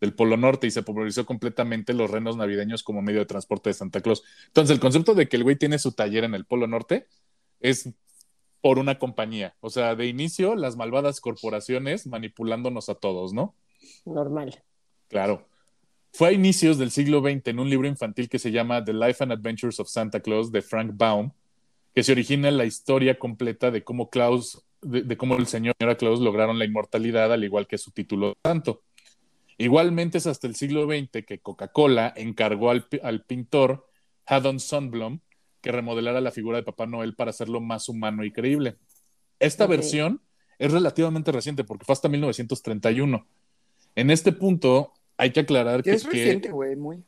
del 0.00 0.14
Polo 0.14 0.36
Norte, 0.36 0.68
y 0.68 0.70
se 0.70 0.84
popularizó 0.84 1.26
completamente 1.26 1.94
los 1.94 2.10
renos 2.10 2.36
navideños 2.36 2.84
como 2.84 3.02
medio 3.02 3.18
de 3.20 3.26
transporte 3.26 3.70
de 3.70 3.74
Santa 3.74 4.00
Claus. 4.00 4.22
Entonces, 4.46 4.74
el 4.74 4.80
concepto 4.80 5.14
de 5.14 5.28
que 5.28 5.36
el 5.36 5.42
güey 5.42 5.56
tiene 5.56 5.78
su 5.80 5.92
taller 5.92 6.24
en 6.24 6.34
el 6.34 6.44
Polo 6.44 6.68
Norte 6.68 7.08
es 7.60 7.90
por 8.60 8.78
una 8.78 8.98
compañía. 8.98 9.56
O 9.60 9.68
sea, 9.68 9.96
de 9.96 10.06
inicio, 10.06 10.54
las 10.54 10.76
malvadas 10.76 11.20
corporaciones 11.20 12.06
manipulándonos 12.06 12.88
a 12.88 12.94
todos, 12.94 13.32
¿no? 13.32 13.56
Normal. 14.04 14.62
Claro. 15.08 15.48
Fue 16.12 16.28
a 16.28 16.32
inicios 16.32 16.76
del 16.76 16.90
siglo 16.90 17.20
XX 17.20 17.48
en 17.48 17.58
un 17.58 17.70
libro 17.70 17.88
infantil 17.88 18.28
que 18.28 18.38
se 18.38 18.52
llama 18.52 18.84
The 18.84 18.92
Life 18.92 19.24
and 19.24 19.32
Adventures 19.32 19.80
of 19.80 19.88
Santa 19.88 20.20
Claus 20.20 20.52
de 20.52 20.60
Frank 20.60 20.92
Baum, 20.94 21.32
que 21.94 22.02
se 22.02 22.12
origina 22.12 22.48
en 22.48 22.58
la 22.58 22.66
historia 22.66 23.18
completa 23.18 23.70
de 23.70 23.82
cómo 23.82 24.10
Claus, 24.10 24.62
de, 24.82 25.02
de 25.02 25.16
cómo 25.16 25.36
el 25.36 25.46
señor 25.46 25.74
y 25.78 25.82
señora 25.82 25.96
Claus 25.96 26.20
lograron 26.20 26.58
la 26.58 26.66
inmortalidad, 26.66 27.32
al 27.32 27.44
igual 27.44 27.66
que 27.66 27.78
su 27.78 27.92
título 27.92 28.34
santo. 28.44 28.82
Igualmente 29.56 30.18
es 30.18 30.26
hasta 30.26 30.46
el 30.46 30.54
siglo 30.54 30.86
XX 30.86 31.24
que 31.24 31.40
Coca-Cola 31.40 32.12
encargó 32.14 32.70
al, 32.70 32.86
al 33.02 33.24
pintor 33.24 33.88
Haddon 34.26 34.60
Sundblom 34.60 35.20
que 35.62 35.72
remodelara 35.72 36.20
la 36.20 36.32
figura 36.32 36.58
de 36.58 36.64
Papá 36.64 36.86
Noel 36.86 37.14
para 37.14 37.30
hacerlo 37.30 37.60
más 37.60 37.88
humano 37.88 38.24
y 38.24 38.32
creíble. 38.32 38.76
Esta 39.38 39.66
versión 39.66 40.20
es 40.58 40.72
relativamente 40.72 41.32
reciente 41.32 41.64
porque 41.64 41.86
fue 41.86 41.94
hasta 41.94 42.08
1931. 42.08 43.26
En 43.94 44.10
este 44.10 44.32
punto 44.32 44.92
hay 45.16 45.30
que 45.32 45.40
aclarar 45.40 45.82
que, 45.82 45.92
Es 45.92 46.04
que- 46.04 46.10
reciente, 46.10 46.50
güey, 46.50 46.76
muy. 46.76 47.02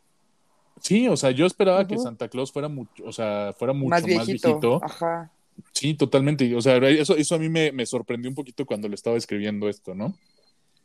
sí, 0.81 1.09
o 1.09 1.17
sea, 1.17 1.31
yo 1.31 1.47
esperaba 1.47 1.87
que. 1.87 1.99
Santa 1.99 2.29
Claus 2.29 2.53
fuera 2.53 2.69
mucho, 2.69 3.05
o 3.05 3.13
sea, 3.13 3.55
fuera 3.59 3.73
mucho 3.73 3.91
más 3.91 4.03
más 4.03 4.27
viejito. 4.27 4.81
Ajá. 4.83 5.31
Sí, 5.73 5.95
totalmente. 5.95 6.55
O 6.57 6.61
sea, 6.61 6.77
eso, 6.89 7.17
eso 7.17 7.35
a 7.37 7.39
mí 7.39 7.49
me, 7.49 7.71
me 7.71 7.87
sorprendió 7.87 8.29
un 8.29 8.35
poquito 8.35 8.67
cuando 8.67 8.89
le 8.89 8.97
estaba 8.97 9.17
escribiendo 9.17 9.69
esto, 9.69 9.95
¿no? 9.95 10.17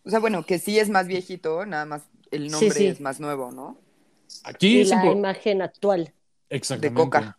O 0.05 0.09
sea, 0.09 0.19
bueno, 0.19 0.45
que 0.45 0.59
sí 0.59 0.77
es 0.79 0.89
más 0.89 1.07
viejito, 1.07 1.65
nada 1.65 1.85
más 1.85 2.03
el 2.31 2.49
nombre 2.51 2.71
sí. 2.71 2.85
es 2.85 3.01
más 3.01 3.19
nuevo, 3.19 3.51
¿no? 3.51 3.77
Aquí 4.43 4.77
Y 4.77 4.81
es 4.81 4.89
la 4.89 5.11
imagen 5.11 5.61
actual. 5.63 6.13
Exactamente. 6.51 6.89
De 6.99 7.03
Coca. 7.03 7.37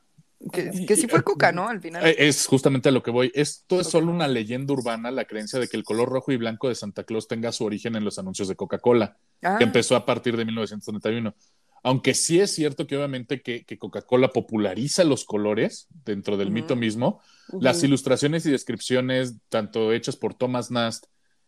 Que, 0.52 0.86
que 0.86 0.96
sí 0.96 1.06
fue 1.06 1.22
Coca, 1.22 1.52
¿no? 1.52 1.68
Al 1.68 1.80
final. 1.80 2.06
Eh, 2.06 2.16
Es 2.18 2.46
justamente 2.46 2.88
a 2.88 2.92
lo 2.92 3.02
que 3.02 3.10
voy. 3.10 3.30
Esto 3.34 3.80
es 3.80 3.88
solo 3.88 4.10
una 4.10 4.26
leyenda 4.26 4.72
urbana, 4.72 5.10
la 5.10 5.26
creencia 5.26 5.58
de 5.58 5.68
que 5.68 5.76
el 5.76 5.84
color 5.84 6.08
rojo 6.08 6.32
y 6.32 6.36
blanco 6.38 6.68
de 6.68 6.74
Santa 6.74 7.04
Claus 7.04 7.28
tenga 7.28 7.52
su 7.52 7.64
origen 7.64 7.94
en 7.96 8.04
los 8.04 8.18
anuncios 8.18 8.48
de 8.48 8.56
Coca-Cola, 8.56 9.18
Ah, 9.42 9.56
que 9.58 9.64
empezó 9.64 9.96
a 9.96 10.06
partir 10.06 10.36
de 10.36 10.44
1931. 10.46 11.34
Aunque 11.82 12.12
sí 12.14 12.40
es 12.40 12.54
cierto 12.54 12.86
que 12.86 12.96
obviamente 12.96 13.40
que, 13.42 13.64
que 13.64 13.78
Coca-Cola 13.78 14.28
populariza 14.28 15.02
los 15.04 15.24
colores 15.24 15.88
dentro 16.04 16.36
del 16.36 16.50
mito 16.50 16.76
mismo, 16.76 17.20
las 17.58 17.82
ilustraciones 17.82 18.44
y 18.46 18.50
descripciones, 18.50 19.36
tanto 19.48 19.92
hechas 19.92 20.16
por 20.16 20.34
Thomas 20.34 20.70
Nast 20.70 21.06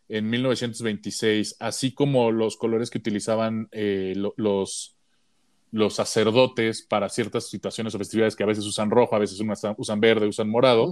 en 0.09 0.29
1926, 0.29 1.55
así 1.59 1.93
como 1.93 2.31
los 2.31 2.57
colores 2.57 2.89
que 2.89 2.97
utilizaban 2.97 3.67
eh, 3.71 4.13
lo- 4.15 4.33
los, 4.37 4.97
los 5.73 5.95
sacerdotes 5.95 6.83
para 6.83 7.09
ciertas 7.09 7.49
situaciones 7.49 7.95
o 7.95 7.97
festividades 7.97 8.35
que 8.35 8.43
a 8.43 8.47
veces 8.47 8.65
usan 8.65 8.91
rojo, 8.91 9.15
a 9.15 9.19
veces 9.19 9.39
usan, 9.41 9.75
usan 9.77 9.99
verde, 9.99 10.27
usan 10.27 10.47
morado, 10.49 10.85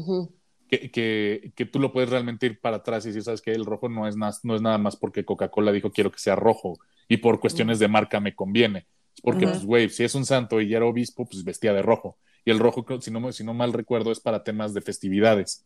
que, 0.67 0.89
que, 0.91 1.51
que 1.55 1.65
tú 1.65 1.79
lo 1.79 1.91
puedes 1.93 2.09
realmente 2.09 2.47
ir 2.47 2.59
para 2.59 2.77
atrás 2.77 3.05
y 3.05 3.09
decir, 3.09 3.23
sabes 3.23 3.41
que 3.41 3.51
el 3.51 3.65
rojo 3.65 3.89
no 3.89 4.07
es, 4.07 4.15
no 4.17 4.55
es 4.55 4.61
nada 4.61 4.77
más 4.79 4.95
porque 4.97 5.23
Coca-Cola 5.25 5.71
dijo 5.71 5.91
quiero 5.91 6.11
que 6.11 6.19
sea 6.19 6.35
rojo 6.35 6.79
y 7.07 7.17
por 7.17 7.39
cuestiones 7.39 7.79
de 7.79 7.87
marca 7.89 8.19
me 8.19 8.35
conviene. 8.35 8.87
Porque, 9.21 9.45
pues, 9.53 9.65
güey, 9.65 9.89
si 9.89 10.03
es 10.03 10.15
un 10.15 10.25
santo 10.25 10.61
y 10.61 10.69
ya 10.69 10.77
era 10.77 10.85
obispo, 10.87 11.25
pues 11.25 11.43
vestía 11.43 11.73
de 11.73 11.81
rojo. 11.83 12.17
Y 12.45 12.51
el 12.51 12.59
rojo, 12.59 12.85
si 13.01 13.11
no, 13.11 13.19
me- 13.19 13.33
si 13.33 13.43
no 13.43 13.53
mal 13.53 13.73
recuerdo, 13.73 14.11
es 14.11 14.19
para 14.19 14.43
temas 14.43 14.73
de 14.73 14.81
festividades. 14.81 15.65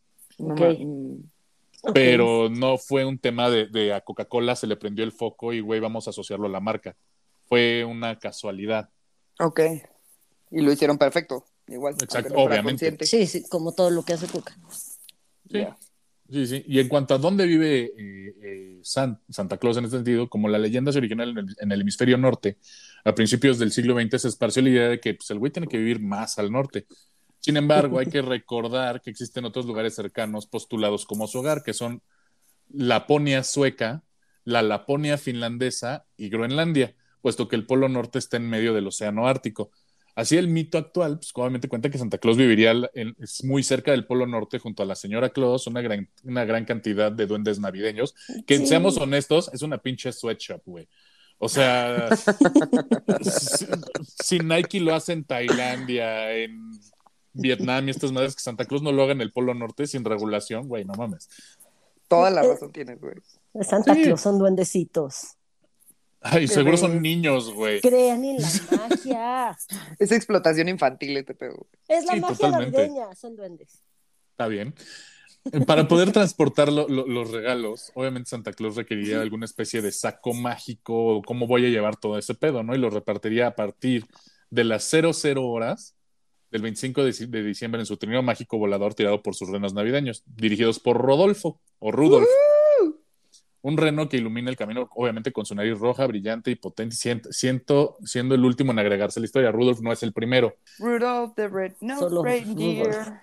Pero 1.94 2.48
no 2.50 2.78
fue 2.78 3.04
un 3.04 3.18
tema 3.18 3.48
de, 3.48 3.66
de 3.66 3.92
a 3.94 4.00
Coca-Cola 4.00 4.56
se 4.56 4.66
le 4.66 4.76
prendió 4.76 5.04
el 5.04 5.12
foco 5.12 5.52
y, 5.52 5.60
güey, 5.60 5.78
vamos 5.80 6.06
a 6.06 6.10
asociarlo 6.10 6.46
a 6.46 6.50
la 6.50 6.60
marca. 6.60 6.96
Fue 7.48 7.84
una 7.84 8.18
casualidad. 8.18 8.90
Ok. 9.38 9.60
Y 10.50 10.60
lo 10.60 10.72
hicieron 10.72 10.98
perfecto. 10.98 11.44
Igual. 11.68 11.94
Exacto, 12.00 12.34
no 12.34 12.40
obviamente. 12.40 12.86
consciente. 12.86 13.06
Sí, 13.06 13.26
sí, 13.26 13.48
como 13.48 13.72
todo 13.72 13.90
lo 13.90 14.04
que 14.04 14.12
hace 14.12 14.26
Coca. 14.26 14.56
Sí. 15.50 15.58
Ya. 15.58 15.76
Sí, 16.30 16.46
sí. 16.46 16.64
Y 16.66 16.80
en 16.80 16.88
cuanto 16.88 17.14
a 17.14 17.18
dónde 17.18 17.46
vive 17.46 17.92
eh, 17.96 18.34
eh, 18.42 18.80
San- 18.82 19.20
Santa 19.28 19.58
Claus 19.58 19.76
en 19.76 19.84
este 19.84 19.98
sentido, 19.98 20.28
como 20.28 20.48
la 20.48 20.58
leyenda 20.58 20.90
se 20.90 20.98
originó 20.98 21.22
en 21.22 21.38
el, 21.38 21.56
en 21.60 21.72
el 21.72 21.80
hemisferio 21.80 22.18
norte, 22.18 22.58
a 23.04 23.14
principios 23.14 23.58
del 23.60 23.70
siglo 23.70 23.94
XX 24.00 24.20
se 24.22 24.28
esparció 24.28 24.62
la 24.62 24.70
idea 24.70 24.88
de 24.88 24.98
que 25.00 25.14
pues, 25.14 25.30
el 25.30 25.38
güey 25.38 25.52
tiene 25.52 25.68
que 25.68 25.78
vivir 25.78 26.00
más 26.00 26.38
al 26.38 26.50
norte. 26.50 26.86
Sin 27.38 27.56
embargo, 27.56 28.00
hay 28.00 28.06
que 28.06 28.22
recordar 28.22 29.00
que 29.02 29.10
existen 29.10 29.44
otros 29.44 29.66
lugares 29.66 29.94
cercanos 29.94 30.46
postulados 30.48 31.06
como 31.06 31.28
su 31.28 31.38
hogar, 31.38 31.62
que 31.62 31.72
son 31.72 32.02
Laponia 32.68 33.44
sueca, 33.44 34.02
la 34.44 34.62
Laponia 34.62 35.18
finlandesa 35.18 36.06
y 36.16 36.28
Groenlandia, 36.28 36.96
puesto 37.26 37.48
que 37.48 37.56
el 37.56 37.66
Polo 37.66 37.88
Norte 37.88 38.20
está 38.20 38.36
en 38.36 38.48
medio 38.48 38.72
del 38.72 38.86
Océano 38.86 39.26
Ártico. 39.26 39.72
Así 40.14 40.36
el 40.36 40.46
mito 40.46 40.78
actual, 40.78 41.16
pues 41.18 41.32
obviamente 41.34 41.68
cuenta 41.68 41.90
que 41.90 41.98
Santa 41.98 42.18
Claus 42.18 42.36
viviría 42.36 42.70
en- 42.94 43.16
es 43.18 43.42
muy 43.42 43.64
cerca 43.64 43.90
del 43.90 44.06
Polo 44.06 44.28
Norte 44.28 44.60
junto 44.60 44.84
a 44.84 44.86
la 44.86 44.94
señora 44.94 45.30
Claus, 45.30 45.66
una 45.66 45.80
gran, 45.80 46.08
una 46.22 46.44
gran 46.44 46.64
cantidad 46.64 47.10
de 47.10 47.26
duendes 47.26 47.58
navideños, 47.58 48.14
que 48.46 48.58
Sí. 48.58 48.66
seamos 48.68 48.96
honestos, 48.98 49.50
es 49.52 49.62
una 49.62 49.78
pinche 49.78 50.12
sweatshop, 50.12 50.62
güey. 50.64 50.88
O 51.38 51.48
sea, 51.48 52.08
si, 53.22 53.66
si 54.22 54.38
Nike 54.38 54.78
lo 54.78 54.94
hace 54.94 55.12
en 55.14 55.24
Tailandia, 55.24 56.32
en 56.32 56.70
Vietnam 57.32 57.88
y 57.88 57.90
estas 57.90 58.12
madres, 58.12 58.36
que 58.36 58.40
Santa 58.42 58.66
Claus 58.66 58.82
no 58.82 58.92
lo 58.92 59.02
haga 59.02 59.12
en 59.12 59.20
el 59.20 59.32
Polo 59.32 59.52
Norte 59.52 59.88
sin 59.88 60.04
regulación, 60.04 60.68
güey, 60.68 60.84
no 60.84 60.94
mames. 60.94 61.28
Toda 62.08 62.30
la 62.30 62.42
razón 62.42 62.70
tienes, 62.72 63.00
güey. 63.00 63.14
Santa 63.68 63.94
Sí. 63.94 64.02
Claus 64.04 64.20
son 64.20 64.38
duendecitos. 64.38 65.35
Ay, 66.20 66.48
seguro 66.48 66.76
son 66.76 67.00
niños, 67.02 67.52
güey. 67.52 67.80
Crean 67.80 68.24
en 68.24 68.36
la 68.38 68.48
magia. 68.88 69.58
Es 69.98 70.10
explotación 70.12 70.68
infantil 70.68 71.16
este 71.16 71.34
pedo. 71.34 71.66
Es 71.88 72.04
la 72.06 72.14
Sí, 72.14 72.20
magia 72.20 72.36
totalmente. 72.36 72.78
navideña, 72.88 73.14
son 73.14 73.36
duendes. 73.36 73.82
Está 74.32 74.48
bien. 74.48 74.74
Para 75.66 75.86
poder 75.86 76.10
transportar 76.10 76.72
lo- 76.72 76.88
lo- 76.88 77.06
los 77.06 77.30
regalos, 77.30 77.92
obviamente 77.94 78.28
Santa 78.30 78.52
Claus 78.52 78.74
requeriría 78.74 79.20
alguna 79.20 79.44
especie 79.44 79.80
de 79.80 79.92
saco 79.92 80.34
mágico, 80.34 81.22
cómo 81.24 81.46
voy 81.46 81.64
a 81.66 81.68
llevar 81.68 81.94
todo 81.96 82.18
ese 82.18 82.34
pedo, 82.34 82.64
¿no? 82.64 82.74
Y 82.74 82.78
lo 82.78 82.90
repartiría 82.90 83.46
a 83.46 83.54
partir 83.54 84.04
de 84.50 84.64
las 84.64 84.82
00 84.90 85.46
horas 85.46 85.94
del 86.50 86.62
25 86.62 87.04
de, 87.04 87.12
de 87.28 87.42
diciembre 87.44 87.80
en 87.80 87.86
su 87.86 87.96
trineo 87.96 88.22
mágico 88.22 88.58
volador 88.58 88.94
tirado 88.94 89.22
por 89.22 89.36
sus 89.36 89.48
renos 89.48 89.72
navideños, 89.72 90.24
dirigidos 90.26 90.80
por 90.80 90.96
Rodolfo 91.00 91.60
o 91.78 91.92
Rudolf. 91.92 92.26
Un 93.66 93.76
reno 93.76 94.08
que 94.08 94.16
ilumina 94.18 94.48
el 94.48 94.56
camino, 94.56 94.88
obviamente 94.94 95.32
con 95.32 95.44
su 95.44 95.52
nariz 95.56 95.76
roja, 95.78 96.06
brillante 96.06 96.52
y 96.52 96.54
potente, 96.54 96.94
siento, 96.94 97.32
siento- 97.32 97.96
siendo 98.04 98.36
el 98.36 98.44
último 98.44 98.70
en 98.70 98.78
agregarse 98.78 99.18
a 99.18 99.22
la 99.22 99.24
historia. 99.24 99.50
Rudolf 99.50 99.80
no 99.80 99.90
es 99.92 100.04
el 100.04 100.12
primero. 100.12 100.54
Rudolph 100.78 101.34
the 101.34 101.48
Red-Nosed 101.48 102.22
Reindeer 102.22 103.20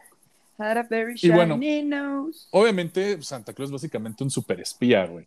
had 0.57 0.77
a 0.77 0.83
very 0.83 1.13
Y 1.13 1.17
shiny 1.17 1.33
bueno. 1.33 1.57
nose. 1.85 2.47
Obviamente, 2.51 3.21
Santa 3.21 3.53
Claus 3.53 3.69
es 3.69 3.71
básicamente 3.73 4.21
un 4.21 4.29
super 4.29 4.59
espía, 4.59 5.05
güey. 5.05 5.25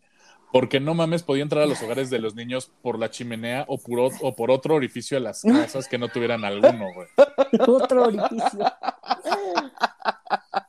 Porque 0.51 0.79
no 0.79 0.93
mames, 0.93 1.23
podía 1.23 1.43
entrar 1.43 1.63
a 1.63 1.67
los 1.67 1.81
hogares 1.83 2.09
de 2.09 2.19
los 2.19 2.33
niños 2.35 2.71
por 2.81 2.97
la 2.97 3.09
chimenea 3.11 3.65
o 3.67 3.77
por, 3.77 3.99
ot- 3.99 4.17
o 4.21 4.35
por 4.35 4.49
otro 4.49 4.75
orificio 4.75 5.17
a 5.17 5.19
las 5.21 5.41
casas 5.43 5.87
que 5.87 5.97
no 5.97 6.07
tuvieran 6.07 6.45
alguno, 6.45 6.85
güey. 6.93 7.07
Otro 7.67 8.03
orificio. 8.05 8.59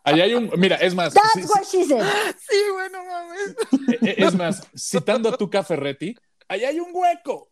Allá 0.05 0.25
hay 0.25 0.35
un. 0.35 0.51
Mira, 0.57 0.77
es 0.77 0.95
más. 0.95 1.15
That's 1.15 1.33
sí- 1.35 1.43
what 1.49 1.63
she 1.65 1.85
said. 1.85 2.03
Sí, 2.39 2.57
bueno, 2.73 3.05
mames. 3.05 3.57
eh, 4.03 4.15
es 4.19 4.35
más, 4.35 4.67
citando 4.77 5.29
a 5.29 5.37
tu 5.37 5.49
Ferretti, 5.49 6.15
allá 6.49 6.69
hay 6.69 6.81
un 6.81 6.89
hueco. 6.93 7.49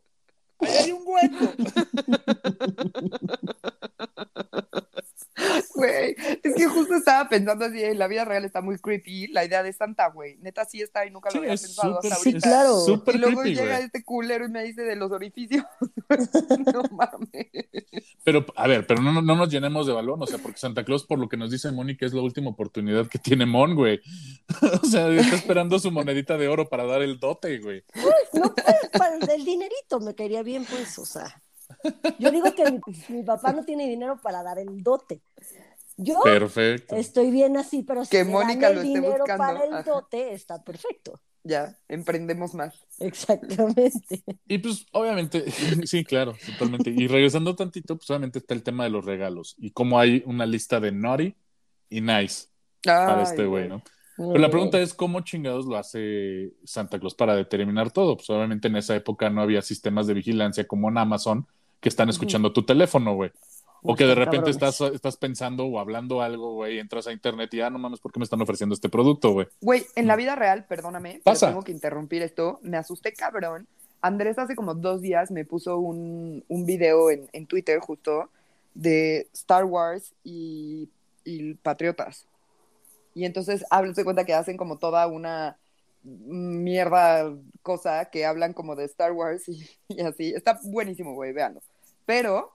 Allá 0.58 0.80
hay 0.80 0.92
un 0.92 1.02
hueco. 1.06 1.52
Güey, 5.76 6.16
es 6.42 6.54
que 6.54 6.66
justo 6.66 6.94
estaba 6.94 7.28
pensando 7.28 7.64
así, 7.66 7.82
en 7.82 7.98
la 7.98 8.08
vida 8.08 8.24
real 8.24 8.44
está 8.44 8.62
muy 8.62 8.78
creepy 8.78 9.28
la 9.28 9.44
idea 9.44 9.62
de 9.62 9.72
Santa, 9.72 10.08
güey. 10.08 10.36
Neta 10.38 10.64
sí 10.64 10.80
está 10.80 11.04
y 11.06 11.10
nunca 11.10 11.30
Sí, 11.30 11.36
lo 11.36 11.42
había 11.42 11.50
pensado 11.56 11.96
súper- 11.96 12.12
hasta 12.12 12.22
Sí, 12.22 12.28
ahorita. 12.30 12.48
claro. 12.48 12.80
Súper 12.80 13.14
y 13.14 13.18
luego 13.18 13.40
creepy, 13.42 13.56
llega 13.60 13.78
este 13.80 14.04
culero 14.04 14.46
y 14.46 14.50
me 14.50 14.64
dice 14.64 14.82
de 14.82 14.96
los 14.96 15.12
orificios. 15.12 15.64
no 16.74 16.82
mames. 16.92 17.46
Pero, 18.24 18.44
a 18.56 18.66
ver, 18.66 18.86
pero 18.86 19.02
no, 19.02 19.20
no 19.22 19.36
nos 19.36 19.50
llenemos 19.50 19.86
de 19.86 19.92
balón, 19.92 20.20
o 20.22 20.26
sea, 20.26 20.38
porque 20.38 20.58
Santa 20.58 20.84
Claus, 20.84 21.04
por 21.04 21.18
lo 21.18 21.28
que 21.28 21.36
nos 21.36 21.50
dice 21.50 21.70
Mónica, 21.72 22.06
es 22.06 22.12
la 22.12 22.22
última 22.22 22.50
oportunidad 22.50 23.06
que 23.08 23.18
tiene 23.18 23.46
Mon, 23.46 23.74
güey. 23.74 24.00
o 24.82 24.86
sea, 24.86 25.08
está 25.08 25.36
esperando 25.36 25.78
su 25.78 25.90
monedita 25.90 26.36
de 26.36 26.48
oro 26.48 26.68
para 26.68 26.84
dar 26.86 27.02
el 27.02 27.18
dote, 27.20 27.58
güey. 27.58 27.84
No, 28.32 28.54
pues, 28.54 28.90
para 28.98 29.14
el 29.16 29.20
del 29.20 29.44
dinerito 29.44 30.00
me 30.00 30.14
caería 30.14 30.42
bien, 30.42 30.64
pues, 30.64 30.98
o 30.98 31.04
sea. 31.06 31.42
Yo 32.18 32.30
digo 32.30 32.54
que 32.54 32.64
mi, 32.70 32.80
mi 33.08 33.22
papá 33.24 33.52
no 33.52 33.64
tiene 33.64 33.88
dinero 33.88 34.20
para 34.22 34.42
dar 34.42 34.58
el 34.58 34.82
dote. 34.82 35.20
Yo 35.96 36.20
Perfecto. 36.22 36.94
estoy 36.96 37.30
bien 37.30 37.56
así, 37.56 37.82
pero 37.82 38.04
si 38.04 38.10
Que 38.10 38.24
Mónica 38.24 38.68
lo 38.68 38.80
el 38.80 38.86
esté 38.86 38.88
dinero 38.88 39.18
buscando, 39.18 39.38
para 39.38 39.64
el 39.64 39.72
ajá. 39.74 39.82
dote, 39.82 40.34
está 40.34 40.62
perfecto. 40.62 41.20
Ya, 41.42 41.78
emprendemos 41.88 42.54
más. 42.54 42.74
Exactamente. 42.98 44.22
Y 44.48 44.58
pues, 44.58 44.84
obviamente, 44.92 45.44
sí, 45.86 46.04
claro, 46.04 46.36
totalmente. 46.44 46.90
Y 46.90 47.06
regresando 47.06 47.54
tantito, 47.54 47.96
pues 47.96 48.10
obviamente 48.10 48.40
está 48.40 48.54
el 48.54 48.62
tema 48.62 48.84
de 48.84 48.90
los 48.90 49.04
regalos 49.04 49.54
y 49.58 49.70
cómo 49.70 49.98
hay 49.98 50.22
una 50.26 50.44
lista 50.44 50.80
de 50.80 50.92
naughty 50.92 51.34
y 51.88 52.00
nice 52.00 52.48
para 52.82 53.22
este 53.22 53.46
güey, 53.46 53.68
¿no? 53.68 53.82
Pero 54.16 54.38
la 54.38 54.50
pregunta 54.50 54.80
es, 54.80 54.94
¿cómo 54.94 55.20
chingados 55.20 55.66
lo 55.66 55.76
hace 55.76 56.54
Santa 56.64 56.98
Claus 56.98 57.14
para 57.14 57.36
determinar 57.36 57.90
todo? 57.90 58.16
Pues 58.16 58.28
obviamente 58.30 58.68
en 58.68 58.76
esa 58.76 58.96
época 58.96 59.28
no 59.28 59.42
había 59.42 59.60
sistemas 59.60 60.06
de 60.06 60.14
vigilancia 60.14 60.66
como 60.66 60.88
en 60.88 60.96
Amazon 60.98 61.46
que 61.80 61.90
están 61.90 62.08
escuchando 62.08 62.52
tu 62.52 62.64
teléfono, 62.64 63.14
güey. 63.14 63.30
O 63.86 63.96
que 63.96 64.04
de 64.04 64.14
repente 64.14 64.50
cabrones. 64.50 64.56
estás, 64.56 64.80
estás 64.92 65.16
pensando 65.16 65.64
o 65.66 65.78
hablando 65.78 66.22
algo, 66.22 66.54
güey, 66.54 66.78
entras 66.78 67.06
a 67.06 67.12
internet 67.12 67.52
y, 67.54 67.60
ah, 67.60 67.70
no 67.70 67.78
mames, 67.78 68.00
¿por 68.00 68.12
qué 68.12 68.18
me 68.18 68.24
están 68.24 68.40
ofreciendo 68.40 68.74
este 68.74 68.88
producto, 68.88 69.32
güey? 69.32 69.46
Güey, 69.60 69.86
en 69.94 70.06
la 70.06 70.16
vida 70.16 70.34
real, 70.34 70.64
perdóname, 70.64 71.12
pero 71.14 71.24
Pasa. 71.24 71.48
tengo 71.48 71.62
que 71.62 71.72
interrumpir 71.72 72.22
esto. 72.22 72.58
Me 72.62 72.76
asusté 72.76 73.12
cabrón. 73.12 73.66
Andrés 74.00 74.38
hace 74.38 74.54
como 74.54 74.74
dos 74.74 75.00
días 75.00 75.30
me 75.30 75.44
puso 75.44 75.78
un, 75.78 76.44
un 76.48 76.66
video 76.66 77.10
en, 77.10 77.28
en 77.32 77.46
Twitter 77.46 77.80
justo 77.80 78.30
de 78.74 79.28
Star 79.32 79.64
Wars 79.64 80.12
y, 80.22 80.88
y 81.24 81.54
Patriotas. 81.54 82.26
Y 83.14 83.24
entonces 83.24 83.64
hablas 83.70 83.96
de 83.96 84.04
cuenta 84.04 84.24
que 84.24 84.34
hacen 84.34 84.56
como 84.56 84.78
toda 84.78 85.06
una 85.06 85.56
mierda 86.04 87.34
cosa 87.62 88.04
que 88.06 88.26
hablan 88.26 88.52
como 88.52 88.76
de 88.76 88.84
Star 88.84 89.12
Wars 89.12 89.48
y, 89.48 89.68
y 89.88 90.00
así. 90.02 90.32
Está 90.34 90.58
buenísimo, 90.62 91.14
güey, 91.14 91.32
véanlo. 91.32 91.62
Pero 92.04 92.52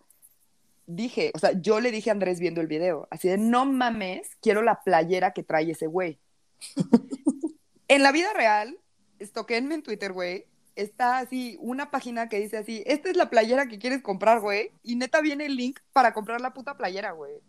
dije, 0.95 1.31
o 1.33 1.39
sea, 1.39 1.51
yo 1.53 1.79
le 1.79 1.91
dije 1.91 2.09
a 2.09 2.13
Andrés 2.13 2.39
viendo 2.39 2.61
el 2.61 2.67
video, 2.67 3.07
así 3.11 3.27
de 3.27 3.37
no 3.37 3.65
mames, 3.65 4.35
quiero 4.41 4.61
la 4.61 4.81
playera 4.83 5.31
que 5.31 5.43
trae 5.43 5.71
ese 5.71 5.87
güey. 5.87 6.19
en 7.87 8.03
la 8.03 8.11
vida 8.11 8.33
real, 8.33 8.79
estoquenme 9.19 9.75
en 9.75 9.83
Twitter, 9.83 10.13
güey, 10.13 10.45
está 10.75 11.19
así 11.19 11.57
una 11.59 11.91
página 11.91 12.29
que 12.29 12.39
dice 12.39 12.57
así, 12.57 12.83
esta 12.85 13.09
es 13.09 13.17
la 13.17 13.29
playera 13.29 13.67
que 13.67 13.79
quieres 13.79 14.01
comprar, 14.01 14.39
güey, 14.39 14.71
y 14.83 14.95
neta 14.95 15.21
viene 15.21 15.45
el 15.45 15.55
link 15.55 15.79
para 15.93 16.13
comprar 16.13 16.41
la 16.41 16.53
puta 16.53 16.77
playera, 16.77 17.11
güey. 17.11 17.41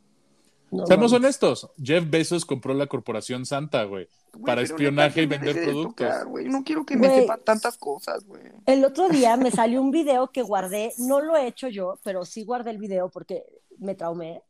No 0.72 0.86
Seamos 0.86 1.12
honestos, 1.12 1.68
Jeff 1.80 2.08
Bezos 2.08 2.46
compró 2.46 2.72
la 2.72 2.86
corporación 2.86 3.44
Santa, 3.44 3.84
güey. 3.84 4.08
Güey, 4.32 4.44
Para 4.46 4.62
espionaje 4.62 5.22
y 5.22 5.26
vender 5.26 5.54
de 5.54 5.64
productos. 5.64 6.08
tocar, 6.08 6.26
güey. 6.26 6.48
No 6.48 6.64
quiero 6.64 6.86
que 6.86 6.96
me 6.96 7.14
sepan 7.14 7.40
tantas 7.44 7.76
cosas, 7.76 8.24
güey. 8.24 8.40
El 8.64 8.82
otro 8.82 9.10
día 9.10 9.36
me 9.36 9.50
salió 9.50 9.82
un 9.82 9.90
video 9.90 10.28
que 10.28 10.40
guardé, 10.40 10.94
no 10.96 11.20
lo 11.20 11.36
he 11.36 11.46
hecho 11.46 11.68
yo, 11.68 11.98
pero 12.02 12.24
sí 12.24 12.44
guardé 12.44 12.70
el 12.70 12.78
video 12.78 13.10
porque 13.10 13.44
me 13.78 13.94
traumé. 13.94 14.42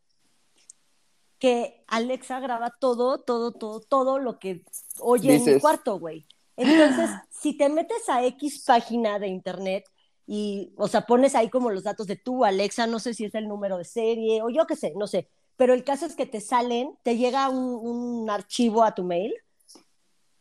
Que 1.41 1.83
Alexa 1.89 2.39
graba 2.39 2.73
todo, 2.79 3.19
todo, 3.19 3.51
todo, 3.51 3.81
todo 3.81 4.21
lo 4.21 4.39
que 4.39 4.65
oye 5.01 5.35
en 5.35 5.45
mi 5.45 5.61
cuarto, 5.61 5.99
güey. 5.99 6.25
Entonces, 6.57 7.11
si 7.31 7.57
te 7.57 7.69
metes 7.69 8.09
a 8.09 8.25
X 8.27 8.63
página 8.65 9.19
de 9.19 9.27
internet 9.27 9.85
y, 10.25 10.73
o 10.77 10.87
sea, 10.87 11.01
pones 11.01 11.35
ahí 11.35 11.51
como 11.51 11.73
los 11.73 11.83
datos 11.83 12.07
de 12.07 12.15
tu 12.15 12.45
Alexa, 12.45 12.87
no 12.87 13.01
sé 13.01 13.13
si 13.13 13.25
es 13.25 13.35
el 13.35 13.49
número 13.49 13.77
de 13.77 13.85
serie 13.85 14.41
o 14.41 14.51
yo 14.51 14.69
qué 14.69 14.77
sé, 14.77 14.93
no 14.95 15.09
sé. 15.09 15.29
Pero 15.63 15.75
el 15.75 15.85
caso 15.85 16.07
es 16.07 16.17
que 16.17 16.27
te 16.27 16.41
salen, 16.41 16.99
te 17.05 17.17
llega 17.17 17.49
un, 17.49 17.59
un 17.59 18.29
archivo 18.29 18.83
a 18.83 18.97
tu 18.97 19.05
mail 19.05 19.33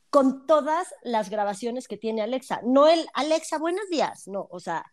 con 0.09 0.47
todas 0.47 0.95
las 1.03 1.29
grabaciones 1.29 1.87
que 1.87 1.95
tiene 1.95 2.23
Alexa. 2.23 2.61
No 2.63 2.87
el 2.87 3.05
Alexa, 3.13 3.59
buenos 3.59 3.87
días, 3.91 4.27
no, 4.27 4.47
o 4.49 4.59
sea, 4.59 4.83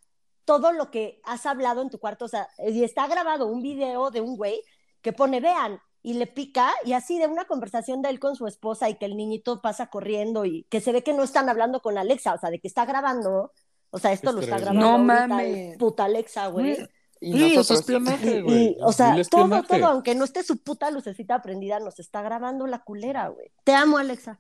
todo 0.45 0.73
lo 0.73 0.91
que 0.91 1.23
has 1.25 1.47
hablado 1.47 1.81
en 1.81 1.89
tu 1.89 1.99
cuarto, 1.99 2.27
o 2.27 2.29
sea, 2.29 2.47
y 2.59 2.85
está 2.85 3.07
grabado 3.07 3.47
un 3.47 3.63
video 3.63 4.11
de 4.11 4.21
un 4.21 4.37
güey 4.37 4.63
que 5.01 5.15
pone, 5.15 5.41
vean, 5.41 5.81
y 6.03 6.13
le 6.13 6.27
pica, 6.27 6.75
y 6.85 6.93
así 6.93 7.19
de 7.19 7.27
una 7.27 7.47
conversación 7.47 8.03
de 8.03 8.11
él 8.11 8.21
con 8.21 8.37
su 8.37 8.47
esposa 8.47 8.91
y 8.91 8.97
que 8.97 9.07
el 9.07 9.17
niñito 9.17 9.63
pasa 9.63 9.87
corriendo 9.87 10.45
y 10.45 10.65
que 10.65 10.83
se 10.83 10.93
ve 10.93 11.03
que 11.03 11.15
no 11.15 11.23
están 11.23 11.49
hablando 11.49 11.81
con 11.81 11.97
Alexa, 11.97 12.35
o 12.35 12.39
sea, 12.39 12.51
de 12.51 12.61
que 12.61 12.69
está 12.69 12.85
grabando, 12.85 13.55
o 13.89 13.99
sea, 13.99 14.13
esto 14.13 14.33
lo 14.33 14.43
está 14.43 14.59
grabando 14.59 14.79
No 14.79 14.99
mames. 14.99 15.79
puta 15.79 16.05
Alexa, 16.05 16.49
güey. 16.49 16.77
Y 17.21 17.33
Sí, 17.33 17.45
es 17.51 17.55
nosotros- 17.57 17.81
espionaje, 17.81 18.43
güey. 18.43 18.77
o 18.81 18.93
sea, 18.93 19.11
todo, 19.11 19.21
espionaje. 19.21 19.67
todo, 19.69 19.87
aunque 19.87 20.15
no 20.15 20.25
esté 20.25 20.43
su 20.43 20.59
puta 20.59 20.91
lucecita 20.91 21.43
prendida, 21.43 21.81
nos 21.81 21.99
está 21.99 22.23
grabando 22.23 22.67
la 22.67 22.79
culera, 22.81 23.29
güey. 23.29 23.51
Te 23.65 23.73
amo, 23.73 23.99
Alexa. 23.99 24.39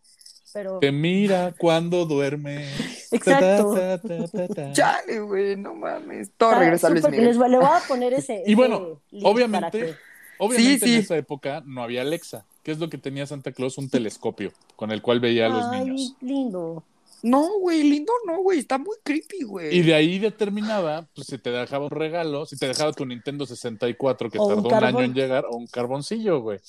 Pero, 0.52 0.78
Te 0.78 0.92
mira 0.92 1.54
cuando 1.58 2.06
duerme. 2.06 2.66
exacto. 3.12 3.74
Ta, 3.74 3.98
ta, 4.00 4.08
ta, 4.08 4.28
ta, 4.28 4.48
ta. 4.54 4.72
Chale, 4.72 5.20
güey, 5.20 5.56
no 5.56 5.74
mames. 5.74 6.30
Todo 6.36 6.50
Está 6.52 6.60
regresa 6.60 6.86
a 6.86 6.90
Luis 6.90 7.04
Miguel. 7.10 7.24
les- 7.26 7.36
le 7.36 7.56
voy 7.58 7.66
a 7.66 7.80
poner 7.86 8.14
ese. 8.14 8.42
Y 8.46 8.54
bueno, 8.54 9.00
obviamente, 9.24 9.70
que- 9.78 9.94
Obviamente 10.40 10.78
Sí, 10.86 10.86
sí. 10.86 10.94
en 10.94 11.00
esa 11.00 11.16
época 11.16 11.62
no 11.66 11.82
había 11.82 12.02
Alexa. 12.02 12.44
¿Qué 12.62 12.70
es 12.70 12.78
lo 12.78 12.88
que 12.88 12.96
tenía 12.96 13.26
Santa 13.26 13.50
Claus? 13.52 13.76
Un 13.76 13.90
telescopio 13.90 14.52
con 14.76 14.92
el 14.92 15.02
cual 15.02 15.18
veía 15.20 15.46
a 15.46 15.48
los 15.48 15.64
Ay, 15.66 15.84
niños. 15.84 16.14
lindo. 16.20 16.84
No, 17.22 17.58
güey, 17.60 17.82
lindo 17.82 18.12
no, 18.26 18.42
güey. 18.42 18.58
Está 18.60 18.78
muy 18.78 18.96
creepy, 19.02 19.44
güey. 19.44 19.76
Y 19.76 19.82
de 19.82 19.94
ahí 19.94 20.18
determinaba, 20.18 21.08
pues 21.14 21.26
si 21.26 21.38
te 21.38 21.50
dejaba 21.50 21.84
un 21.86 21.90
regalo, 21.90 22.46
si 22.46 22.56
te 22.56 22.68
dejaba 22.68 22.92
tu 22.92 23.04
Nintendo 23.06 23.46
64 23.46 24.30
que 24.30 24.38
O 24.38 24.48
tardó 24.62 24.68
un, 24.68 24.84
año 24.84 25.02
en 25.02 25.14
llegar, 25.14 25.44
o 25.46 25.56
un 25.56 25.66
carboncillo, 25.66 26.40
güey. 26.40 26.60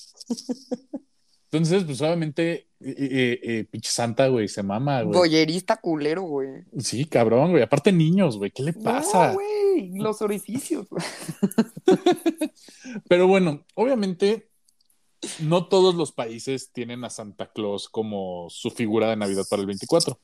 Entonces, 1.52 1.82
pues 1.82 2.00
obviamente, 2.00 2.68
eh, 2.78 2.96
eh, 2.96 3.40
eh, 3.42 3.64
pinche 3.68 3.90
Santa, 3.90 4.28
güey, 4.28 4.46
se 4.46 4.62
mama, 4.62 5.02
güey. 5.02 5.18
Boyerista 5.18 5.76
culero, 5.78 6.22
güey. 6.22 6.62
Sí, 6.78 7.04
cabrón, 7.06 7.50
güey. 7.50 7.62
Aparte 7.62 7.90
niños, 7.90 8.38
güey, 8.38 8.52
¿qué 8.52 8.62
le 8.62 8.72
pasa? 8.72 9.28
No, 9.28 9.34
güey. 9.34 9.98
Los 9.98 10.22
orificios, 10.22 10.88
güey. 10.88 11.02
Pero 13.08 13.26
bueno, 13.26 13.66
obviamente 13.74 14.50
no 15.40 15.66
todos 15.66 15.94
los 15.94 16.12
países 16.12 16.72
tienen 16.72 17.04
a 17.04 17.10
Santa 17.10 17.50
Claus 17.52 17.88
como 17.88 18.48
su 18.48 18.70
figura 18.70 19.10
de 19.10 19.16
Navidad 19.16 19.44
para 19.48 19.60
el 19.60 19.66
24. 19.66 20.18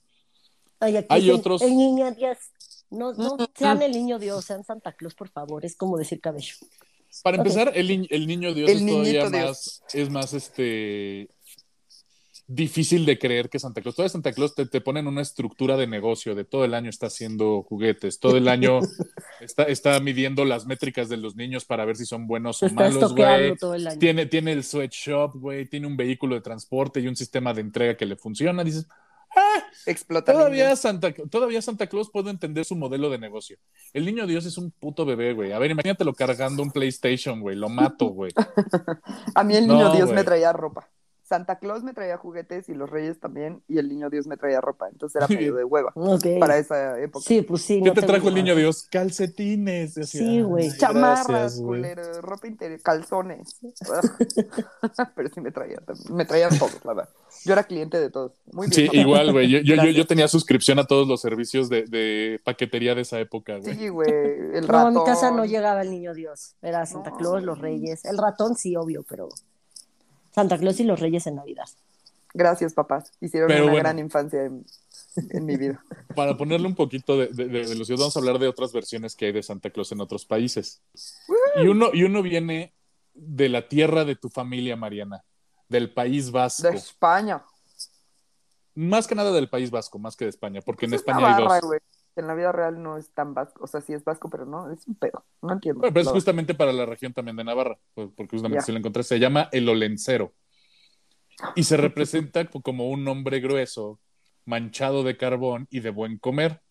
Ay, 0.81 0.97
aquí 0.97 1.07
Hay 1.11 1.21
dicen, 1.23 1.37
otros- 1.41 1.63
El 1.63 1.77
niño 1.77 2.11
Dios. 2.13 2.39
No, 2.91 3.13
no 3.15 3.37
sean 3.55 3.83
el 3.83 3.93
niño 3.93 4.19
Dios, 4.19 4.45
sean 4.45 4.65
Santa 4.65 4.93
Claus, 4.93 5.15
por 5.15 5.29
favor. 5.29 5.65
Es 5.65 5.75
como 5.77 5.97
decir 5.99 6.21
cabello. 6.21 6.55
Para 7.23 7.39
empezar, 7.39 7.73
el, 7.75 8.07
el 8.11 8.27
niño 8.27 8.53
Dios 8.55 8.71
El 8.71 8.79
es 8.79 8.87
todavía 8.87 9.29
Dios. 9.31 9.33
más, 9.33 9.83
es 9.95 10.11
más 10.11 10.33
este 10.35 11.29
difícil 12.49 13.05
de 13.07 13.19
creer 13.19 13.49
que 13.49 13.59
Santa 13.59 13.81
Claus. 13.81 13.97
Todavía 13.97 14.11
Santa 14.11 14.33
Claus 14.33 14.55
te, 14.55 14.67
te 14.67 14.81
ponen 14.81 15.09
una 15.09 15.21
estructura 15.23 15.77
de 15.77 15.89
negocio, 15.89 16.35
de 16.37 16.45
todo 16.45 16.65
el 16.65 16.75
año 16.75 16.91
está 16.91 17.07
haciendo 17.09 17.63
juguetes, 17.69 18.21
todo 18.21 18.37
el 18.37 18.47
año 18.47 18.79
está, 19.41 19.65
está 19.65 19.99
midiendo 19.99 20.45
las 20.45 20.65
métricas 20.67 21.09
de 21.09 21.17
los 21.17 21.35
niños 21.35 21.65
para 21.65 21.85
ver 21.85 21.97
si 21.97 22.07
son 22.07 22.29
buenos 22.29 22.63
o 22.63 22.67
está 22.67 22.89
malos, 22.89 23.15
güey. 23.17 23.55
Tiene, 23.99 24.27
tiene 24.27 24.53
el 24.53 24.63
sweatshop, 24.63 25.35
güey, 25.37 25.67
tiene 25.69 25.89
un 25.89 25.97
vehículo 25.97 26.37
de 26.37 26.41
transporte 26.43 27.01
y 27.01 27.09
un 27.09 27.17
sistema 27.17 27.53
de 27.53 27.63
entrega 27.63 27.97
que 27.97 28.07
le 28.07 28.15
funciona. 28.15 28.63
Dices, 28.63 28.87
Explota. 29.87 30.33
Todavía 30.33 30.65
niños. 30.65 30.81
Santa, 30.81 31.13
todavía 31.31 31.63
Santa 31.63 31.87
Claus 31.87 32.11
puede 32.11 32.31
entender 32.31 32.65
su 32.65 32.77
modelo 32.77 33.11
de 33.11 33.19
negocio. 33.19 33.59
El 33.93 34.05
niño 34.07 34.27
Dios 34.27 34.47
es 34.47 34.59
un 34.59 34.71
puto 34.71 35.05
bebé, 35.05 35.33
güey. 35.33 35.53
A 35.53 35.59
ver, 35.59 35.71
imagínatelo 35.71 36.13
cargando 36.15 36.63
un 36.63 36.71
PlayStation, 36.71 37.41
güey. 37.41 37.57
Lo 37.57 37.69
mato, 37.69 38.07
güey. 38.07 38.33
A 39.35 39.45
mí 39.45 39.57
el 39.57 39.67
niño 39.67 39.85
No, 39.85 39.93
Dios 39.95 40.07
güey. 40.07 40.17
me 40.17 40.25
traía 40.25 40.53
ropa. 40.53 40.89
Santa 41.29 41.59
Claus 41.59 41.83
me 41.83 41.93
traía 41.93 42.17
juguetes 42.17 42.69
y 42.69 42.75
los 42.75 42.89
reyes 42.89 43.19
también, 43.19 43.61
y 43.67 43.79
el 43.79 43.89
niño 43.89 44.11
Dios 44.11 44.29
me 44.29 44.37
traía 44.37 44.61
ropa. 44.61 44.89
Entonces 44.89 45.17
era 45.21 45.27
medio 45.29 45.55
de 45.57 45.65
hueva 45.65 45.93
para 46.39 46.57
esa 46.59 47.01
época. 47.01 47.25
Sí, 47.27 47.43
pues 47.43 47.63
sí. 47.63 47.81
¿Qué 47.83 47.89
no 47.89 47.95
te 47.95 48.03
trajo 48.03 48.29
el 48.29 48.35
niño 48.35 48.55
Dios? 48.55 48.87
Calcetines. 48.91 49.99
Así, 49.99 50.19
Sí, 50.19 50.43
güey. 50.43 50.71
Chamarras, 50.77 51.61
culero, 51.61 52.21
ropa 52.23 52.47
interior, 52.47 52.81
calzones. 52.81 53.59
Pero 55.17 55.29
sí 55.35 55.41
me 55.41 55.51
traía, 55.51 55.79
me 56.11 56.25
traía 56.25 56.49
todos, 56.49 56.85
la 56.85 56.95
verdad. 56.95 57.11
Yo 57.45 57.53
era 57.53 57.65
cliente 57.65 57.99
de 58.01 58.11
todos. 58.11 58.33
Muy 58.53 58.69
bien. 58.69 58.73
Sí, 58.73 58.87
papá. 58.87 58.97
igual, 58.99 59.33
güey. 59.33 59.49
Yo, 59.49 59.59
yo, 59.61 59.85
yo, 59.85 60.07
tenía 60.07 60.29
suscripción 60.29 60.79
a 60.79 60.85
todos 60.87 61.07
los 61.07 61.21
servicios 61.21 61.69
de, 61.69 61.85
de 61.85 62.41
paquetería 62.45 62.95
de 62.95 63.03
esa 63.03 63.19
época, 63.21 63.59
güey. 63.59 63.75
Sí, 63.75 63.89
güey. 63.89 64.09
El 64.11 64.67
No, 64.67 64.73
ratón. 64.73 64.97
a 64.97 65.01
mi 65.01 65.05
casa 65.05 65.31
no 65.31 65.45
llegaba 65.45 65.83
el 65.83 65.91
niño 65.91 66.15
Dios. 66.15 66.55
Era 66.63 66.87
Santa 66.87 67.11
No. 67.11 67.17
Claus, 67.19 67.43
los 67.43 67.59
reyes. 67.59 68.05
El 68.05 68.17
ratón 68.19 68.55
sí, 68.57 68.77
obvio, 68.77 69.05
pero 69.09 69.29
Santa 70.37 70.59
Claus 70.59 70.79
y 70.81 70.85
los 70.85 71.01
reyes 71.01 71.27
en 71.27 71.37
Navidad. 71.37 71.65
Gracias, 72.35 72.75
papás. 72.75 73.11
Hicieron 73.23 73.49
Pero 73.49 73.65
una 73.65 73.73
bueno. 73.73 73.83
gran 73.85 73.99
infancia 73.99 74.45
en, 74.45 74.67
en 75.31 75.47
mi 75.47 75.57
vida. 75.57 75.83
Para 76.15 76.37
ponerle 76.37 76.67
un 76.69 76.75
poquito 76.75 77.17
de, 77.17 77.29
de, 77.29 77.47
de 77.47 77.67
velocidad, 77.67 77.97
vamos 77.99 78.15
a 78.15 78.21
hablar 78.21 78.39
de 78.39 78.47
otras 78.47 78.71
versiones 78.75 79.17
que 79.17 79.25
hay 79.25 79.33
de 79.33 79.43
Santa 79.43 79.71
Claus 79.71 79.91
en 79.93 80.03
otros 80.03 80.27
países. 80.27 80.83
Y 81.57 81.67
uno, 81.69 81.89
y 81.95 82.03
uno 82.03 82.21
viene 82.23 82.75
de 83.15 83.49
la 83.49 83.67
tierra 83.67 84.05
de 84.05 84.15
tu 84.15 84.29
familia, 84.29 84.77
Mariana, 84.77 85.25
del 85.71 85.91
País 85.95 86.31
Vasco. 86.31 86.69
De 86.69 86.77
España. 86.77 87.43
Más 88.75 89.07
que 89.07 89.15
nada 89.15 89.33
del 89.33 89.49
País 89.49 89.71
Vasco, 89.71 89.99
más 89.99 90.17
que 90.17 90.27
de 90.27 90.31
España, 90.31 90.61
porque 90.61 90.85
en 90.85 90.93
Es 90.93 91.01
España 91.01 91.35
hay 91.35 91.43
dos. 91.43 91.61
En 92.17 92.27
la 92.27 92.35
vida 92.35 92.51
real 92.51 92.83
no 92.83 92.97
es 92.97 93.11
tan 93.11 93.35
vasco. 93.35 93.63
O 93.65 93.67
sea, 93.67 93.81
sí 93.83 93.93
es 93.93 94.03
vasco, 94.05 94.31
pero 94.31 94.47
no, 94.47 94.71
es 94.73 94.87
un 94.87 94.95
pedo. 94.95 95.25
No 95.43 95.53
entiendo. 95.53 95.81
Bueno, 95.81 95.93
pero 95.95 96.07
es 96.07 96.13
justamente 96.13 96.55
para 96.55 96.73
la 96.73 96.87
región 96.87 97.13
también 97.13 97.37
de 97.37 97.45
Navarra, 97.45 97.79
pues, 97.95 98.09
porque 98.17 98.37
justamente 98.37 98.63
Ya. 98.63 98.67
si 98.67 98.73
lo 98.73 98.79
encontré, 98.79 99.03
se 99.03 99.19
llama 99.19 99.49
el 99.53 99.69
olencero. 99.69 100.33
Y 101.55 101.65
se 101.65 101.77
representa 101.77 102.47
como 102.47 102.89
un 102.91 103.07
hombre 103.07 103.41
grueso, 103.41 104.01
manchado 104.47 105.03
de 105.03 105.17
carbón 105.17 105.67
y 105.71 105.81
de 105.81 105.91
buen 105.91 106.19
comer. 106.19 106.63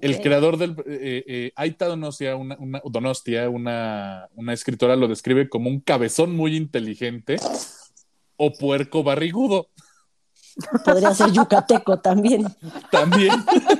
El 0.00 0.20
creador 0.20 0.58
del. 0.58 0.72
Eh, 0.86 1.24
eh, 1.26 1.52
Aita 1.56 1.86
Donostia, 1.86 2.36
una, 2.36 2.56
una- 2.58 2.80
Donostia 2.84 3.48
una, 3.50 4.28
una 4.34 4.52
escritora, 4.52 4.94
lo 4.96 5.08
describe 5.08 5.48
como 5.48 5.68
un 5.70 5.80
cabezón 5.80 6.36
muy 6.36 6.56
inteligente 6.56 7.36
o 8.36 8.52
puerco 8.52 9.02
barrigudo. 9.02 9.68
Podría 10.84 11.12
ser 11.14 11.32
yucateco 11.32 11.98
también. 11.98 12.44
También. 12.90 13.32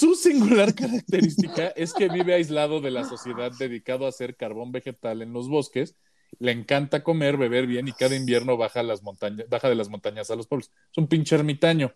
Su 0.00 0.14
singular 0.14 0.74
característica 0.82 1.68
es 1.76 1.92
que 1.92 2.08
vive 2.08 2.32
aislado 2.34 2.80
de 2.80 2.90
la 2.90 3.04
sociedad 3.04 3.52
dedicado 3.58 4.06
a 4.06 4.08
hacer 4.08 4.34
carbón 4.34 4.72
vegetal 4.72 5.20
en 5.20 5.34
los 5.34 5.48
bosques. 5.48 5.94
Le 6.38 6.52
encanta 6.52 7.02
comer, 7.02 7.36
beber 7.36 7.66
bien 7.66 7.86
y 7.86 7.92
cada 7.92 8.16
invierno 8.16 8.56
baja, 8.56 8.82
las 8.82 9.02
montañas, 9.02 9.46
baja 9.50 9.68
de 9.68 9.74
las 9.74 9.90
montañas 9.90 10.30
a 10.30 10.36
los 10.36 10.46
pueblos. 10.46 10.70
Es 10.90 10.96
un 10.96 11.06
pinche 11.06 11.34
ermitaño. 11.34 11.92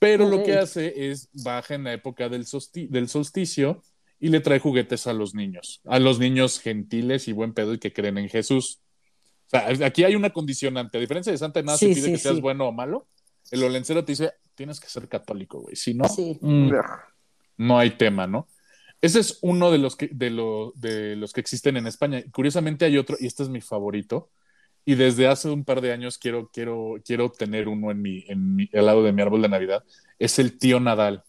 Pero 0.00 0.28
lo 0.28 0.42
que 0.42 0.54
hace 0.54 1.10
es 1.10 1.28
baja 1.32 1.74
en 1.74 1.84
la 1.84 1.92
época 1.92 2.28
del, 2.28 2.44
solsti- 2.44 2.88
del 2.88 3.08
solsticio 3.08 3.82
y 4.18 4.28
le 4.30 4.40
trae 4.40 4.58
juguetes 4.58 5.06
a 5.06 5.12
los 5.12 5.34
niños, 5.34 5.80
a 5.84 5.98
los 6.00 6.18
niños 6.18 6.58
gentiles 6.60 7.28
y 7.28 7.32
buen 7.32 7.54
pedo 7.54 7.72
y 7.72 7.78
que 7.78 7.92
creen 7.92 8.18
en 8.18 8.28
Jesús. 8.28 8.80
O 9.46 9.50
sea, 9.50 9.86
aquí 9.86 10.02
hay 10.04 10.16
una 10.16 10.30
condicionante. 10.30 10.98
A 10.98 11.00
diferencia 11.00 11.30
de 11.30 11.38
Santa, 11.38 11.62
nada 11.62 11.78
Sí, 11.78 11.88
pide 11.94 12.02
sí, 12.02 12.12
que 12.12 12.18
seas 12.18 12.34
sí. 12.34 12.40
bueno 12.40 12.66
o 12.66 12.72
malo. 12.72 13.06
El 13.52 13.62
olencero 13.62 14.04
te 14.04 14.12
dice, 14.12 14.32
tienes 14.56 14.80
que 14.80 14.88
ser 14.88 15.08
católico, 15.08 15.60
güey. 15.60 15.76
Si 15.76 15.94
no, 15.94 16.08
Sí. 16.08 16.36
mm, 16.40 16.70
no 17.58 17.78
hay 17.78 17.90
tema, 17.96 18.26
¿no? 18.26 18.48
Ese 19.00 19.20
es 19.20 19.38
uno 19.42 19.70
de 19.70 19.78
los 19.78 19.94
que, 19.94 20.08
de, 20.12 20.30
lo- 20.30 20.72
de 20.74 21.14
los 21.16 21.32
que 21.32 21.40
existen 21.40 21.76
en 21.76 21.86
España. 21.86 22.22
Curiosamente 22.32 22.84
hay 22.86 22.98
otro, 22.98 23.16
y 23.20 23.26
este 23.26 23.42
es 23.44 23.48
mi 23.48 23.60
favorito, 23.60 24.30
y 24.84 24.94
desde 24.94 25.26
hace 25.28 25.50
un 25.50 25.64
par 25.64 25.80
de 25.80 25.92
años 25.92 26.16
quiero, 26.18 26.48
quiero, 26.52 26.94
quiero 27.04 27.30
tener 27.30 27.68
uno 27.68 27.90
en 27.90 28.00
mi, 28.02 28.24
en 28.28 28.56
mi, 28.56 28.70
al 28.72 28.86
lado 28.86 29.02
de 29.02 29.12
mi 29.12 29.20
árbol 29.22 29.42
de 29.42 29.48
Navidad, 29.48 29.84
es 30.18 30.38
el 30.38 30.58
tío 30.58 30.80
Nadal. 30.80 31.24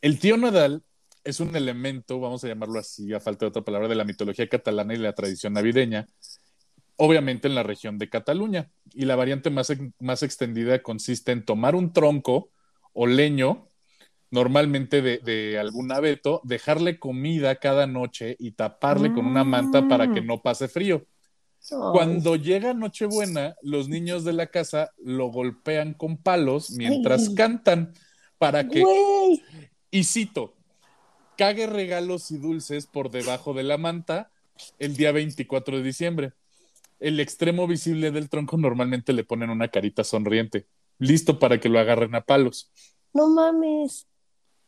El 0.00 0.18
tío 0.18 0.36
Nadal 0.36 0.82
es 1.24 1.40
un 1.40 1.54
elemento, 1.56 2.20
vamos 2.20 2.44
a 2.44 2.48
llamarlo 2.48 2.78
así, 2.78 3.12
a 3.12 3.20
falta 3.20 3.44
de 3.44 3.50
otra 3.50 3.62
palabra, 3.62 3.88
de 3.88 3.94
la 3.94 4.04
mitología 4.04 4.48
catalana 4.48 4.94
y 4.94 4.98
la 4.98 5.12
tradición 5.14 5.52
navideña, 5.54 6.06
obviamente 6.98 7.48
en 7.48 7.54
la 7.54 7.62
región 7.62 7.96
de 7.98 8.10
Cataluña. 8.10 8.70
Y 8.92 9.06
la 9.06 9.16
variante 9.16 9.48
más, 9.48 9.72
más 9.98 10.22
extendida 10.22 10.82
consiste 10.82 11.32
en 11.32 11.44
tomar 11.44 11.74
un 11.74 11.92
tronco 11.92 12.50
o 12.92 13.06
leño, 13.06 13.66
normalmente 14.30 15.00
de, 15.00 15.18
de 15.18 15.58
algún 15.58 15.90
abeto, 15.90 16.42
dejarle 16.44 16.98
comida 16.98 17.56
cada 17.56 17.86
noche 17.86 18.36
y 18.38 18.52
taparle 18.52 19.14
con 19.14 19.24
una 19.24 19.44
manta 19.44 19.88
para 19.88 20.12
que 20.12 20.20
no 20.20 20.42
pase 20.42 20.68
frío. 20.68 21.06
Cuando 21.70 22.36
llega 22.36 22.72
Nochebuena, 22.72 23.56
los 23.62 23.88
niños 23.88 24.24
de 24.24 24.32
la 24.32 24.46
casa 24.46 24.92
lo 24.98 25.26
golpean 25.26 25.92
con 25.92 26.16
palos 26.16 26.70
mientras 26.70 27.28
Ay. 27.28 27.34
cantan 27.34 27.92
para 28.38 28.68
que, 28.68 28.82
y 29.90 30.04
cito, 30.04 30.54
cague 31.36 31.66
regalos 31.66 32.30
y 32.30 32.38
dulces 32.38 32.86
por 32.86 33.10
debajo 33.10 33.54
de 33.54 33.64
la 33.64 33.76
manta 33.76 34.30
el 34.78 34.96
día 34.96 35.12
24 35.12 35.78
de 35.78 35.82
diciembre. 35.82 36.32
El 37.00 37.20
extremo 37.20 37.66
visible 37.66 38.10
del 38.10 38.28
tronco 38.28 38.56
normalmente 38.56 39.12
le 39.12 39.24
ponen 39.24 39.50
una 39.50 39.68
carita 39.68 40.04
sonriente, 40.04 40.66
listo 40.98 41.38
para 41.38 41.60
que 41.60 41.68
lo 41.68 41.78
agarren 41.78 42.14
a 42.14 42.22
palos. 42.22 42.72
No 43.12 43.28
mames. 43.28 44.06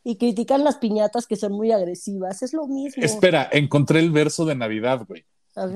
Y 0.03 0.17
critican 0.17 0.63
las 0.63 0.77
piñatas 0.77 1.27
que 1.27 1.35
son 1.35 1.51
muy 1.51 1.71
agresivas. 1.71 2.41
Es 2.41 2.53
lo 2.53 2.67
mismo. 2.67 3.03
Espera, 3.03 3.47
encontré 3.51 3.99
el 3.99 4.11
verso 4.11 4.45
de 4.45 4.55
Navidad, 4.55 5.05
güey, 5.07 5.25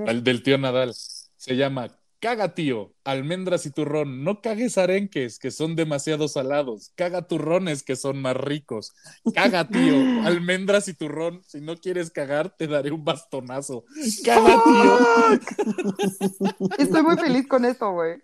el 0.08 0.24
del 0.24 0.42
tío 0.42 0.58
Nadal. 0.58 0.94
Se 0.94 1.56
llama 1.56 1.90
Caga 2.20 2.56
tío, 2.56 2.94
almendras 3.04 3.66
y 3.66 3.72
turrón, 3.72 4.24
no 4.24 4.42
cagues 4.42 4.78
arenques 4.78 5.38
que 5.38 5.52
son 5.52 5.76
demasiado 5.76 6.28
salados, 6.28 6.92
caga 6.96 7.28
turrones 7.28 7.84
que 7.84 7.96
son 7.96 8.22
más 8.22 8.36
ricos, 8.38 8.94
caga 9.34 9.68
tío, 9.68 9.94
almendras 10.26 10.88
y 10.88 10.94
turrón, 10.94 11.42
si 11.46 11.62
no 11.62 11.76
quieres 11.78 12.10
cagar 12.10 12.56
te 12.58 12.68
daré 12.68 12.92
un 12.92 13.04
bastonazo, 13.06 13.84
caga 14.24 14.62
tío. 14.64 14.98
Estoy 16.78 17.04
muy 17.04 17.18
feliz 17.18 17.48
con 17.48 17.66
esto, 17.66 17.92
güey. 17.92 18.16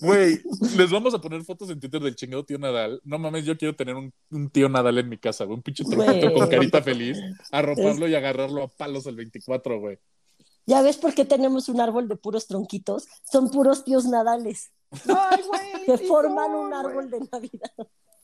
Güey, 0.00 0.38
les 0.76 0.90
vamos 0.92 1.12
a 1.12 1.20
poner 1.20 1.42
fotos 1.42 1.68
en 1.70 1.80
Twitter 1.80 2.00
del 2.00 2.14
chingado 2.14 2.44
tío 2.44 2.56
Nadal. 2.56 3.00
No 3.04 3.18
mames, 3.18 3.44
yo 3.44 3.58
quiero 3.58 3.74
tener 3.74 3.96
un, 3.96 4.12
un 4.30 4.48
tío 4.48 4.68
Nadal 4.68 4.98
en 4.98 5.08
mi 5.08 5.18
casa, 5.18 5.44
güey. 5.44 5.56
Un 5.56 5.62
pinche 5.62 5.84
tronquito 5.84 6.30
Güey. 6.30 6.34
con 6.38 6.48
carita 6.48 6.82
feliz, 6.82 7.18
arroparlo 7.50 8.06
y 8.06 8.14
agarrarlo 8.14 8.62
a 8.62 8.68
palos 8.68 9.06
el 9.06 9.16
24, 9.16 9.80
güey. 9.80 9.98
¿Ya 10.66 10.80
ves 10.82 10.96
por 10.96 11.14
qué 11.14 11.24
tenemos 11.24 11.68
un 11.68 11.80
árbol 11.80 12.08
de 12.08 12.16
puros 12.16 12.46
tronquitos? 12.46 13.06
Son 13.30 13.50
puros 13.50 13.84
tíos 13.84 14.04
nadales 14.06 14.70
Ay, 15.08 15.42
güey. 15.48 15.84
que 15.86 15.98
forman 16.06 16.54
un 16.54 16.72
árbol 16.74 17.10
de 17.10 17.20
Navidad. 17.32 17.72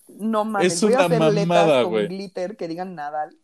No 0.08 0.44
mames, 0.44 0.74
Es 0.74 0.82
voy 0.82 0.92
a 0.94 0.96
una 0.96 1.04
hacer 1.06 1.18
mamada, 1.18 1.64
letras 1.66 1.82
con 1.84 1.92
güey. 1.92 2.08
glitter 2.08 2.56
que 2.56 2.68
digan 2.68 2.94
Nadal. 2.94 3.36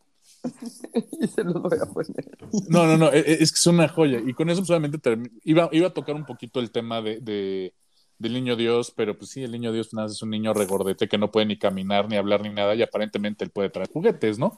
y 1.21 1.27
se 1.27 1.43
los 1.43 1.61
voy 1.61 1.77
a 1.81 1.85
poner. 1.85 2.37
No, 2.69 2.85
no, 2.87 2.97
no, 2.97 3.11
e- 3.11 3.19
e- 3.19 3.43
es 3.43 3.51
que 3.51 3.57
es 3.57 3.67
una 3.67 3.87
joya. 3.87 4.19
Y 4.25 4.33
con 4.33 4.49
eso 4.49 4.63
solamente 4.65 4.99
iba, 5.43 5.69
iba 5.71 5.87
a 5.87 5.93
tocar 5.93 6.15
un 6.15 6.25
poquito 6.25 6.59
el 6.59 6.71
tema 6.71 7.01
de, 7.01 7.19
de- 7.19 7.73
del 8.17 8.33
niño 8.33 8.55
Dios, 8.55 8.91
pero 8.95 9.17
pues 9.17 9.31
sí, 9.31 9.43
el 9.43 9.51
niño 9.51 9.71
Dios 9.73 9.93
nada, 9.93 10.07
es 10.07 10.21
un 10.21 10.29
niño 10.29 10.53
regordete 10.53 11.07
que 11.07 11.17
no 11.17 11.31
puede 11.31 11.45
ni 11.47 11.57
caminar, 11.59 12.07
ni 12.09 12.15
hablar, 12.15 12.41
ni 12.41 12.49
nada, 12.49 12.73
y 12.75 12.81
aparentemente 12.81 13.43
él 13.43 13.49
puede 13.51 13.69
traer 13.69 13.89
juguetes, 13.91 14.39
¿no? 14.39 14.57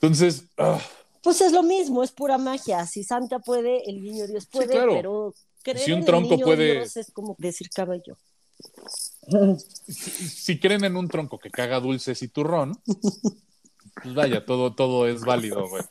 Entonces, 0.00 0.46
ah, 0.58 0.80
Pues 1.22 1.40
es 1.40 1.52
lo 1.52 1.62
mismo, 1.62 2.02
es 2.02 2.12
pura 2.12 2.38
magia. 2.38 2.86
Si 2.86 3.04
Santa 3.04 3.38
puede, 3.40 3.88
el 3.90 4.02
niño 4.02 4.26
Dios 4.26 4.46
puede, 4.46 4.68
claro. 4.72 4.92
pero 4.94 5.34
creer 5.62 5.78
Si 5.78 5.90
un 5.92 5.98
en 5.98 6.00
el 6.00 6.06
tronco 6.06 6.30
niño 6.30 6.44
puede- 6.46 6.72
Dios 6.72 6.96
es 6.96 7.10
como 7.12 7.34
decir 7.38 7.68
cabello. 7.70 8.16
si, 9.88 10.10
si 10.28 10.58
creen 10.60 10.84
en 10.84 10.96
un 10.96 11.08
tronco 11.08 11.38
que 11.38 11.50
caga 11.50 11.80
dulces 11.80 12.22
y 12.22 12.28
turrón, 12.28 12.78
pues 14.02 14.14
vaya, 14.14 14.44
todo, 14.44 14.74
todo 14.74 15.06
es 15.06 15.22
válido, 15.22 15.68
güey. 15.68 15.82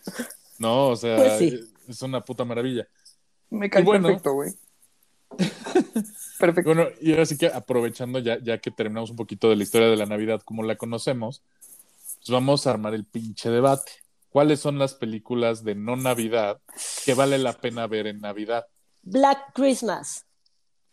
No, 0.57 0.89
o 0.89 0.95
sea, 0.95 1.15
Pues 1.17 1.38
sí. 1.39 1.59
es 1.88 2.01
una 2.01 2.23
puta 2.23 2.43
maravilla. 2.45 2.88
Me 3.49 3.69
cae 3.69 3.84
bueno. 3.84 4.07
perfecto, 4.07 4.34
güey. 4.34 4.51
Perfecto. 6.39 6.73
Bueno, 6.73 6.89
y 7.01 7.11
ahora 7.11 7.25
sí 7.25 7.38
que 7.38 7.47
aprovechando 7.47 8.19
ya, 8.19 8.39
ya 8.41 8.57
que 8.59 8.71
terminamos 8.71 9.09
un 9.09 9.15
poquito 9.15 9.49
de 9.49 9.55
la 9.55 9.63
historia 9.63 9.88
de 9.89 9.95
la 9.97 10.05
Navidad 10.05 10.41
como 10.43 10.63
la 10.63 10.75
conocemos, 10.75 11.41
pues 12.17 12.30
vamos 12.30 12.65
a 12.65 12.71
armar 12.71 12.93
el 12.93 13.05
pinche 13.05 13.49
debate. 13.49 13.91
¿Cuáles 14.30 14.59
son 14.59 14.77
las 14.77 14.93
películas 14.93 15.63
de 15.63 15.75
no 15.75 15.95
Navidad 15.95 16.61
que 17.05 17.13
vale 17.13 17.38
la 17.39 17.53
pena 17.53 17.88
ver 17.88 18.07
en 18.07 18.19
Navidad? 18.21 18.67
Black 19.01 19.53
Christmas. 19.53 20.25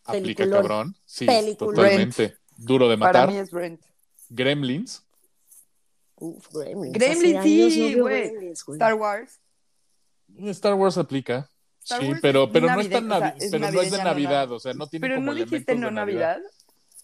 ¿Aplica 0.05 0.43
Peliculón. 0.43 0.61
cabrón? 0.67 0.95
Sí, 1.05 1.25
Peliculón. 1.25 1.75
totalmente. 1.75 2.37
Duro 2.57 2.87
de 2.89 2.97
Para 2.97 3.19
matar. 3.21 3.29
mí 3.33 3.37
es 3.39 3.51
Rent. 3.51 3.81
Gremlins. 4.29 5.03
Uf, 6.15 6.47
Gremlins. 6.51 6.93
Gremlins, 6.93 7.73
sí, 7.73 7.93
güey. 7.93 8.31
Star 8.73 8.95
Wars. 8.95 9.39
Star 10.45 10.73
Wars 10.73 10.97
aplica. 10.97 11.49
Star 11.83 12.01
Sí, 12.01 12.07
Wars 12.09 12.19
pero, 12.21 12.51
pero 12.51 12.67
no 12.67 12.79
es 12.81 12.89
tan 12.89 13.09
o 13.11 13.17
sea, 13.19 13.33
navi- 13.35 13.35
es 13.43 13.51
pero 13.51 13.71
no 13.71 13.81
es 13.81 13.91
de 13.91 13.97
Navidad, 14.03 14.51
o 14.51 14.59
sea, 14.59 14.73
no 14.73 14.87
tiene 14.87 15.05
Pero 15.07 15.15
como 15.19 15.27
no 15.27 15.33
dijiste 15.35 15.71
elementos 15.71 15.79
no 15.79 15.87
de 15.87 15.91
Navidad. 16.05 16.39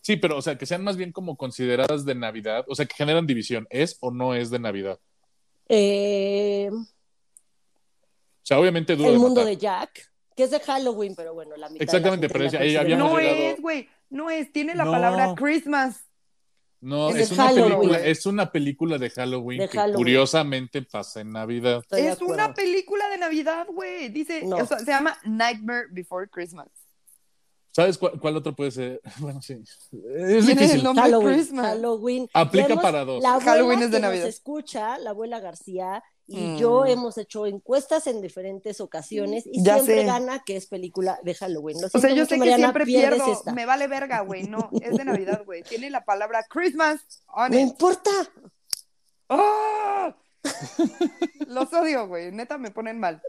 Sí, 0.01 0.17
pero 0.17 0.38
o 0.38 0.41
sea, 0.41 0.57
que 0.57 0.65
sean 0.65 0.84
más 0.84 0.97
bien 0.97 1.11
como 1.13 1.38
consideradas 1.38 2.03
de 2.03 2.15
Navidad, 2.15 2.65
o 2.67 2.75
sea, 2.75 2.86
que 2.86 2.95
generan 2.95 3.25
división, 3.27 3.65
¿es 3.69 3.97
o 4.01 4.11
no 4.11 4.34
es 4.36 4.49
de 4.49 4.59
Navidad? 4.59 4.99
Eh, 5.70 6.70
O 6.72 6.86
sea, 8.45 8.59
obviamente 8.59 8.95
duro 8.95 9.09
el 9.09 9.16
de 9.16 9.20
mundo 9.20 9.41
matar. 9.41 9.53
de 9.55 9.57
Jack, 9.57 10.11
que 10.36 10.43
es 10.43 10.51
de 10.51 10.59
Halloween, 10.59 11.16
pero 11.16 11.34
bueno, 11.34 11.55
la 11.55 11.70
mitad 11.70 11.80
de 11.80 11.80
la 11.80 11.84
Exactamente, 11.84 12.28
gente 12.28 12.49
pero 12.49 12.64
ahí 12.64 12.76
habíamos 12.76 13.11
No 13.11 13.20
llegado- 13.20 13.38
es, 13.38 13.61
güey. 13.61 13.89
No 14.09 14.30
es. 14.30 14.51
Tiene 14.51 14.76
la 14.76 14.84
No. 14.86 14.91
palabra 14.91 15.34
Christmas. 15.36 16.05
No, 16.82 17.09
Es 17.11 17.32
una 17.32 17.43
Halloween. 17.47 17.72
película, 17.80 18.05
es 18.05 18.26
una 18.26 18.51
película 18.51 18.97
de 18.97 19.09
Halloween 19.09 19.59
De 19.61 19.70
que 19.70 19.78
Halloween. 19.78 19.95
curiosamente 19.95 20.82
pasa 20.82 21.22
en 21.22 21.32
Navidad. 21.32 21.80
Estoy 21.80 22.01
es 22.01 22.22
una 22.22 22.53
película 22.53 23.07
de 23.07 23.18
Navidad, 23.20 23.68
güey. 23.74 24.09
Dice, 24.09 24.43
No. 24.43 24.57
o 24.57 24.66
sea, 24.66 24.80
se 24.80 24.86
llama 24.91 25.18
Nightmare 25.24 25.86
Before 25.91 26.28
Christmas. 26.30 26.68
¿Sabes 27.76 27.97
cuál, 27.97 28.19
cuál 28.19 28.38
otro 28.38 28.55
puede 28.55 28.71
ser? 28.71 29.01
Bueno, 29.19 29.41
sí. 29.41 29.53
Es 29.63 29.89
Tiene 29.91 30.38
el 30.38 30.45
difícil. 30.45 30.84
nombre 30.84 31.03
Halloween, 31.03 31.34
Christmas. 31.36 31.65
Halloween. 31.65 32.30
Aplica 32.34 32.76
para 32.76 33.03
dos. 33.03 33.21
La 33.24 33.39
Halloween 33.41 33.80
es 33.82 33.91
de 33.91 33.97
que 33.97 34.01
nos 34.01 34.09
Navidad. 34.11 34.28
escucha, 34.28 34.97
la 34.99 35.09
abuela 35.09 35.39
García, 35.39 36.03
y 36.28 36.38
Mm. 36.38 36.57
yo 36.57 36.86
hemos 36.86 37.17
hecho 37.17 37.45
encuestas 37.47 38.07
en 38.07 38.21
diferentes 38.21 38.80
ocasiones 38.80 39.43
y 39.45 39.61
Ya 39.63 39.74
siempre 39.76 40.01
sé. 40.01 40.05
gana 40.05 40.43
que 40.45 40.55
es 40.55 40.67
película 40.67 41.19
de 41.24 41.34
Halloween. 41.34 41.82
Lo 41.82 41.88
O 41.88 41.89
sea, 41.89 42.09
yo 42.11 42.15
mucho, 42.15 42.26
sé 42.28 42.36
que 42.36 42.39
Mariana, 42.39 42.57
siempre 42.63 42.86
pierdo. 42.86 43.32
esta. 43.34 43.53
Me 43.53 43.65
vale 43.65 43.88
verga, 43.88 44.21
güey. 44.21 44.43
No, 44.43 44.69
es 44.82 44.95
de 44.95 45.03
Navidad, 45.03 45.43
güey. 45.43 45.63
Tiene 45.63 45.89
la 45.89 46.05
palabra 46.05 46.45
Christmas 46.49 47.01
on 47.28 47.51
No 47.51 47.59
importa. 47.59 48.11
¡Ah! 49.30 50.15
Los 51.47 51.74
odio, 51.74 52.07
güey. 52.07 52.32
Neta, 52.32 52.57
me 52.57 52.71
ponen 52.71 52.99
mal. 52.99 53.21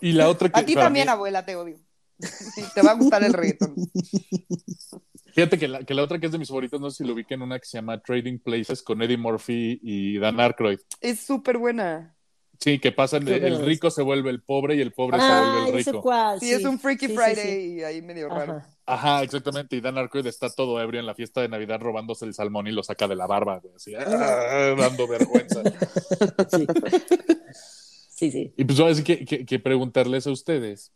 Y 0.00 0.12
la 0.12 0.28
otra 0.28 0.48
que 0.48 0.58
A 0.60 0.64
ti 0.64 0.74
también, 0.74 1.06
mí- 1.06 1.12
abuela, 1.12 1.44
te 1.44 1.54
odio. 1.56 1.78
Te 2.74 2.82
va 2.82 2.90
a 2.92 2.94
gustar 2.94 3.22
el 3.24 3.32
reggaetón. 3.32 3.74
Fíjate 5.34 5.58
que 5.58 5.68
la, 5.68 5.84
que 5.84 5.94
la 5.94 6.02
otra 6.02 6.18
que 6.18 6.26
es 6.26 6.32
de 6.32 6.38
mis 6.38 6.48
favoritos, 6.48 6.80
no 6.80 6.90
sé 6.90 6.98
si 6.98 7.04
lo 7.04 7.14
ubiquen, 7.14 7.42
una 7.42 7.58
que 7.58 7.66
se 7.66 7.78
llama 7.78 8.00
Trading 8.02 8.38
Places 8.38 8.82
con 8.82 9.00
Eddie 9.02 9.16
Murphy 9.18 9.78
y 9.82 10.18
Dan 10.18 10.40
Aykroyd. 10.40 10.80
Es 11.00 11.20
súper 11.20 11.58
buena. 11.58 12.14
Sí, 12.60 12.80
que 12.80 12.90
pasa, 12.90 13.18
el, 13.18 13.28
el 13.28 13.64
rico 13.64 13.88
se 13.88 14.02
vuelve 14.02 14.30
el 14.30 14.42
pobre 14.42 14.74
y 14.74 14.80
el 14.80 14.92
pobre 14.92 15.18
se 15.20 15.24
Ah, 15.24 15.60
vuelve 15.62 15.78
el 15.78 15.84
sé 15.84 15.92
rico. 15.92 16.12
Sí, 16.40 16.50
es 16.50 16.64
un 16.64 16.80
Freaky 16.80 17.06
Sí, 17.06 17.14
Friday 17.14 17.36
sí. 17.36 17.74
y 17.76 17.82
ahí 17.84 18.02
medio 18.02 18.28
raro. 18.28 18.54
Ajá. 18.56 18.68
Ajá, 18.86 19.22
exactamente. 19.22 19.76
Y 19.76 19.80
Dan 19.80 19.96
Aykroyd 19.96 20.26
está 20.26 20.50
todo 20.50 20.80
ebrio 20.82 20.98
en 20.98 21.06
la 21.06 21.14
fiesta 21.14 21.40
de 21.40 21.48
Navidad 21.48 21.78
robándose 21.78 22.24
el 22.24 22.34
salmón 22.34 22.66
y 22.66 22.72
lo 22.72 22.82
saca 22.82 23.06
de 23.06 23.14
la 23.14 23.28
barba, 23.28 23.60
güey, 23.60 23.74
así, 23.76 23.94
ah, 23.94 24.74
dando 24.76 25.06
vergüenza. 25.06 25.62
Sí. 26.50 26.66
sí, 28.10 28.30
sí. 28.32 28.54
Y 28.56 28.64
pues 28.64 28.80
ahora 28.80 28.94
sí 28.94 29.04
que, 29.04 29.24
que- 29.24 29.46
que 29.46 29.58
preguntarles 29.60 30.26
a 30.26 30.32
ustedes, 30.32 30.90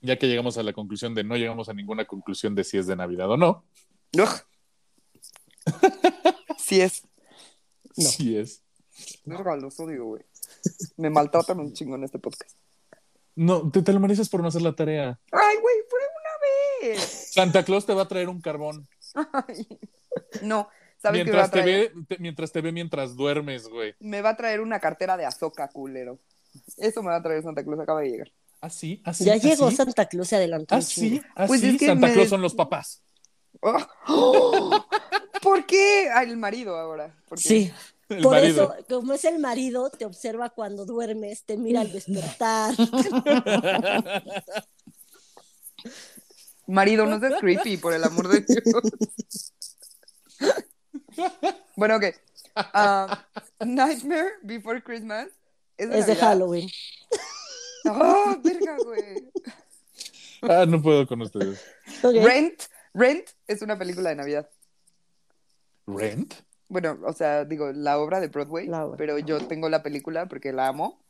ya 0.00 0.16
que 0.18 0.26
llegamos 0.28 0.56
a 0.58 0.62
la 0.62 0.72
conclusión 0.72 1.14
de 1.14 1.24
no 1.24 1.36
llegamos 1.36 1.68
a 1.68 1.74
ninguna 1.74 2.04
conclusión 2.06 2.54
de 2.54 2.64
si 2.64 2.78
es 2.78 2.86
de 2.86 2.96
Navidad 2.96 3.30
o 3.30 3.36
no. 3.36 3.64
Ugh. 4.16 4.28
Sí 6.58 6.80
es. 6.80 7.02
No. 7.96 8.08
Sí 8.08 8.36
es. 8.36 8.62
Verga, 9.24 9.56
los 9.56 9.78
odio, 9.80 10.04
güey. 10.04 10.22
Me 10.96 11.10
maltratan 11.10 11.60
un 11.60 11.72
chingo 11.72 11.96
en 11.96 12.04
este 12.04 12.18
podcast. 12.18 12.56
No, 13.36 13.70
te, 13.70 13.82
te 13.82 13.92
lo 13.92 14.00
mereces 14.00 14.28
por 14.28 14.40
no 14.42 14.48
hacer 14.48 14.62
la 14.62 14.74
tarea. 14.74 15.18
Ay, 15.30 15.56
güey, 15.60 15.76
fue 15.88 16.00
una 16.00 16.90
vez. 16.94 17.30
Santa 17.32 17.64
Claus 17.64 17.86
te 17.86 17.94
va 17.94 18.02
a 18.02 18.08
traer 18.08 18.28
un 18.28 18.40
carbón. 18.40 18.88
Ay. 19.32 19.66
No, 20.42 20.68
¿sabes 21.00 21.24
qué 21.24 21.30
me 21.30 21.36
va 21.38 21.44
a 21.44 21.48
Mientras 21.48 21.50
te, 21.52 21.62
traer? 21.62 21.92
ve, 21.94 22.04
te- 22.08 22.18
mientras 22.18 22.52
te 22.52 22.60
ve 22.60 22.72
mientras 22.72 23.14
duermes, 23.16 23.68
güey. 23.68 23.94
Me 24.00 24.20
va 24.22 24.30
a 24.30 24.36
traer 24.36 24.60
una 24.60 24.80
cartera 24.80 25.16
de 25.16 25.24
azoka, 25.26 25.68
culero. 25.68 26.18
Eso 26.76 27.02
me 27.02 27.10
va 27.10 27.16
a 27.16 27.22
traer 27.22 27.42
Santa 27.42 27.62
Claus, 27.62 27.78
acaba 27.80 28.00
de 28.00 28.10
llegar. 28.10 28.32
Así, 28.60 29.00
así. 29.04 29.24
Ya 29.24 29.36
llegó 29.36 29.66
así, 29.68 29.76
Santa 29.76 30.06
Claus, 30.06 30.28
se 30.28 30.36
adelantó. 30.36 30.74
Así, 30.74 31.20
así. 31.34 31.46
Pues 31.48 31.62
es 31.62 31.78
que 31.78 31.86
Santa 31.86 32.06
me- 32.08 32.12
Claus 32.12 32.28
son 32.28 32.42
los 32.42 32.54
papás. 32.54 33.02
Oh. 33.60 34.84
¿Por 35.42 35.64
qué? 35.66 36.08
Ah, 36.12 36.22
el 36.24 36.36
marido 36.36 36.76
ahora. 36.76 37.14
Sí. 37.36 37.72
El 38.08 38.22
Por 38.22 38.32
marido. 38.36 38.72
eso, 38.74 38.86
como 38.88 39.12
es 39.12 39.24
el 39.26 39.38
marido, 39.38 39.90
te 39.90 40.06
observa 40.06 40.48
cuando 40.48 40.86
duermes, 40.86 41.44
te 41.44 41.58
mira 41.58 41.82
al 41.82 41.92
despertar. 41.92 42.74
Marido, 46.66 47.04
no 47.06 47.20
seas 47.20 47.38
creepy, 47.40 47.76
por 47.76 47.92
el 47.92 48.02
amor 48.04 48.28
de 48.28 48.40
Dios. 48.40 49.52
bueno, 51.76 51.96
ok. 51.96 52.04
Ah, 52.54 53.26
Nightmare 53.60 54.32
Before 54.42 54.82
Christmas 54.82 55.28
es 55.76 55.88
de, 55.90 55.98
Es 55.98 56.06
de 56.06 56.12
Navidad. 56.14 56.28
Halloween. 56.28 56.70
¡Ah, 57.94 58.38
verga, 58.42 58.76
güey! 58.84 59.30
Ah, 60.40 60.64
no 60.66 60.80
puedo 60.80 61.04
con 61.04 61.20
ustedes. 61.20 61.60
Rent, 62.00 62.62
Rent 62.94 63.28
es 63.48 63.60
una 63.60 63.76
película 63.76 64.10
de 64.10 64.14
Navidad. 64.14 64.48
¿Rent? 65.86 66.34
Bueno, 66.68 66.96
o 67.04 67.12
sea, 67.12 67.44
digo, 67.44 67.72
la 67.72 67.98
obra 67.98 68.20
de 68.20 68.28
Broadway, 68.28 68.68
obra. 68.68 68.96
pero 68.96 69.18
yo 69.18 69.40
tengo 69.48 69.68
la 69.68 69.82
película 69.82 70.28
porque 70.28 70.52
la 70.52 70.68
amo. 70.68 71.02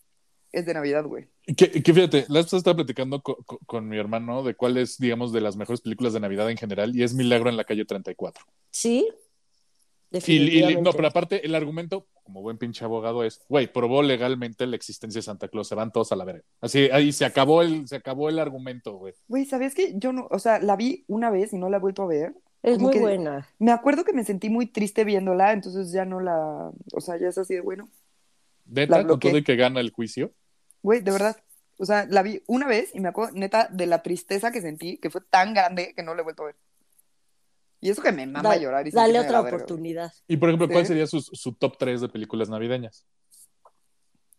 Es 0.51 0.65
de 0.65 0.73
Navidad, 0.73 1.05
güey. 1.05 1.29
Que, 1.59 1.83
que 1.83 1.93
fíjate, 1.93 2.25
la 2.29 2.41
vez 2.41 2.51
estaba 2.55 2.77
platicando 2.77 3.21
co- 3.21 3.37
co- 3.45 3.59
con, 3.67 3.87
mi 3.87 3.99
hermano 3.99 4.43
de 4.43 4.55
cuál 4.55 4.79
es, 4.79 4.97
digamos, 4.97 5.31
de 5.31 5.43
las 5.43 5.57
mejores 5.57 5.83
películas 5.83 6.15
de 6.15 6.21
Navidad 6.21 6.51
en 6.51 6.57
general, 6.57 6.97
y 6.97 7.03
es 7.03 7.13
Milagro 7.13 7.51
en 7.51 7.59
la 7.59 7.65
calle 7.65 7.85
34. 7.85 8.47
Sí. 8.71 9.07
Y, 10.11 10.77
no, 10.81 10.93
pero 10.93 11.09
aparte, 11.09 11.45
el 11.45 11.55
argumento, 11.55 12.07
como 12.25 12.41
buen 12.41 12.57
pinche 12.57 12.85
abogado, 12.85 13.25
es, 13.25 13.43
güey, 13.49 13.71
probó 13.71 14.03
legalmente 14.03 14.67
la 14.67 14.77
existencia 14.77 15.19
de 15.19 15.23
Santa 15.23 15.49
Claus, 15.49 15.69
se 15.69 15.75
van 15.75 15.93
todos 15.93 16.13
a 16.13 16.17
la 16.17 16.25
verga. 16.25 16.45
Así, 16.61 16.89
ahí 16.91 17.13
se 17.13 17.27
acabó 17.27 17.61
el, 17.63 17.87
se 17.87 17.97
acabó 17.97 18.29
el 18.29 18.39
argumento, 18.39 18.95
güey. 18.97 19.15
Güey, 19.29 19.45
¿sabías 19.45 19.75
que 19.75 19.93
yo 19.97 20.13
no, 20.13 20.27
o 20.31 20.39
sea, 20.39 20.61
la 20.61 20.77
vi 20.77 21.05
una 21.09 21.31
vez 21.31 21.53
y 21.53 21.59
no 21.59 21.69
la 21.69 21.77
he 21.77 21.81
vuelto 21.81 22.03
a 22.03 22.07
ver? 22.07 22.35
es 22.63 22.75
como 22.75 22.89
muy 22.89 22.95
que- 22.95 23.01
buena. 23.01 23.49
Me 23.59 23.71
acuerdo 23.71 24.05
que 24.05 24.13
me 24.13 24.25
sentí 24.25 24.49
muy 24.49 24.67
triste 24.67 25.05
viéndola, 25.05 25.53
entonces 25.53 25.93
ya 25.93 26.05
no 26.05 26.21
la, 26.21 26.71
o 26.93 27.01
sea, 27.01 27.17
ya 27.19 27.29
es 27.29 27.39
así 27.39 27.55
de 27.55 27.61
bueno. 27.61 27.89
Neta, 28.67 29.07
con 29.07 29.21
todo 29.21 29.37
y 29.37 29.45
que 29.45 29.57
gana 29.57 29.81
el 29.81 29.91
juicio. 29.91 30.33
Güey, 30.83 31.01
de 31.01 31.11
verdad. 31.11 31.37
O 31.79 31.85
sea, 31.87 32.07
la 32.11 32.23
vi 32.23 32.43
una 32.47 32.67
vez 32.67 32.91
y 32.95 33.01
me 33.01 33.09
acuerdo, 33.09 33.35
neta, 33.35 33.69
de 33.71 33.87
la 33.87 34.03
tristeza 34.03 34.51
que 34.51 34.61
sentí, 34.61 34.99
que 34.99 35.11
fue 35.11 35.21
tan 35.21 35.55
grande 35.55 35.95
que 35.95 36.03
no 36.03 36.15
la 36.15 36.23
he 36.23 36.25
vuelto 36.25 36.43
a 36.43 36.47
ver. 36.47 36.57
Y 37.81 37.91
eso 37.91 38.03
que 38.03 38.11
me 38.13 38.27
mama 38.27 38.49
Da- 38.49 38.57
llorar 38.57 38.87
y 38.89 38.91
Dale 38.91 39.19
otra 39.21 39.33
la 39.33 39.43
verga, 39.43 39.57
oportunidad. 39.57 40.13
Y, 40.27 40.37
por 40.37 40.49
ejemplo, 40.49 40.69
¿cuál 40.69 40.85
Sí. 40.85 40.89
sería 40.89 41.07
su, 41.07 41.21
su 41.21 41.53
top 41.55 41.77
3 41.79 42.01
de 42.01 42.09
películas 42.09 42.49
navideñas? 42.49 43.07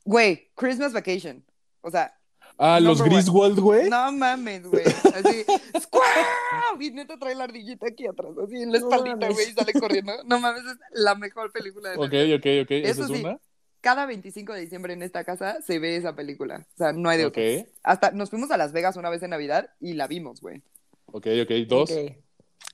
Güey, 0.05 0.49
Christmas 0.55 0.93
Vacation. 0.93 1.45
O 1.81 1.91
sea, 1.91 2.13
Ah, 2.57 2.79
los. 2.81 3.01
Griswold, 3.01 3.57
güey. 3.59 3.89
no 3.89 4.11
mames, 4.11 4.67
güey. 4.67 4.83
Así, 4.85 5.45
¡squaw! 5.79 6.81
Y 6.81 6.91
neta 6.91 7.17
trae 7.17 7.33
la 7.35 7.45
ardillita 7.45 7.87
aquí 7.87 8.05
atrás, 8.05 8.31
así 8.43 8.61
en 8.61 8.71
la 8.73 8.79
espaldita, 8.79 9.29
güey, 9.29 9.49
y 9.49 9.53
sale 9.53 9.71
corriendo. 9.73 10.11
No 10.25 10.39
mames, 10.39 10.63
es 10.65 10.77
la 10.91 11.15
mejor 11.15 11.51
película 11.53 11.91
de 11.91 11.95
Ok, 11.97 12.11
Navidad. 12.11 12.35
ok, 12.37 12.45
ok. 12.65 12.71
Esa 12.71 12.89
Eso 12.91 13.03
es 13.05 13.11
sí. 13.19 13.23
una. 13.23 13.39
Cada 13.81 14.05
25 14.05 14.51
de 14.51 14.59
diciembre 14.61 14.91
en 14.91 15.03
esta 15.03 15.23
casa 15.23 15.61
se 15.61 15.79
ve 15.79 15.95
esa 15.95 16.13
película. 16.17 16.67
O 16.73 16.77
sea, 16.77 16.91
no 16.91 17.07
hay 17.09 17.17
de 17.19 17.25
Ok, 17.27 17.37
otra. 17.37 17.71
Hasta 17.83 18.11
nos 18.11 18.29
fuimos 18.29 18.51
a 18.51 18.57
Las 18.57 18.73
Vegas 18.73 18.97
una 18.97 19.09
vez 19.09 19.23
en 19.23 19.29
Navidad 19.29 19.69
y 19.79 19.93
la 19.93 20.07
vimos, 20.07 20.41
güey. 20.41 20.61
ok, 21.05 21.27
ok. 21.43 21.51
Dos. 21.67 21.91
Ok. 21.91 22.17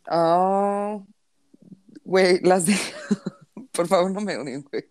Ah, 0.08 1.00
güey, 2.04 2.40
las 2.42 2.66
de. 2.66 2.76
Por 3.76 3.88
favor, 3.88 4.12
no 4.12 4.22
me 4.22 4.38
odien, 4.38 4.64
güey. 4.72 4.86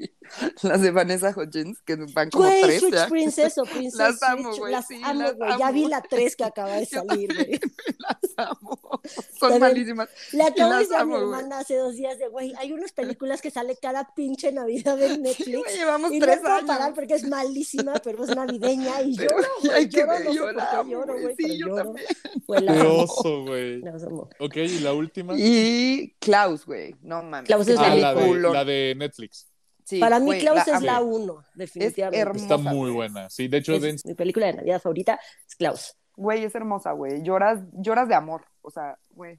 Las 0.62 0.80
de 0.80 0.90
Vanessa 0.90 1.34
Hudgens, 1.36 1.80
que 1.82 1.96
van 1.96 2.30
como 2.30 2.44
Güey, 2.46 2.62
tres 2.62 2.80
Switch 2.80 2.94
ya. 2.94 3.08
Princess 3.08 3.58
o 3.58 3.64
Princess 3.64 3.98
Las 3.98 4.22
amo, 4.22 4.42
Switch, 4.50 4.58
güey, 4.60 4.72
Las 4.72 4.86
sí, 4.86 5.00
amo, 5.02 5.22
las 5.22 5.34
güey. 5.36 5.50
Ya 5.58 5.66
amo. 5.68 5.72
vi 5.74 5.86
la 5.88 6.02
3 6.02 6.36
que 6.36 6.44
acaba 6.44 6.72
de 6.76 6.86
salir, 6.86 7.34
güey. 7.34 7.60
Las 7.98 8.48
amo. 8.48 8.78
Son 9.04 9.50
También- 9.50 9.60
malísimas. 9.60 10.08
Le 10.32 10.42
acabo 10.44 10.70
de 10.70 10.76
las 10.76 10.88
decir 10.88 10.96
a 10.96 11.04
mi 11.04 11.14
hermana 11.14 11.58
hace 11.58 11.76
dos 11.76 11.94
días 11.94 12.18
de, 12.18 12.28
güey, 12.28 12.54
hay 12.58 12.72
unas 12.72 12.92
películas 12.92 13.42
que 13.42 13.50
sale 13.50 13.76
cada 13.80 14.14
pinche 14.14 14.50
Navidad 14.52 15.00
en 15.02 15.22
Netflix. 15.22 15.58
Güey, 15.58 15.76
llevamos 15.76 16.12
y 16.12 16.18
no 16.20 16.26
tres 16.26 16.38
puedo 16.40 16.54
años. 16.54 16.66
parar 16.66 16.94
porque 16.94 17.14
es 17.14 17.28
malísima, 17.28 17.94
pero 18.02 18.24
es 18.24 18.34
navideña 18.34 19.02
y 19.02 19.16
Pero 19.16 19.36
lloro, 19.38 19.48
hay 19.74 19.86
güey, 19.86 19.88
que 19.88 19.98
lloro, 19.98 20.12
ver, 20.12 20.34
no 20.34 20.52
la 20.52 20.70
amo, 20.80 20.90
lloro, 20.90 21.12
güey. 21.20 21.36
Sí, 21.36 21.42
pero 21.42 21.54
yo 21.54 21.66
lloro. 21.68 21.84
también. 21.84 22.06
Qué 22.46 22.68
amo, 22.80 23.02
oso, 23.02 23.42
güey. 23.44 23.80
las 23.80 24.02
amo. 24.04 24.28
Ok, 24.40 24.56
¿y 24.56 24.78
la 24.80 24.92
última? 24.94 25.34
Y 25.36 26.14
Klaus, 26.18 26.64
güey. 26.64 26.94
No 27.02 27.22
mames. 27.22 27.46
Klaus 27.46 27.68
es 27.68 27.78
Ah, 27.78 27.94
la 27.94 28.14
de, 28.14 28.34
la 28.40 28.64
de 28.74 28.94
Netflix. 28.96 29.50
Sí, 29.84 30.00
Para 30.00 30.18
mí 30.18 30.38
Klaus 30.38 30.66
es 30.66 30.80
la 30.82 31.00
uno, 31.02 31.44
definitivamente. 31.54 32.18
hermosa. 32.18 32.42
Está 32.44 32.56
muy 32.56 32.90
güey. 32.90 32.94
buena. 32.94 33.28
Sí, 33.28 33.48
de 33.48 33.58
hecho, 33.58 33.74
Es 33.74 34.04
mi 34.06 34.14
película 34.14 34.46
de 34.46 34.54
Navidad 34.54 34.80
favorita 34.80 35.20
es 35.46 35.54
Klaus. 35.56 35.94
Güey, 36.16 36.44
es 36.44 36.54
hermosa, 36.54 36.92
güey. 36.92 37.22
Lloras, 37.22 37.60
lloras 37.72 38.08
de 38.08 38.14
amor. 38.14 38.44
O 38.62 38.70
sea, 38.70 38.98
güey. 39.10 39.38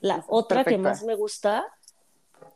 La 0.00 0.16
Es 0.18 0.24
otra 0.28 0.64
que 0.64 0.78
más 0.78 1.02
me 1.02 1.14
gusta 1.16 1.64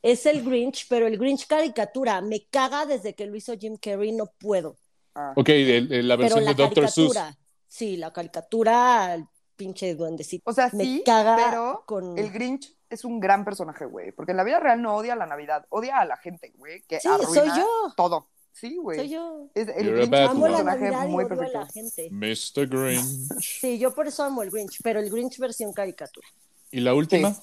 es 0.02 0.26
el 0.26 0.44
Grinch, 0.44 0.86
pero 0.88 1.06
el 1.06 1.18
Grinch 1.18 1.46
caricatura. 1.46 2.20
Me 2.20 2.46
caga 2.50 2.86
desde 2.86 3.14
que 3.14 3.26
lo 3.26 3.34
hizo 3.36 3.56
Jim 3.58 3.76
Carrey, 3.78 4.12
no 4.12 4.26
puedo. 4.38 4.76
Ah. 5.14 5.32
Ok, 5.36 5.48
el- 5.50 5.92
el- 5.92 6.08
la 6.08 6.16
Pero 6.16 6.22
versión 6.36 6.44
la 6.44 6.54
de 6.54 6.62
Dr. 6.62 6.88
Seuss. 6.88 7.14
caricatura, 7.14 7.38
sí, 7.68 7.96
la 7.96 8.12
caricatura, 8.12 9.14
el 9.14 9.24
pinche 9.56 9.94
duendecito. 9.94 10.50
O 10.50 10.54
sea, 10.54 10.70
me 10.72 10.84
sí, 10.84 11.02
caga 11.04 11.36
pero 11.36 11.82
con... 11.86 12.18
el 12.18 12.30
Grinch 12.30 12.72
es 12.94 13.04
un 13.04 13.20
gran 13.20 13.44
personaje, 13.44 13.84
güey. 13.84 14.12
Porque 14.12 14.32
en 14.32 14.36
la 14.38 14.44
vida 14.44 14.58
real 14.60 14.80
no 14.80 14.96
odia 14.96 15.14
la 15.16 15.26
Navidad, 15.26 15.66
odia 15.68 15.98
a 15.98 16.04
la 16.04 16.16
gente, 16.16 16.52
güey, 16.56 16.82
que 16.82 17.00
Sí, 17.00 17.08
arruina 17.08 17.32
soy 17.34 17.48
yo. 17.60 17.66
todo. 17.96 18.28
Sí, 18.52 18.76
güey. 18.76 18.98
Soy 18.98 19.08
yo. 19.10 19.48
Es, 19.54 19.68
el 19.68 19.86
You're 19.86 20.02
a 20.02 20.06
Grinch 20.06 20.30
Amo 20.30 20.48
la 20.48 20.62
Navidad 20.62 21.04
y 21.06 21.08
muy 21.10 21.24
odio 21.24 21.26
a 21.26 21.36
perfecto. 21.36 21.58
la 21.60 21.66
gente. 21.66 22.08
Mr. 22.10 22.68
Grinch. 22.68 23.40
Sí, 23.40 23.78
yo 23.78 23.92
por 23.94 24.06
eso 24.06 24.22
amo 24.22 24.42
el 24.42 24.50
Grinch, 24.50 24.78
pero 24.82 25.00
el 25.00 25.10
Grinch 25.10 25.38
versión 25.38 25.72
caricatura. 25.72 26.26
Y 26.70 26.80
la 26.80 26.94
última, 26.94 27.34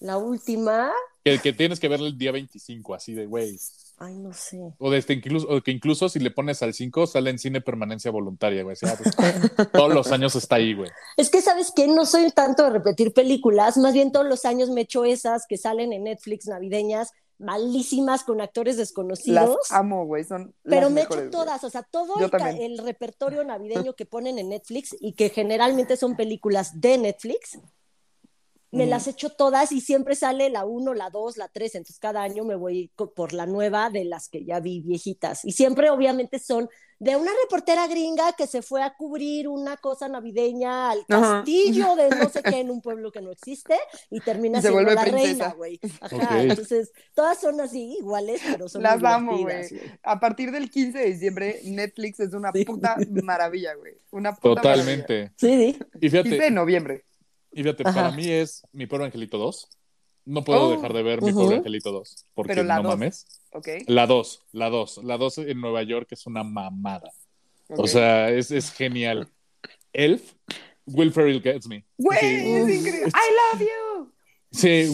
La 0.00 0.16
última, 0.18 0.90
que, 1.24 1.38
que 1.38 1.52
tienes 1.52 1.80
que 1.80 1.88
verla 1.88 2.06
el 2.08 2.18
día 2.18 2.32
25, 2.32 2.94
así 2.94 3.14
de 3.14 3.26
güey. 3.26 3.58
Ay, 3.98 4.18
no 4.18 4.32
sé. 4.32 4.60
O, 4.78 4.90
de 4.90 4.98
este, 4.98 5.12
incluso, 5.14 5.46
o 5.48 5.62
que 5.62 5.70
incluso 5.70 6.08
si 6.08 6.18
le 6.18 6.30
pones 6.30 6.62
al 6.62 6.74
5, 6.74 7.06
sale 7.06 7.30
en 7.30 7.38
cine 7.38 7.60
permanencia 7.60 8.10
voluntaria, 8.10 8.62
güey. 8.62 8.74
O 8.74 8.76
sea, 8.76 8.96
pues, 8.96 9.14
todos 9.72 9.92
los 9.94 10.10
años 10.12 10.34
está 10.36 10.56
ahí, 10.56 10.74
güey. 10.74 10.90
Es 11.16 11.30
que, 11.30 11.40
¿sabes 11.40 11.72
qué? 11.74 11.86
No 11.86 12.06
soy 12.06 12.30
tanto 12.30 12.64
de 12.64 12.70
repetir 12.70 13.12
películas, 13.12 13.76
más 13.78 13.92
bien 13.94 14.12
todos 14.12 14.26
los 14.26 14.44
años 14.44 14.70
me 14.70 14.82
echo 14.82 15.04
esas 15.04 15.46
que 15.48 15.56
salen 15.56 15.92
en 15.92 16.04
Netflix 16.04 16.46
navideñas, 16.46 17.10
malísimas, 17.38 18.22
con 18.24 18.40
actores 18.40 18.76
Las 18.76 18.88
desconocidos. 18.88 19.70
amo, 19.70 20.06
güey. 20.06 20.24
Son 20.24 20.54
Pero 20.62 20.82
las 20.82 20.90
me 20.90 21.00
mejores, 21.02 21.26
echo 21.26 21.30
güey. 21.30 21.30
todas, 21.30 21.64
o 21.64 21.70
sea, 21.70 21.82
todo 21.82 22.14
el 22.18 22.78
repertorio 22.78 23.44
navideño 23.44 23.94
que 23.94 24.06
ponen 24.06 24.38
en 24.38 24.50
Netflix 24.50 24.96
y 25.00 25.14
que 25.14 25.30
generalmente 25.30 25.96
son 25.96 26.16
películas 26.16 26.80
de 26.80 26.98
Netflix, 26.98 27.58
me 28.74 28.86
las 28.86 29.06
echo 29.06 29.30
todas 29.30 29.72
y 29.72 29.80
siempre 29.80 30.14
sale 30.14 30.50
la 30.50 30.64
1, 30.64 30.94
la 30.94 31.10
2, 31.10 31.36
la 31.36 31.48
3, 31.48 31.74
entonces 31.76 31.98
cada 31.98 32.22
año 32.22 32.44
me 32.44 32.54
voy 32.56 32.90
por 33.14 33.32
la 33.32 33.46
nueva 33.46 33.90
de 33.90 34.04
las 34.04 34.28
que 34.28 34.44
ya 34.44 34.60
vi 34.60 34.80
viejitas. 34.80 35.44
Y 35.44 35.52
siempre 35.52 35.90
obviamente 35.90 36.38
son 36.38 36.68
de 37.00 37.16
una 37.16 37.32
reportera 37.42 37.86
gringa 37.88 38.32
que 38.34 38.46
se 38.46 38.62
fue 38.62 38.82
a 38.82 38.94
cubrir 38.94 39.48
una 39.48 39.76
cosa 39.76 40.08
navideña 40.08 40.90
al 40.92 41.00
Ajá. 41.08 41.20
castillo 41.38 41.96
de 41.96 42.08
no 42.10 42.28
sé 42.28 42.42
qué 42.42 42.60
en 42.60 42.70
un 42.70 42.80
pueblo 42.82 43.10
que 43.12 43.20
no 43.20 43.32
existe 43.32 43.74
y 44.10 44.20
termina 44.20 44.58
Y 44.58 44.62
se 44.62 44.68
siendo 44.68 44.84
vuelve 44.84 44.94
la 44.94 45.02
princesa. 45.02 45.44
reina, 45.44 45.54
güey. 45.54 45.80
Ajá, 46.00 46.16
Ok. 46.16 46.22
entonces 46.50 46.92
todas 47.14 47.38
son 47.40 47.60
así 47.60 47.96
iguales, 47.98 48.40
pero 48.50 48.68
son 48.68 48.82
Las 48.82 49.02
amo, 49.02 49.36
güey. 49.38 49.64
A 50.02 50.20
partir 50.20 50.50
del 50.52 50.70
15 50.70 50.98
de 50.98 51.06
diciembre, 51.12 51.60
Netflix 51.64 52.20
es 52.20 52.32
una 52.32 52.52
Sí. 52.52 52.64
puta 52.64 52.96
maravilla, 53.22 53.74
güey. 53.74 53.94
Una 54.12 54.32
puta 54.34 54.62
maravilla. 54.62 54.74
Totalmente. 54.84 55.32
Sí, 55.36 55.48
sí. 55.72 55.78
Y 55.96 56.00
15 56.10 56.16
de 56.16 56.22
fíjate, 56.24 56.50
noviembre. 56.52 57.04
Y 57.54 57.62
fíjate 57.62 57.82
Ajá. 57.86 57.94
para 57.94 58.10
mí 58.16 58.28
es 58.28 58.62
mi 58.72 58.86
pobre 58.86 59.04
angelito 59.06 59.38
2. 59.38 59.68
No 60.26 60.42
puedo 60.42 60.68
Oh. 60.68 60.70
dejar 60.76 60.92
de 60.94 61.02
ver 61.02 61.20
mi 61.22 61.30
Ujú. 61.30 61.40
pobre 61.42 61.56
angelito 61.58 61.92
2. 61.92 62.26
Porque 62.34 62.48
Pero 62.54 62.62
la 62.64 62.76
no 62.76 62.82
dos. 62.84 62.92
mames. 62.92 63.26
¿Ok? 63.52 63.68
La 63.86 64.06
2, 64.06 64.46
la 64.52 64.70
2. 64.70 65.00
La 65.04 65.18
2 65.18 65.38
en 65.38 65.60
Nueva 65.60 65.82
York 65.82 66.08
es 66.10 66.26
una 66.26 66.42
mamada. 66.42 67.10
O 67.68 67.82
ok. 67.82 67.86
sea, 67.88 68.30
es, 68.30 68.50
es 68.50 68.72
genial. 68.72 69.28
Elf, 69.92 70.32
Will 70.86 71.12
Ferrell 71.12 71.40
gets 71.42 71.66
me. 71.68 71.84
Güey, 71.98 72.18
Sí. 72.20 72.26
es 72.26 72.68
increíble. 72.80 73.08
I 73.08 73.56
love 73.58 73.60
you. 73.60 74.12
Sí, 74.50 74.86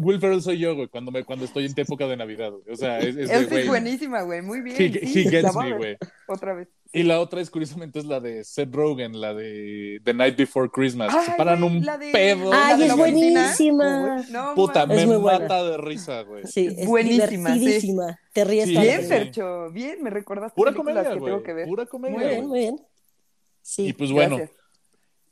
Will 0.00 0.20
Ferrell 0.20 0.40
soy 0.40 0.58
yo, 0.58 0.76
güey, 0.76 0.86
cuando, 0.88 1.10
me, 1.10 1.24
cuando 1.24 1.44
estoy 1.44 1.66
en 1.66 1.72
época 1.76 2.06
de 2.06 2.16
Navidad, 2.16 2.52
güey. 2.52 2.72
O 2.72 2.76
sea, 2.76 3.00
es, 3.00 3.16
es 3.16 3.28
de, 3.28 3.34
Elf 3.34 3.50
güey. 3.50 3.66
buenísima, 3.66 4.22
güey. 4.22 4.40
Muy 4.40 4.60
bien. 4.60 4.76
He, 4.78 5.06
sí, 5.06 5.20
he 5.26 5.30
gets 5.30 5.54
me, 5.56 5.76
güey. 5.76 5.96
Otra 6.28 6.54
vez. 6.54 6.68
Y 6.90 7.02
la 7.02 7.20
otra 7.20 7.42
es, 7.42 7.50
curiosamente, 7.50 7.98
es 7.98 8.06
la 8.06 8.18
de 8.18 8.44
Seth 8.44 8.74
Rogen, 8.74 9.20
la 9.20 9.34
de 9.34 10.00
The 10.04 10.14
Night 10.14 10.38
Before 10.38 10.70
Christmas. 10.70 11.14
Ay, 11.14 11.26
Se 11.26 11.32
paran 11.32 11.62
un 11.62 11.84
la 11.84 11.98
de- 11.98 12.10
pedo. 12.12 12.50
Ay, 12.52 12.82
es 12.84 12.96
buenísima. 12.96 14.24
No, 14.30 14.54
Puta. 14.54 14.84
Es 14.84 15.06
me 15.06 15.18
mata 15.18 15.62
de 15.64 15.76
risa, 15.76 16.22
güey. 16.22 16.46
Sí, 16.46 16.66
es 16.76 16.86
Buenísima, 16.86 17.52
sí. 17.52 17.58
divertidísima. 17.60 18.18
Te 18.32 18.44
ríes 18.44 18.64
Sí, 18.66 18.78
Bien, 18.78 19.02
sí. 19.02 19.06
Fercho. 19.06 19.70
Bien, 19.70 20.02
me 20.02 20.08
recordaste 20.10 20.56
Pura 20.56 20.72
comedia, 20.72 21.02
que 21.02 21.18
güey. 21.18 21.30
tengo 21.32 21.42
que 21.42 21.52
ver. 21.52 21.66
Pura 21.68 21.84
comedia, 21.86 22.16
Muy 22.16 22.26
bien, 22.26 22.46
muy 22.46 22.58
bien. 22.60 22.80
Sí. 23.60 23.88
Y 23.88 23.92
pues 23.92 24.10
bueno, 24.10 24.38
Gracias. 24.38 24.58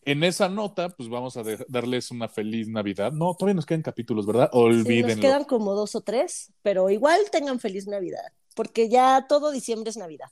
en 0.05 0.25
esa 0.25 0.51
nota, 0.51 0.91
pues 0.91 1.09
vamos 1.09 1.39
a 1.39 1.43
darles 1.69 2.11
una 2.11 2.29
feliz 2.29 2.69
Navidad. 2.69 3.13
No, 3.13 3.35
todavía 3.35 3.55
nos 3.55 3.65
quedan 3.65 3.81
capítulos, 3.81 4.27
¿verdad? 4.27 4.51
Sí, 4.53 4.59
Olvídenlo. 4.59 5.09
nos 5.15 5.21
quedan 5.25 5.45
como 5.45 5.73
dos 5.75 5.95
o 5.95 6.03
tres, 6.03 6.53
pero 6.63 6.91
igual 6.91 7.19
tengan 7.33 7.61
feliz 7.61 7.87
Navidad, 7.87 8.31
porque 8.55 8.91
ya 8.91 9.25
todo 9.27 9.51
diciembre 9.53 9.89
es 9.89 9.97
Navidad. 9.97 10.29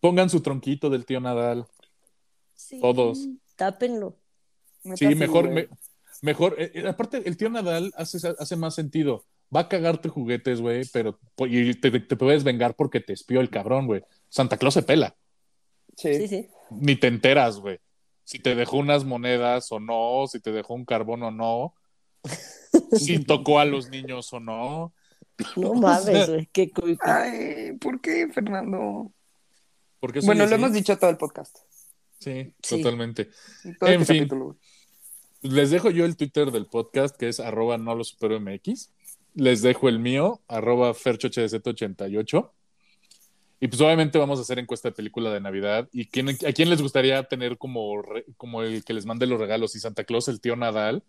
Pongan 0.00 0.30
su 0.30 0.40
tronquito 0.40 0.90
del 0.90 1.04
tío 1.04 1.20
Nadal. 1.20 1.66
Sí, 2.54 2.80
Todos. 2.80 3.26
Tápenlo. 3.56 4.16
Sí, 4.94 5.06
mejor, 5.14 5.50
me- 5.50 5.68
mejor. 6.22 6.56
eh, 6.58 6.72
eh, 6.74 6.88
aparte, 6.88 7.22
el 7.26 7.36
tío 7.36 7.50
Nadal 7.50 7.92
hace, 7.96 8.18
hace 8.38 8.56
más 8.56 8.74
sentido. 8.74 9.24
Va 9.54 9.60
a 9.60 9.68
cagarte 9.68 10.08
juguetes, 10.08 10.60
güey, 10.60 10.84
pero 10.92 11.18
y 11.46 11.74
te, 11.74 11.90
te 12.00 12.16
puedes 12.16 12.44
vengar 12.44 12.74
porque 12.76 13.00
te 13.00 13.12
espió 13.12 13.40
el 13.40 13.50
cabrón, 13.50 13.86
güey. 13.86 14.02
Santa 14.28 14.56
Claus 14.56 14.74
se 14.74 14.82
pela. 14.82 15.16
Sí. 15.96 16.14
Sí, 16.14 16.28
sí. 16.28 16.48
Ni 16.70 16.96
te 16.96 17.08
enteras, 17.08 17.58
güey. 17.58 17.78
Si 18.24 18.38
te 18.38 18.54
dejó 18.54 18.76
unas 18.78 19.04
monedas 19.04 19.70
o 19.72 19.80
no, 19.80 20.26
si 20.28 20.38
te 20.40 20.52
dejó 20.52 20.74
un 20.74 20.84
carbón 20.84 21.22
o 21.24 21.30
no, 21.32 21.74
si 22.92 23.24
tocó 23.24 23.58
a 23.58 23.64
los 23.64 23.90
niños 23.90 24.32
o 24.32 24.38
no. 24.40 24.94
No 25.56 25.74
mames, 25.74 26.28
güey, 26.28 26.46
qué 26.52 26.70
creepy. 26.70 26.98
Ay, 27.02 27.72
¿por 27.80 28.00
qué, 28.00 28.28
Fernando? 28.28 29.10
Porque 30.00 30.20
Bueno, 30.20 30.44
así. 30.44 30.50
lo 30.50 30.56
hemos 30.56 30.72
dicho 30.72 30.98
todo 30.98 31.10
el 31.10 31.16
podcast. 31.18 31.56
Sí, 32.18 32.52
Sí. 32.62 32.76
totalmente. 32.78 33.30
Todo 33.78 33.90
En 33.90 34.00
este 34.00 34.14
fin. 34.14 34.22
capítulo. 34.24 34.56
Les 35.42 35.70
dejo 35.70 35.90
yo 35.90 36.04
el 36.04 36.16
Twitter 36.16 36.50
del 36.50 36.66
podcast, 36.66 37.16
que 37.16 37.28
es 37.28 37.40
arroba 37.40 37.78
no 37.78 37.94
lo 37.94 38.04
supero 38.04 38.38
MX. 38.40 38.90
Les 39.34 39.62
dejo 39.62 39.88
el 39.88 39.98
mío, 39.98 40.42
arroba 40.48 40.92
ferchohdz88. 40.92 42.50
Y 43.62 43.68
pues 43.68 43.80
obviamente 43.82 44.18
vamos 44.18 44.38
a 44.38 44.42
hacer 44.42 44.58
encuesta 44.58 44.88
de 44.88 44.94
película 44.94 45.30
de 45.32 45.40
Navidad. 45.40 45.88
¿Y 45.92 46.06
quién, 46.06 46.30
a 46.30 46.52
quién 46.52 46.70
les 46.70 46.80
gustaría 46.82 47.22
tener 47.24 47.58
como, 47.58 48.00
re- 48.02 48.24
como 48.38 48.62
el 48.62 48.84
que 48.84 48.94
les 48.94 49.04
mande 49.06 49.26
los 49.26 49.38
regalos? 49.38 49.74
¿Y 49.76 49.80
Santa 49.80 50.04
Claus, 50.04 50.28
el 50.28 50.40
tío 50.40 50.56
Nadal 50.56 51.02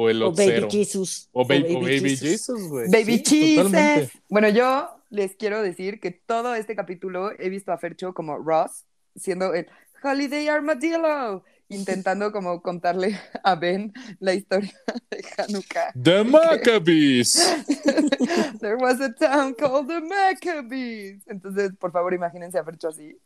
o 0.00 0.08
el 0.08 0.22
O 0.22 0.32
Baby? 0.32 0.68
Jesus. 0.70 1.28
O, 1.32 1.44
ba- 1.44 1.56
o 1.56 1.80
Baby 1.80 2.16
Jesus, 2.16 2.68
güey. 2.68 2.88
Baby 2.88 3.22
Sí, 3.24 3.56
totalmente. 3.56 4.00
Jesus. 4.06 4.22
Bueno, 4.28 4.48
yo 4.48 4.88
les 5.10 5.34
quiero 5.34 5.60
decir 5.62 5.98
que 5.98 6.12
todo 6.12 6.54
este 6.54 6.76
capítulo 6.76 7.32
he 7.38 7.48
visto 7.48 7.72
a 7.72 7.78
Fercho 7.78 8.14
como 8.14 8.38
Ross, 8.38 8.84
siendo 9.16 9.54
el 9.54 9.66
Holiday 10.02 10.46
Armadillo, 10.48 11.42
intentando 11.68 12.30
como 12.30 12.62
contarle 12.62 13.18
a 13.42 13.56
Ben 13.56 13.92
la 14.20 14.34
historia 14.34 14.72
de 15.10 15.24
Hanukkah. 15.36 15.92
The 16.00 16.22
Maccabees. 16.22 17.56
There 18.60 18.76
was 18.76 19.00
a 19.00 19.12
town 19.12 19.54
called 19.54 19.88
the 19.88 20.00
Maccabees. 20.00 21.22
Entonces, 21.26 21.72
por 21.76 21.90
favor, 21.90 22.14
imagínense 22.14 22.56
a 22.58 22.64
Fercho 22.64 22.88
así. 22.88 23.18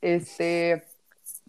Este, 0.00 0.82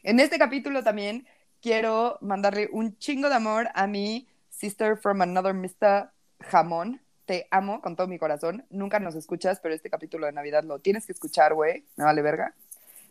en 0.04 0.20
este 0.20 0.38
capítulo 0.38 0.84
también 0.84 1.26
quiero 1.62 2.20
mandarle 2.22 2.70
un 2.72 2.96
chingo 3.00 3.30
de 3.30 3.36
amor 3.36 3.70
a 3.74 3.88
mi 3.88 4.28
sister 4.64 4.96
from 4.98 5.22
another 5.22 5.54
mister 5.54 6.10
Jamón. 6.40 7.02
Te 7.26 7.48
amo 7.52 7.82
con 7.82 7.98
todo 7.98 8.08
mi 8.08 8.18
corazón. 8.18 8.66
Nunca 8.70 9.00
nos 9.00 9.14
escuchas, 9.16 9.60
pero 9.62 9.76
este 9.76 9.90
capítulo 9.90 10.26
de 10.26 10.32
Navidad 10.32 10.64
lo 10.64 10.80
tienes 10.80 11.06
que 11.06 11.12
escuchar, 11.12 11.54
güey. 11.54 11.86
Me 11.98 12.06
vale 12.06 12.22
verga. 12.22 12.54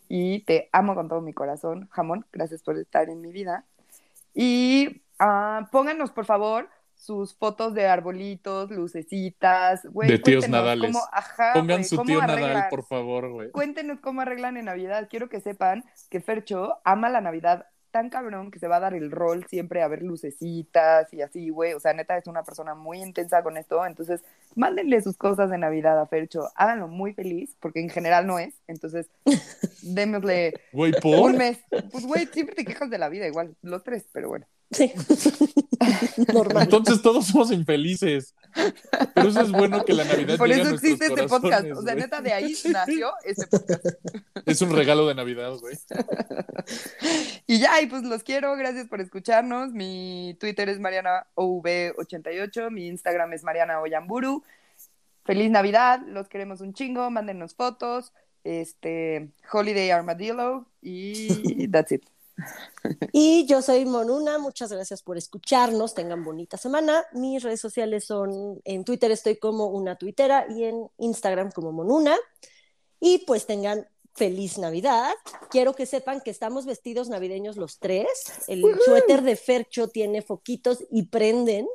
Y 0.09 0.41
te 0.45 0.71
amo 0.73 0.95
con 0.95 1.09
todo 1.09 1.21
mi 1.21 1.35
corazón. 1.35 1.89
Jamón, 1.93 2.25
gracias 2.33 2.63
por 2.63 2.79
estar 2.79 3.11
en 3.11 3.21
mi 3.21 3.33
vida. 3.33 3.67
Y 4.35 5.03
ah, 5.19 5.69
pónganos, 5.71 6.11
por 6.11 6.25
favor, 6.25 6.71
sus 6.95 7.35
fotos 7.35 7.75
de 7.75 7.87
arbolitos, 7.87 8.71
lucecitas, 8.71 9.85
güey. 9.87 10.09
De 10.09 10.19
tíos 10.19 10.49
nadales. 10.49 10.93
cómo- 10.93 11.05
ajá, 11.13 11.53
Pongan 11.55 11.79
güey, 11.79 11.85
su 11.85 11.97
cómo 11.97 12.07
tío 12.07 12.21
Nadal, 12.21 12.39
arreglan. 12.45 12.69
por 12.71 12.85
favor, 12.85 13.31
güey. 13.31 13.51
Cuéntenos 13.51 14.01
cómo 14.01 14.23
arreglan 14.23 14.57
en 14.57 14.67
Navidad. 14.67 15.07
Quiero 15.11 15.29
que 15.29 15.41
sepan 15.41 15.85
que 16.09 16.21
Fercho 16.21 16.79
ama 16.85 17.11
la 17.11 17.21
Navidad 17.21 17.67
tan 17.93 18.11
cabrón 18.11 18.51
que 18.51 18.59
se 18.59 18.67
va 18.67 18.77
a 18.77 18.81
dar 18.81 18.95
el 18.95 19.11
rol 19.13 19.47
siempre 19.49 19.83
a 19.83 19.89
ver 19.89 20.03
lucecitas 20.03 21.13
y 21.15 21.23
así, 21.23 21.51
güey. 21.51 21.75
O 21.75 21.81
sea, 21.81 21.93
neta 21.93 22.17
es 22.17 22.27
una 22.27 22.43
persona 22.43 22.75
muy 22.75 23.01
intensa 23.01 23.43
con 23.43 23.57
esto. 23.57 23.87
Entonces, 23.87 24.23
mándenle 24.57 25.01
sus 25.03 25.17
cosas 25.17 25.51
de 25.51 25.59
Navidad 25.59 26.01
a 26.01 26.07
Fercho. 26.07 26.49
Háganlo 26.57 26.89
muy 26.89 27.13
feliz, 27.13 27.55
porque 27.61 27.81
en 27.81 27.91
general 27.91 28.27
no 28.27 28.39
es. 28.41 28.55
Entonces, 28.67 29.09
démosle 29.83 30.55
Güey, 30.73 30.93
¿por? 31.01 31.31
un 31.31 31.39
mes. 31.39 31.59
Pues, 31.93 32.05
güey, 32.05 32.27
siempre 32.27 32.57
te 32.57 32.65
quejas 32.65 32.91
de 32.91 32.99
la 32.99 33.09
vida 33.09 33.27
igual, 33.29 33.55
los 33.63 33.85
tres, 33.85 34.09
pero 34.13 34.29
bueno. 34.29 34.47
Sí. 34.73 34.93
Normal. 36.33 36.65
Entonces 36.65 37.03
todos 37.03 37.27
somos 37.27 37.51
infelices. 37.53 38.35
Pero 39.15 39.29
eso 39.29 39.41
es 39.41 39.51
bueno 39.51 39.85
que 39.85 39.95
la 39.95 40.05
Navidad 40.05 40.37
Por 40.37 40.51
eso 40.51 40.75
existe 40.75 41.07
este 41.07 41.27
podcast. 41.27 41.67
O 41.73 41.83
sea, 41.83 41.95
neta, 41.95 42.21
de 42.21 42.33
ahí 42.33 42.55
nació 42.71 43.13
este 43.25 43.47
podcast. 43.47 43.87
Es 44.47 44.61
un 44.63 44.75
regalo 44.75 45.07
de 45.07 45.15
Navidad, 45.15 45.53
güey. 45.59 45.77
Y 47.47 47.59
ya, 47.59 47.81
y 47.83 47.87
pues 47.87 48.05
los 48.05 48.23
quiero, 48.23 48.57
gracias 48.57 48.87
por 48.89 49.01
escucharnos. 49.01 49.73
Mi 49.73 50.37
Twitter 50.39 50.69
es 50.69 50.79
MarianaOV88, 50.79 52.71
mi 52.71 52.87
Instagram 52.87 53.33
es 53.33 53.43
Mariana 53.43 53.81
Oyamburu. 53.81 54.43
Feliz 55.25 55.51
Navidad, 55.51 56.01
los 56.07 56.29
queremos 56.29 56.61
un 56.61 56.73
chingo, 56.73 57.11
mándenos 57.11 57.55
fotos, 57.55 58.13
este, 58.45 59.29
Holiday 59.53 59.91
Armadillo 59.91 60.67
y 60.81 61.69
that's 61.69 61.93
it. 61.93 62.05
Y 63.13 63.47
yo 63.47 63.63
soy 63.63 63.85
Monuna, 63.85 64.39
muchas 64.39 64.73
gracias 64.73 65.03
por 65.03 65.17
escucharnos, 65.17 65.95
tengan 65.95 66.25
bonita 66.25 66.57
semana. 66.57 67.05
Mis 67.13 67.43
redes 67.43 67.61
sociales 67.61 68.05
son, 68.05 68.61
en 68.65 68.85
Twitter 68.85 69.11
estoy 69.11 69.37
como 69.37 69.67
una 69.67 69.97
tuitera 69.97 70.47
y 70.49 70.65
en 70.65 70.89
Instagram 70.99 71.53
como 71.53 71.73
Monuna. 71.73 72.17
Y 73.01 73.19
pues 73.27 73.47
tengan 73.47 73.87
feliz 74.15 74.59
Navidad. 74.59 75.13
Quiero 75.51 75.75
que 75.75 75.87
sepan 75.87 76.21
que 76.21 76.31
estamos 76.31 76.67
vestidos 76.67 77.09
navideños 77.09 77.57
los 77.57 77.79
tres. 77.79 78.07
El 78.47 78.63
suéter 78.85 79.23
de 79.23 79.37
Fercho 79.37 79.89
tiene 79.89 80.23
foquitos 80.23 80.85
y 80.91 81.05
prenden. 81.05 81.67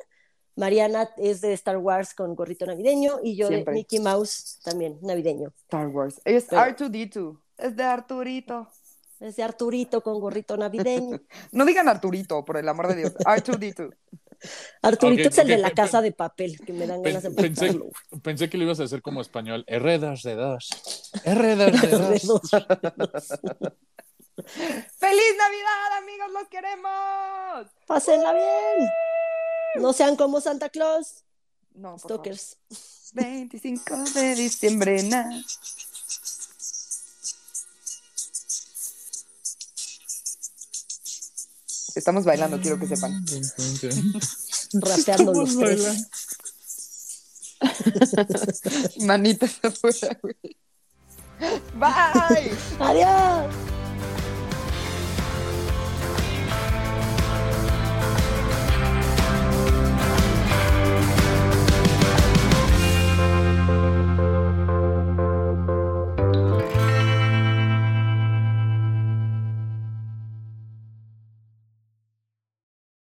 Mariana 0.56 1.10
es 1.16 1.40
de 1.40 1.52
Star 1.52 1.76
Wars 1.78 2.14
con 2.14 2.34
gorrito 2.34 2.66
navideño 2.66 3.20
y 3.22 3.36
yo 3.36 3.46
Siempre. 3.48 3.72
de 3.72 3.78
Mickey 3.78 4.00
Mouse 4.00 4.58
también 4.64 4.98
navideño. 5.02 5.52
Star 5.64 5.86
Wars. 5.88 6.20
Es 6.24 6.46
Pero- 6.50 6.62
R2D2. 6.62 7.38
Es 7.58 7.76
de 7.76 7.82
Arturito. 7.84 8.68
Es 9.20 9.36
de 9.36 9.42
Arturito 9.42 10.00
con 10.02 10.20
gorrito 10.20 10.56
navideño. 10.56 11.20
No 11.52 11.64
digan 11.64 11.88
Arturito, 11.88 12.44
por 12.44 12.56
el 12.56 12.68
amor 12.68 12.88
de 12.88 12.96
Dios. 12.96 13.14
R2D2. 13.16 13.94
Arturito 14.82 15.22
Ok, 15.28 15.32
es 15.32 15.38
el 15.38 15.48
de 15.48 15.58
la 15.58 15.72
casa 15.72 16.00
de 16.00 16.12
papel, 16.12 16.60
que 16.64 16.72
me 16.72 16.86
dan 16.86 17.02
Pen- 17.02 17.14
ganas 17.14 17.22
de 17.24 17.30
pensé, 17.42 17.76
pensé 18.22 18.48
que 18.48 18.56
lo 18.56 18.62
ibas 18.64 18.78
a 18.78 18.84
hacer 18.84 19.02
como 19.02 19.20
español. 19.20 19.64
R2 19.66 20.22
de 20.22 20.34
2. 20.36 20.68
R2 21.24 21.80
de 21.80 22.20
2. 22.24 22.40
¡Feliz 24.98 25.34
Navidad, 25.36 25.98
amigos! 25.98 26.28
¡Los 26.32 26.48
queremos! 26.48 27.66
Pásenla 27.86 28.32
bien. 28.32 28.88
No 29.82 29.92
sean 29.92 30.14
como 30.14 30.40
Santa 30.40 30.68
Claus, 30.68 31.24
No, 31.74 31.96
por 31.96 32.00
favor. 32.00 32.36
stalkers. 32.38 32.58
25 33.14 33.96
de 34.14 34.34
diciembre, 34.36 35.02
na. 35.04 35.28
Estamos 41.98 42.24
bailando, 42.24 42.60
quiero 42.60 42.78
que 42.78 42.86
sepan. 42.86 43.24
Rapeando 44.74 45.32
los 45.32 45.58
tres. 45.58 46.06
Manitas 49.04 49.58
afuera, 49.62 50.16
güey. 50.22 50.56
Bye. 51.74 52.52
Adiós. 52.78 53.67